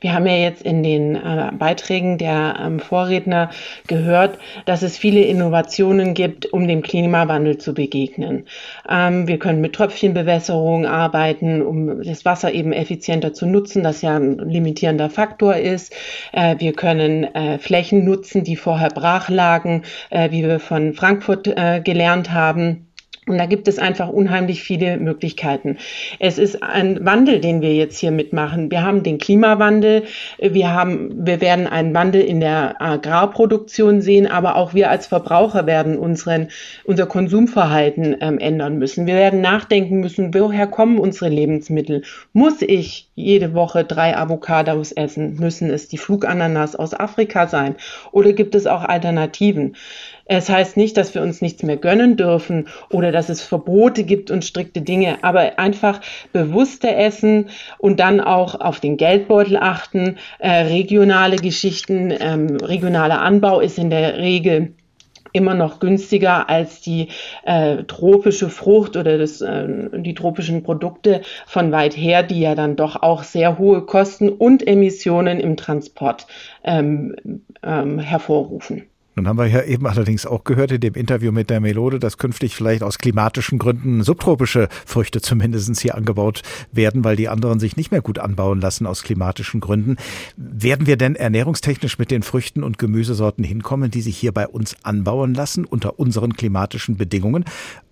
Wir 0.00 0.14
haben 0.14 0.26
ja 0.26 0.36
jetzt 0.36 0.62
in 0.62 0.82
den 0.82 1.16
äh, 1.16 1.50
Beiträgen 1.52 2.16
der 2.16 2.56
ähm, 2.58 2.80
Vorredner 2.80 3.50
gehört, 3.86 4.38
dass 4.64 4.80
es 4.80 4.96
viele 4.96 5.20
Innovationen 5.20 6.14
gibt, 6.14 6.46
um 6.46 6.66
dem 6.66 6.82
Klimawandel 6.82 7.58
zu 7.58 7.74
begegnen. 7.74 8.46
Ähm, 8.88 9.28
wir 9.28 9.38
können 9.38 9.60
mit 9.60 9.74
Tröpfchenbewässerung 9.74 10.86
arbeiten, 10.86 11.60
um 11.60 12.02
das 12.02 12.24
Wasser 12.24 12.54
eben 12.54 12.72
effizienter 12.72 13.34
zu 13.34 13.44
nutzen, 13.44 13.82
das 13.82 14.00
ja 14.00 14.16
ein 14.16 14.38
limitierender 14.38 15.10
Faktor 15.10 15.56
ist. 15.56 15.94
Äh, 16.32 16.56
wir 16.58 16.72
können 16.72 17.24
äh, 17.24 17.58
Flächen 17.58 18.06
nutzen, 18.06 18.44
die 18.44 18.56
vorher 18.56 18.88
brach 18.88 19.28
lagen, 19.28 19.82
äh, 20.08 20.30
wie 20.30 20.42
wir 20.42 20.58
von 20.58 20.94
Frankfurt 20.94 21.48
äh, 21.48 21.82
gelernt 21.84 22.32
haben 22.32 22.91
und 23.28 23.38
da 23.38 23.46
gibt 23.46 23.68
es 23.68 23.78
einfach 23.78 24.08
unheimlich 24.08 24.64
viele 24.64 24.96
Möglichkeiten. 24.96 25.78
Es 26.18 26.38
ist 26.38 26.60
ein 26.60 27.04
Wandel, 27.04 27.38
den 27.38 27.60
wir 27.60 27.72
jetzt 27.72 27.98
hier 27.98 28.10
mitmachen. 28.10 28.68
Wir 28.72 28.82
haben 28.82 29.04
den 29.04 29.18
Klimawandel, 29.18 30.02
wir 30.40 30.74
haben, 30.74 31.24
wir 31.24 31.40
werden 31.40 31.68
einen 31.68 31.94
Wandel 31.94 32.22
in 32.22 32.40
der 32.40 32.82
Agrarproduktion 32.82 34.00
sehen, 34.00 34.26
aber 34.26 34.56
auch 34.56 34.74
wir 34.74 34.90
als 34.90 35.06
Verbraucher 35.06 35.66
werden 35.66 35.98
unseren, 35.98 36.48
unser 36.82 37.06
Konsumverhalten 37.06 38.16
ähm, 38.20 38.40
ändern 38.40 38.78
müssen. 38.78 39.06
Wir 39.06 39.14
werden 39.14 39.40
nachdenken 39.40 40.00
müssen, 40.00 40.34
woher 40.34 40.66
kommen 40.66 40.98
unsere 40.98 41.28
Lebensmittel? 41.28 42.02
Muss 42.32 42.60
ich 42.60 43.08
jede 43.14 43.54
Woche 43.54 43.84
drei 43.84 44.16
Avocados 44.16 44.90
essen? 44.90 45.36
Müssen 45.36 45.70
es 45.70 45.86
die 45.86 45.98
Flugananas 45.98 46.74
aus 46.74 46.92
Afrika 46.92 47.46
sein? 47.46 47.76
Oder 48.10 48.32
gibt 48.32 48.56
es 48.56 48.66
auch 48.66 48.82
Alternativen? 48.82 49.76
Es 50.34 50.48
heißt 50.48 50.78
nicht, 50.78 50.96
dass 50.96 51.14
wir 51.14 51.20
uns 51.20 51.42
nichts 51.42 51.62
mehr 51.62 51.76
gönnen 51.76 52.16
dürfen 52.16 52.68
oder 52.90 53.12
dass 53.12 53.28
es 53.28 53.42
Verbote 53.42 54.02
gibt 54.02 54.30
und 54.30 54.46
strikte 54.46 54.80
Dinge, 54.80 55.22
aber 55.22 55.58
einfach 55.58 56.00
bewusster 56.32 56.96
essen 56.96 57.50
und 57.76 58.00
dann 58.00 58.18
auch 58.18 58.58
auf 58.58 58.80
den 58.80 58.96
Geldbeutel 58.96 59.58
achten. 59.58 60.16
Äh, 60.38 60.62
regionale 60.62 61.36
Geschichten, 61.36 62.14
ähm, 62.18 62.56
regionaler 62.56 63.20
Anbau 63.20 63.60
ist 63.60 63.76
in 63.76 63.90
der 63.90 64.16
Regel 64.16 64.72
immer 65.34 65.52
noch 65.52 65.80
günstiger 65.80 66.48
als 66.48 66.80
die 66.80 67.08
äh, 67.44 67.84
tropische 67.84 68.48
Frucht 68.48 68.96
oder 68.96 69.18
das, 69.18 69.42
äh, 69.42 69.68
die 69.98 70.14
tropischen 70.14 70.62
Produkte 70.62 71.20
von 71.46 71.72
weit 71.72 71.94
her, 71.94 72.22
die 72.22 72.40
ja 72.40 72.54
dann 72.54 72.76
doch 72.76 73.02
auch 73.02 73.22
sehr 73.22 73.58
hohe 73.58 73.82
Kosten 73.82 74.30
und 74.30 74.66
Emissionen 74.66 75.40
im 75.40 75.58
Transport 75.58 76.26
ähm, 76.64 77.16
ähm, 77.62 77.98
hervorrufen. 77.98 78.86
Nun 79.14 79.28
haben 79.28 79.36
wir 79.36 79.46
ja 79.46 79.62
eben 79.62 79.86
allerdings 79.86 80.24
auch 80.24 80.42
gehört 80.44 80.72
in 80.72 80.80
dem 80.80 80.94
Interview 80.94 81.32
mit 81.32 81.50
der 81.50 81.60
Melode, 81.60 81.98
dass 81.98 82.16
künftig 82.16 82.56
vielleicht 82.56 82.82
aus 82.82 82.96
klimatischen 82.96 83.58
Gründen 83.58 84.02
subtropische 84.02 84.68
Früchte 84.86 85.20
zumindest 85.20 85.80
hier 85.80 85.96
angebaut 85.96 86.42
werden, 86.72 87.04
weil 87.04 87.16
die 87.16 87.28
anderen 87.28 87.60
sich 87.60 87.76
nicht 87.76 87.90
mehr 87.90 88.00
gut 88.00 88.18
anbauen 88.18 88.60
lassen 88.60 88.86
aus 88.86 89.02
klimatischen 89.02 89.60
Gründen. 89.60 89.96
Werden 90.36 90.86
wir 90.86 90.96
denn 90.96 91.14
ernährungstechnisch 91.14 91.98
mit 91.98 92.10
den 92.10 92.22
Früchten 92.22 92.62
und 92.62 92.78
Gemüsesorten 92.78 93.44
hinkommen, 93.44 93.90
die 93.90 94.00
sich 94.00 94.16
hier 94.16 94.32
bei 94.32 94.48
uns 94.48 94.76
anbauen 94.82 95.34
lassen 95.34 95.66
unter 95.66 95.98
unseren 95.98 96.32
klimatischen 96.34 96.96
Bedingungen? 96.96 97.44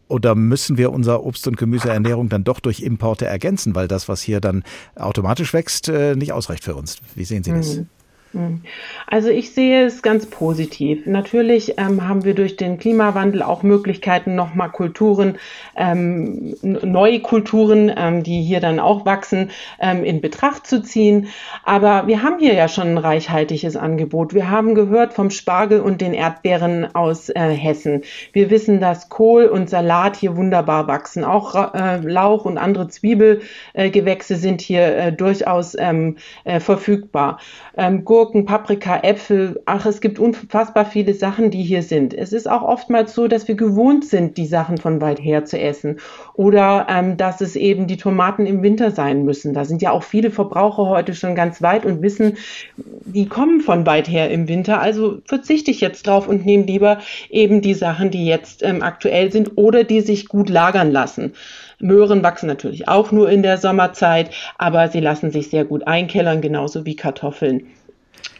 Oder 0.09 0.35
müssen 0.35 0.77
wir 0.77 0.91
unser 0.91 1.23
Obst- 1.23 1.47
und 1.47 1.57
Gemüseernährung 1.57 2.29
dann 2.29 2.45
doch 2.45 2.61
durch 2.61 2.81
Importe 2.81 3.27
ergänzen, 3.27 3.75
weil 3.77 3.87
das, 3.87 4.09
was 4.09 4.23
hier 4.23 4.41
dann 4.41 4.64
automatisch 4.97 5.53
wächst, 5.53 5.89
äh, 5.89 6.16
nicht 6.16 6.33
ausreicht 6.33 6.64
für 6.64 6.75
uns? 6.75 6.99
Wie 7.14 7.25
sehen 7.25 7.45
Sie 7.45 7.53
das? 7.53 7.77
Mhm. 7.77 7.89
Hm. 8.33 8.61
Also 9.09 9.28
ich 9.28 9.53
sehe 9.55 9.87
es 9.87 10.03
ganz 10.03 10.26
positiv. 10.26 11.05
Natürlich 11.05 11.74
ähm, 11.78 12.07
haben 12.07 12.24
wir 12.24 12.35
durch 12.35 12.57
den 12.57 12.78
Klimawandel 12.78 13.43
auch 13.43 13.64
Möglichkeiten, 13.64 14.37
nochmal 14.37 14.70
Kulturen, 14.70 15.37
ähm, 15.74 16.55
neue 16.62 17.20
Kulturen, 17.20 17.93
ähm, 17.97 18.22
die 18.22 18.43
hier 18.43 18.61
dann 18.61 18.78
auch 18.78 19.05
wachsen, 19.05 19.51
ähm, 19.81 20.05
in 20.05 20.20
Betracht 20.20 20.64
zu 20.64 20.81
ziehen. 20.81 21.26
Aber 21.64 22.07
wir 22.07 22.22
haben 22.22 22.39
hier 22.39 22.55
ja 22.55 22.68
schon 22.68 22.89
ein 22.89 22.99
reichhaltiges 22.99 23.74
Angebot. 23.74 24.33
Wir 24.33 24.49
haben 24.49 24.76
gehört 24.76 25.12
vom 25.12 25.31
Spargel 25.31 25.81
und 25.81 26.01
den 26.01 26.14
Erdbeeren 26.14 26.95
aus 26.95 27.31
äh, 27.31 27.41
Hessen. 27.41 28.03
Wir 28.33 28.49
wissen, 28.51 28.81
dass 28.81 29.09
Kohl 29.09 29.47
und 29.47 29.68
Salat 29.68 30.16
hier 30.16 30.37
wunderbar 30.37 30.87
wachsen. 30.87 31.24
Auch 31.24 31.74
äh, 31.74 31.97
Lauch 31.97 32.45
und 32.45 32.59
andere 32.59 32.87
Zwiebelgewächse 32.87 34.35
äh, 34.35 34.37
sind 34.37 34.61
hier 34.61 34.97
äh, 34.97 35.12
durchaus 35.12 35.76
ähm, 35.76 36.16
äh, 36.45 36.61
verfügbar. 36.61 37.41
Ähm, 37.76 38.05
Paprika, 38.27 39.01
Äpfel, 39.03 39.61
ach, 39.66 39.87
es 39.87 40.01
gibt 40.01 40.18
unfassbar 40.18 40.85
viele 40.85 41.14
Sachen, 41.14 41.51
die 41.51 41.62
hier 41.62 41.83
sind. 41.83 42.14
Es 42.14 42.33
ist 42.33 42.49
auch 42.49 42.62
oftmals 42.62 43.14
so, 43.14 43.29
dass 43.29 43.49
wir 43.49 43.55
gewohnt 43.55 44.05
sind, 44.05 44.37
die 44.37 44.47
Sachen 44.47 44.79
von 44.79 45.01
weit 45.01 45.21
her 45.21 45.45
zu 45.45 45.59
essen. 45.59 45.99
Oder 46.35 46.87
ähm, 46.89 47.16
dass 47.16 47.41
es 47.41 47.57
eben 47.57 47.87
die 47.87 47.97
Tomaten 47.97 48.47
im 48.47 48.62
Winter 48.62 48.91
sein 48.91 49.25
müssen. 49.25 49.55
Da 49.55 49.64
sind 49.64 49.83
ja 49.83 49.91
auch 49.91 50.03
viele 50.03 50.31
Verbraucher 50.31 50.87
heute 50.87 51.14
schon 51.14 51.35
ganz 51.35 51.62
weit 51.62 51.85
und 51.85 52.03
wissen, 52.03 52.37
die 52.77 53.27
kommen 53.27 53.61
von 53.61 53.87
weit 53.87 54.09
her 54.09 54.31
im 54.31 54.49
Winter. 54.49 54.81
Also 54.81 55.18
verzichte 55.25 55.71
ich 55.71 55.81
jetzt 55.81 56.07
drauf 56.07 56.29
und 56.29 56.47
nehme 56.47 56.64
lieber 56.64 56.99
eben 57.31 57.61
die 57.61 57.75
Sachen, 57.75 58.11
die 58.11 58.27
jetzt 58.27 58.62
ähm, 58.62 58.83
aktuell 58.83 59.33
sind 59.33 59.53
oder 59.57 59.85
die 59.85 60.01
sich 60.01 60.29
gut 60.29 60.49
lagern 60.49 60.91
lassen. 60.91 61.33
Möhren 61.81 62.23
wachsen 62.23 62.47
natürlich 62.47 62.89
auch 62.89 63.11
nur 63.11 63.31
in 63.31 63.43
der 63.43 63.57
Sommerzeit, 63.57 64.31
aber 64.59 64.89
sie 64.89 65.01
lassen 65.01 65.31
sich 65.31 65.49
sehr 65.49 65.64
gut 65.64 65.87
einkellern, 65.87 66.43
genauso 66.43 66.85
wie 66.85 66.95
Kartoffeln. 66.95 67.66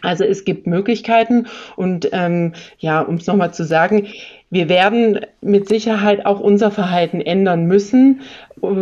Also 0.03 0.25
es 0.25 0.45
gibt 0.45 0.67
Möglichkeiten 0.67 1.47
und 1.77 2.09
ähm, 2.13 2.53
ja, 2.79 3.01
um 3.01 3.17
es 3.17 3.27
nochmal 3.27 3.53
zu 3.53 3.65
sagen, 3.65 4.07
wir 4.51 4.69
werden 4.69 5.21
mit 5.41 5.69
Sicherheit 5.69 6.27
auch 6.27 6.41
unser 6.41 6.71
Verhalten 6.71 7.21
ändern 7.21 7.67
müssen, 7.67 8.23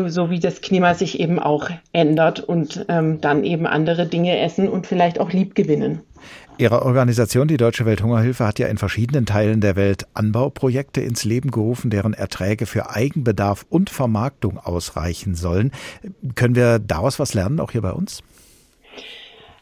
so 0.06 0.30
wie 0.30 0.40
das 0.40 0.62
Klima 0.62 0.94
sich 0.94 1.20
eben 1.20 1.38
auch 1.38 1.68
ändert 1.92 2.40
und 2.40 2.86
ähm, 2.88 3.20
dann 3.20 3.44
eben 3.44 3.66
andere 3.66 4.06
Dinge 4.06 4.38
essen 4.38 4.68
und 4.68 4.86
vielleicht 4.86 5.20
auch 5.20 5.30
lieb 5.30 5.54
gewinnen. 5.54 6.00
Ihre 6.56 6.82
Organisation, 6.82 7.46
die 7.46 7.56
Deutsche 7.56 7.86
Welthungerhilfe, 7.86 8.44
hat 8.44 8.58
ja 8.58 8.66
in 8.66 8.78
verschiedenen 8.78 9.26
Teilen 9.26 9.60
der 9.60 9.76
Welt 9.76 10.06
Anbauprojekte 10.14 11.00
ins 11.00 11.24
Leben 11.24 11.52
gerufen, 11.52 11.88
deren 11.88 12.14
Erträge 12.14 12.66
für 12.66 12.90
Eigenbedarf 12.90 13.64
und 13.68 13.90
Vermarktung 13.90 14.58
ausreichen 14.58 15.36
sollen. 15.36 15.70
Können 16.34 16.56
wir 16.56 16.80
daraus 16.80 17.20
was 17.20 17.32
lernen, 17.32 17.60
auch 17.60 17.70
hier 17.70 17.82
bei 17.82 17.92
uns? 17.92 18.24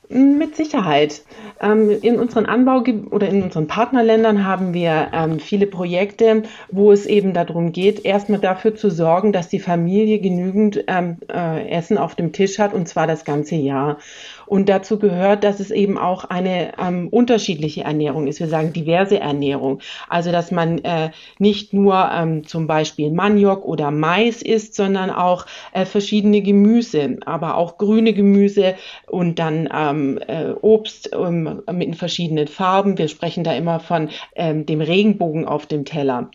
Mit 0.08 0.54
Sicherheit. 0.54 1.22
Ähm, 1.60 1.90
in 1.90 2.20
unseren 2.20 2.46
Anbau- 2.46 2.84
oder 3.10 3.28
in 3.28 3.42
unseren 3.42 3.66
Partnerländern 3.66 4.44
haben 4.44 4.72
wir 4.72 5.08
ähm, 5.12 5.40
viele 5.40 5.66
Projekte, 5.66 6.44
wo 6.70 6.92
es 6.92 7.06
eben 7.06 7.32
darum 7.32 7.72
geht, 7.72 8.04
erstmal 8.04 8.38
dafür 8.38 8.76
zu 8.76 8.88
sorgen, 8.88 9.32
dass 9.32 9.48
die 9.48 9.58
Familie 9.58 10.20
genügend 10.20 10.84
ähm, 10.86 11.16
äh, 11.28 11.68
Essen 11.70 11.98
auf 11.98 12.14
dem 12.14 12.32
Tisch 12.32 12.60
hat 12.60 12.72
und 12.72 12.86
zwar 12.86 13.08
das 13.08 13.24
ganze 13.24 13.56
Jahr. 13.56 13.98
Und 14.46 14.68
dazu 14.68 14.98
gehört, 14.98 15.44
dass 15.44 15.60
es 15.60 15.70
eben 15.70 15.98
auch 15.98 16.24
eine 16.24 16.72
ähm, 16.78 17.08
unterschiedliche 17.08 17.82
Ernährung 17.82 18.26
ist. 18.26 18.40
Wir 18.40 18.48
sagen 18.48 18.72
diverse 18.72 19.18
Ernährung. 19.18 19.80
Also, 20.08 20.32
dass 20.32 20.50
man 20.50 20.78
äh, 20.78 21.10
nicht 21.38 21.72
nur 21.72 22.08
ähm, 22.12 22.46
zum 22.46 22.66
Beispiel 22.66 23.10
Maniok 23.10 23.64
oder 23.64 23.90
Mais 23.90 24.42
isst, 24.42 24.74
sondern 24.74 25.10
auch 25.10 25.46
äh, 25.72 25.84
verschiedene 25.84 26.42
Gemüse, 26.42 27.18
aber 27.26 27.56
auch 27.56 27.78
grüne 27.78 28.12
Gemüse 28.12 28.74
und 29.06 29.38
dann 29.38 29.68
ähm, 29.74 30.18
äh, 30.26 30.52
Obst 30.62 31.10
ähm, 31.12 31.62
mit 31.72 31.96
verschiedenen 31.96 32.48
Farben. 32.48 32.98
Wir 32.98 33.08
sprechen 33.08 33.44
da 33.44 33.52
immer 33.54 33.80
von 33.80 34.08
ähm, 34.34 34.66
dem 34.66 34.80
Regenbogen 34.80 35.46
auf 35.46 35.66
dem 35.66 35.84
Teller. 35.84 36.30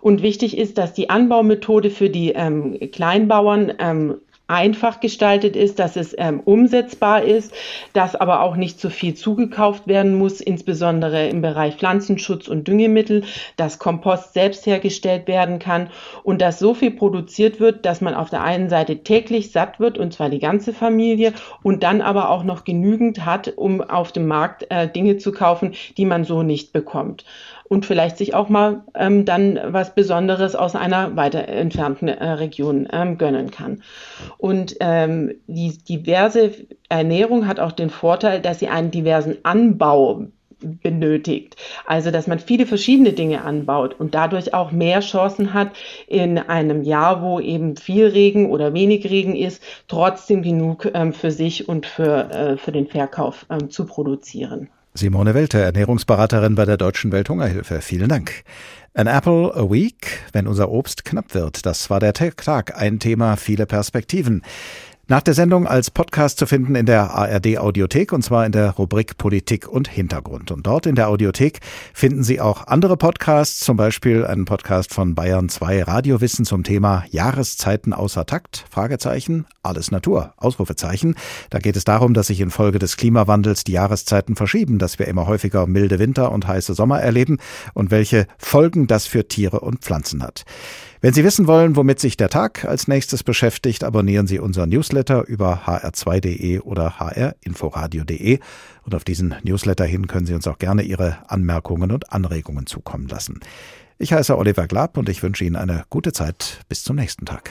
Und 0.00 0.22
wichtig 0.22 0.56
ist, 0.56 0.78
dass 0.78 0.92
die 0.92 1.10
Anbaumethode 1.10 1.90
für 1.90 2.10
die 2.10 2.32
ähm, 2.32 2.78
Kleinbauern 2.92 3.72
ähm, 3.78 4.16
einfach 4.46 5.00
gestaltet 5.00 5.56
ist, 5.56 5.78
dass 5.78 5.96
es 5.96 6.14
ähm, 6.18 6.40
umsetzbar 6.40 7.22
ist, 7.22 7.54
dass 7.94 8.14
aber 8.14 8.42
auch 8.42 8.56
nicht 8.56 8.78
zu 8.78 8.90
viel 8.90 9.14
zugekauft 9.14 9.86
werden 9.86 10.16
muss, 10.16 10.40
insbesondere 10.40 11.28
im 11.28 11.40
Bereich 11.40 11.76
Pflanzenschutz 11.76 12.48
und 12.48 12.68
Düngemittel, 12.68 13.24
dass 13.56 13.78
Kompost 13.78 14.34
selbst 14.34 14.66
hergestellt 14.66 15.28
werden 15.28 15.58
kann 15.58 15.88
und 16.24 16.42
dass 16.42 16.58
so 16.58 16.74
viel 16.74 16.90
produziert 16.90 17.58
wird, 17.58 17.86
dass 17.86 18.02
man 18.02 18.14
auf 18.14 18.28
der 18.28 18.42
einen 18.42 18.68
Seite 18.68 18.98
täglich 18.98 19.50
satt 19.50 19.80
wird, 19.80 19.96
und 19.96 20.12
zwar 20.12 20.28
die 20.28 20.40
ganze 20.40 20.74
Familie, 20.74 21.32
und 21.62 21.82
dann 21.82 22.02
aber 22.02 22.28
auch 22.28 22.44
noch 22.44 22.64
genügend 22.64 23.24
hat, 23.24 23.54
um 23.56 23.80
auf 23.80 24.12
dem 24.12 24.26
Markt 24.26 24.66
äh, 24.70 24.88
Dinge 24.88 25.16
zu 25.16 25.32
kaufen, 25.32 25.74
die 25.96 26.04
man 26.04 26.24
so 26.24 26.42
nicht 26.42 26.72
bekommt. 26.72 27.24
Und 27.68 27.86
vielleicht 27.86 28.18
sich 28.18 28.34
auch 28.34 28.48
mal 28.48 28.84
ähm, 28.94 29.24
dann 29.24 29.58
was 29.66 29.94
Besonderes 29.94 30.54
aus 30.54 30.76
einer 30.76 31.16
weiter 31.16 31.48
entfernten 31.48 32.08
äh, 32.08 32.30
Region 32.32 32.88
ähm, 32.92 33.18
gönnen 33.18 33.50
kann. 33.50 33.82
Und 34.38 34.76
ähm, 34.80 35.34
die 35.46 35.76
diverse 35.78 36.52
Ernährung 36.88 37.46
hat 37.46 37.60
auch 37.60 37.72
den 37.72 37.90
Vorteil, 37.90 38.40
dass 38.40 38.58
sie 38.58 38.68
einen 38.68 38.90
diversen 38.90 39.38
Anbau 39.42 40.26
benötigt. 40.64 41.56
Also, 41.86 42.10
dass 42.10 42.26
man 42.26 42.38
viele 42.38 42.66
verschiedene 42.66 43.12
Dinge 43.12 43.42
anbaut 43.44 43.98
und 43.98 44.14
dadurch 44.14 44.54
auch 44.54 44.72
mehr 44.72 45.00
Chancen 45.00 45.52
hat, 45.52 45.72
in 46.06 46.38
einem 46.38 46.82
Jahr, 46.82 47.22
wo 47.22 47.40
eben 47.40 47.76
viel 47.76 48.06
Regen 48.06 48.50
oder 48.50 48.74
wenig 48.74 49.08
Regen 49.10 49.36
ist, 49.36 49.62
trotzdem 49.88 50.42
genug 50.42 50.90
ähm, 50.94 51.12
für 51.12 51.30
sich 51.30 51.68
und 51.68 51.86
für, 51.86 52.30
äh, 52.30 52.56
für 52.56 52.72
den 52.72 52.86
Verkauf 52.86 53.46
ähm, 53.50 53.70
zu 53.70 53.86
produzieren. 53.86 54.70
Simone 54.96 55.34
Welte, 55.34 55.60
Ernährungsberaterin 55.60 56.54
bei 56.54 56.64
der 56.66 56.76
Deutschen 56.76 57.10
Welthungerhilfe. 57.10 57.80
Vielen 57.80 58.08
Dank. 58.08 58.44
An 58.94 59.08
apple 59.08 59.52
a 59.52 59.68
week, 59.68 60.20
wenn 60.32 60.46
unser 60.46 60.70
Obst 60.70 61.04
knapp 61.04 61.34
wird. 61.34 61.66
Das 61.66 61.90
war 61.90 61.98
der 61.98 62.12
Tag, 62.12 62.80
ein 62.80 63.00
Thema, 63.00 63.34
viele 63.36 63.66
Perspektiven. 63.66 64.42
Nach 65.06 65.20
der 65.20 65.34
Sendung 65.34 65.66
als 65.66 65.90
Podcast 65.90 66.38
zu 66.38 66.46
finden 66.46 66.74
in 66.76 66.86
der 66.86 67.10
ARD 67.10 67.58
Audiothek 67.58 68.10
und 68.10 68.22
zwar 68.22 68.46
in 68.46 68.52
der 68.52 68.70
Rubrik 68.70 69.18
Politik 69.18 69.68
und 69.68 69.86
Hintergrund. 69.86 70.50
Und 70.50 70.66
dort 70.66 70.86
in 70.86 70.94
der 70.94 71.08
Audiothek 71.08 71.60
finden 71.92 72.22
Sie 72.22 72.40
auch 72.40 72.68
andere 72.68 72.96
Podcasts, 72.96 73.60
zum 73.60 73.76
Beispiel 73.76 74.24
einen 74.24 74.46
Podcast 74.46 74.94
von 74.94 75.14
Bayern 75.14 75.50
2 75.50 75.82
Radiowissen 75.82 76.46
zum 76.46 76.64
Thema 76.64 77.04
Jahreszeiten 77.10 77.92
außer 77.92 78.24
Takt, 78.24 78.64
Fragezeichen, 78.70 79.44
alles 79.62 79.90
Natur, 79.90 80.32
Ausrufezeichen. 80.38 81.16
Da 81.50 81.58
geht 81.58 81.76
es 81.76 81.84
darum, 81.84 82.14
dass 82.14 82.28
sich 82.28 82.40
infolge 82.40 82.78
des 82.78 82.96
Klimawandels 82.96 83.62
die 83.64 83.72
Jahreszeiten 83.72 84.36
verschieben, 84.36 84.78
dass 84.78 84.98
wir 84.98 85.06
immer 85.06 85.26
häufiger 85.26 85.66
milde 85.66 85.98
Winter 85.98 86.32
und 86.32 86.46
heiße 86.46 86.72
Sommer 86.72 87.00
erleben 87.00 87.36
und 87.74 87.90
welche 87.90 88.26
Folgen 88.38 88.86
das 88.86 89.06
für 89.06 89.28
Tiere 89.28 89.60
und 89.60 89.80
Pflanzen 89.80 90.22
hat. 90.22 90.46
Wenn 91.04 91.12
Sie 91.12 91.22
wissen 91.22 91.46
wollen, 91.46 91.76
womit 91.76 92.00
sich 92.00 92.16
der 92.16 92.30
Tag 92.30 92.64
als 92.64 92.88
nächstes 92.88 93.22
beschäftigt, 93.22 93.84
abonnieren 93.84 94.26
Sie 94.26 94.38
unseren 94.38 94.70
Newsletter 94.70 95.26
über 95.26 95.64
hr2.de 95.66 96.60
oder 96.60 96.98
hrinforadio.de. 96.98 98.38
Und 98.84 98.94
auf 98.94 99.04
diesen 99.04 99.34
Newsletter 99.42 99.84
hin 99.84 100.06
können 100.06 100.24
Sie 100.24 100.32
uns 100.32 100.46
auch 100.46 100.56
gerne 100.56 100.80
Ihre 100.80 101.18
Anmerkungen 101.28 101.92
und 101.92 102.10
Anregungen 102.10 102.64
zukommen 102.64 103.06
lassen. 103.06 103.40
Ich 103.98 104.14
heiße 104.14 104.34
Oliver 104.38 104.66
Glab 104.66 104.96
und 104.96 105.10
ich 105.10 105.22
wünsche 105.22 105.44
Ihnen 105.44 105.56
eine 105.56 105.84
gute 105.90 106.14
Zeit. 106.14 106.60
Bis 106.70 106.84
zum 106.84 106.96
nächsten 106.96 107.26
Tag. 107.26 107.50